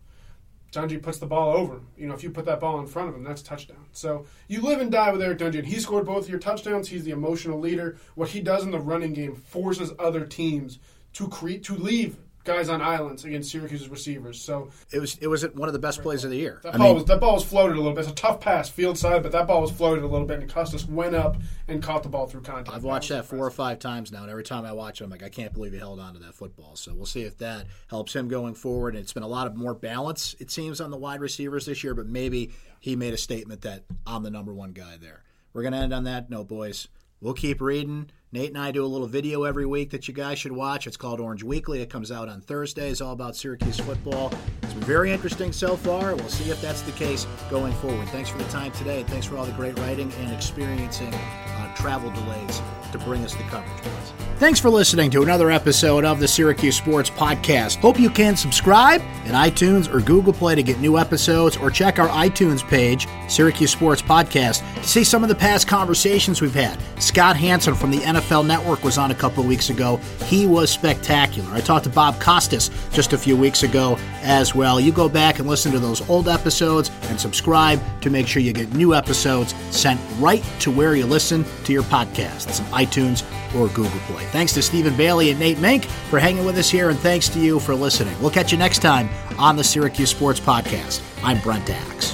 Dungey 0.72 1.00
puts 1.00 1.18
the 1.18 1.26
ball 1.26 1.57
over. 1.57 1.80
You 1.96 2.09
know, 2.09 2.14
if 2.14 2.24
you 2.24 2.30
put 2.30 2.46
that 2.46 2.59
ball 2.59 2.80
in 2.80 2.87
front 2.88 3.09
of 3.09 3.14
him, 3.14 3.22
that's 3.22 3.42
touchdown. 3.42 3.87
So 3.92 4.26
you 4.48 4.61
live 4.61 4.80
and 4.80 4.90
die 4.90 5.12
with 5.12 5.22
Eric 5.22 5.38
Dungey. 5.38 5.59
And 5.61 5.66
he 5.66 5.78
scored 5.78 6.04
both 6.04 6.28
your 6.28 6.40
touchdowns. 6.40 6.88
He's 6.88 7.04
the 7.04 7.12
emotional 7.12 7.61
leader. 7.61 7.96
What 8.16 8.30
he 8.30 8.40
does 8.40 8.64
in 8.64 8.72
the 8.72 8.80
running 8.80 9.12
game 9.12 9.37
forces 9.37 9.92
other 9.98 10.26
teams 10.26 10.80
to 11.12 11.28
create 11.28 11.62
to 11.64 11.76
leave 11.76 12.16
guys 12.44 12.68
on 12.68 12.80
islands 12.80 13.24
against 13.24 13.50
Syracuse's 13.50 13.88
receivers. 13.88 14.40
So 14.40 14.70
it 14.92 15.00
was 15.00 15.18
it 15.20 15.26
was 15.26 15.42
one 15.54 15.68
of 15.68 15.72
the 15.72 15.78
best 15.78 16.02
plays 16.02 16.24
of 16.24 16.30
the 16.30 16.37
year. 16.37 16.61
That 16.62 16.74
I 16.74 16.78
ball 16.78 16.87
mean, 16.88 16.96
was 16.96 17.04
that 17.07 17.20
ball 17.20 17.35
was 17.35 17.44
floated 17.44 17.74
a 17.74 17.80
little 17.80 17.92
bit. 17.92 18.02
It's 18.02 18.11
a 18.11 18.14
tough 18.14 18.40
pass, 18.40 18.68
field 18.68 18.98
side, 18.98 19.22
but 19.22 19.33
that 19.33 19.46
ball 19.46 19.62
was 19.62 19.70
floated 19.70 20.04
a 20.04 20.07
little 20.07 20.26
bit, 20.26 20.40
and 20.40 20.50
Custis 20.50 20.87
went 20.87 21.14
up 21.14 21.37
and 21.66 21.83
caught 21.83 22.02
the 22.02 22.09
ball 22.09 22.26
through 22.26 22.42
contact. 22.42 22.76
I've 22.76 22.85
watched 22.85 23.09
that, 23.09 23.28
that 23.28 23.37
four 23.37 23.44
or 23.44 23.50
five 23.50 23.78
times 23.78 24.12
now, 24.12 24.22
and 24.22 24.30
every 24.30 24.44
time 24.44 24.64
I 24.64 24.72
watch 24.72 25.00
it, 25.00 25.04
I'm 25.04 25.11
like, 25.11 25.22
I 25.22 25.30
can't 25.30 25.52
believe 25.52 25.72
he 25.72 25.78
held 25.78 26.00
on 26.00 26.14
to 26.14 26.20
that 26.20 26.35
football. 26.35 26.76
So 26.76 26.94
we'll 26.94 27.07
see 27.07 27.22
if 27.22 27.38
that 27.38 27.66
helps 27.88 28.14
him 28.14 28.28
going 28.28 28.54
forward. 28.54 28.94
And 28.94 29.02
it's 29.02 29.12
been 29.12 29.22
a 29.22 29.28
lot 29.28 29.46
of 29.46 29.57
more 29.57 29.74
balance, 29.74 30.37
it 30.38 30.50
seems, 30.50 30.80
on 30.80 30.90
the 30.90 30.98
wide 30.98 31.20
receivers 31.20 31.66
this 31.66 31.83
year. 31.83 31.94
But 31.94 32.07
maybe 32.07 32.52
he 32.80 32.96
made 32.96 33.14
a 33.14 33.18
statement 33.18 33.62
that 33.62 33.85
I'm 34.07 34.22
the 34.22 34.30
number 34.30 34.52
one 34.52 34.72
guy 34.72 34.96
there. 35.00 35.22
We're 35.52 35.62
gonna 35.62 35.80
end 35.80 35.94
on 35.94 36.04
that 36.04 36.30
note, 36.30 36.48
boys. 36.48 36.88
We'll 37.20 37.33
keep 37.33 37.62
reading. 37.62 38.11
Nate 38.34 38.48
and 38.48 38.58
I 38.58 38.72
do 38.72 38.84
a 38.84 38.86
little 38.86 39.06
video 39.06 39.44
every 39.44 39.64
week 39.64 39.90
that 39.90 40.08
you 40.08 40.12
guys 40.12 40.40
should 40.40 40.50
watch. 40.50 40.88
It's 40.88 40.96
called 40.96 41.20
Orange 41.20 41.44
Weekly. 41.44 41.82
It 41.82 41.88
comes 41.88 42.10
out 42.10 42.28
on 42.28 42.40
Thursdays, 42.40 43.00
all 43.00 43.12
about 43.12 43.36
Syracuse 43.36 43.78
football. 43.78 44.32
It's 44.64 44.72
been 44.72 44.82
very 44.82 45.12
interesting 45.12 45.52
so 45.52 45.76
far. 45.76 46.16
We'll 46.16 46.28
see 46.28 46.50
if 46.50 46.60
that's 46.60 46.82
the 46.82 46.90
case 46.90 47.28
going 47.48 47.72
forward. 47.74 48.08
Thanks 48.08 48.30
for 48.30 48.38
the 48.38 48.48
time 48.48 48.72
today, 48.72 49.02
and 49.02 49.08
thanks 49.08 49.24
for 49.24 49.36
all 49.36 49.46
the 49.46 49.52
great 49.52 49.78
writing 49.78 50.12
and 50.14 50.32
experiencing 50.32 51.14
uh, 51.14 51.74
travel 51.76 52.10
delays 52.10 52.60
to 52.90 52.98
bring 52.98 53.22
us 53.22 53.36
the 53.36 53.44
coverage. 53.44 54.23
Thanks 54.38 54.58
for 54.58 54.68
listening 54.68 55.12
to 55.12 55.22
another 55.22 55.50
episode 55.50 56.04
of 56.04 56.18
the 56.18 56.26
Syracuse 56.26 56.76
Sports 56.76 57.08
Podcast. 57.08 57.76
Hope 57.76 58.00
you 58.00 58.10
can 58.10 58.36
subscribe 58.36 59.00
in 59.24 59.30
iTunes 59.30 59.90
or 59.90 60.00
Google 60.00 60.32
Play 60.32 60.56
to 60.56 60.62
get 60.62 60.80
new 60.80 60.98
episodes, 60.98 61.56
or 61.56 61.70
check 61.70 61.98
our 61.98 62.08
iTunes 62.08 62.66
page, 62.66 63.06
Syracuse 63.28 63.70
Sports 63.70 64.02
Podcast, 64.02 64.62
to 64.82 64.88
see 64.88 65.04
some 65.04 65.22
of 65.22 65.28
the 65.28 65.34
past 65.34 65.66
conversations 65.68 66.42
we've 66.42 66.52
had. 66.52 66.78
Scott 67.00 67.36
Hanson 67.36 67.74
from 67.74 67.90
the 67.90 67.98
NFL 67.98 68.44
Network 68.44 68.82
was 68.82 68.98
on 68.98 69.12
a 69.12 69.14
couple 69.14 69.44
weeks 69.44 69.70
ago. 69.70 69.96
He 70.24 70.46
was 70.46 70.68
spectacular. 70.68 71.50
I 71.54 71.60
talked 71.60 71.84
to 71.84 71.90
Bob 71.90 72.20
Costas 72.20 72.70
just 72.92 73.12
a 73.12 73.18
few 73.18 73.36
weeks 73.36 73.62
ago 73.62 73.96
as 74.22 74.54
well. 74.54 74.80
You 74.80 74.92
go 74.92 75.08
back 75.08 75.38
and 75.38 75.48
listen 75.48 75.72
to 75.72 75.78
those 75.78 76.06
old 76.10 76.28
episodes 76.28 76.90
and 77.04 77.18
subscribe 77.18 77.80
to 78.02 78.10
make 78.10 78.26
sure 78.26 78.42
you 78.42 78.52
get 78.52 78.74
new 78.74 78.94
episodes 78.94 79.54
sent 79.70 80.00
right 80.18 80.44
to 80.60 80.70
where 80.70 80.96
you 80.96 81.06
listen 81.06 81.44
to 81.64 81.72
your 81.72 81.84
podcasts 81.84 82.60
iTunes 82.72 83.22
or 83.54 83.68
Google 83.68 84.00
Play. 84.00 84.23
Thanks 84.26 84.52
to 84.54 84.62
Stephen 84.62 84.96
Bailey 84.96 85.30
and 85.30 85.38
Nate 85.38 85.58
Mink 85.58 85.84
for 85.84 86.18
hanging 86.18 86.44
with 86.44 86.56
us 86.58 86.70
here, 86.70 86.90
and 86.90 86.98
thanks 86.98 87.28
to 87.30 87.40
you 87.40 87.60
for 87.60 87.74
listening. 87.74 88.20
We'll 88.20 88.30
catch 88.30 88.52
you 88.52 88.58
next 88.58 88.80
time 88.80 89.08
on 89.38 89.56
the 89.56 89.64
Syracuse 89.64 90.10
Sports 90.10 90.40
Podcast. 90.40 91.02
I'm 91.22 91.40
Brent 91.40 91.70
Axe. 91.70 92.13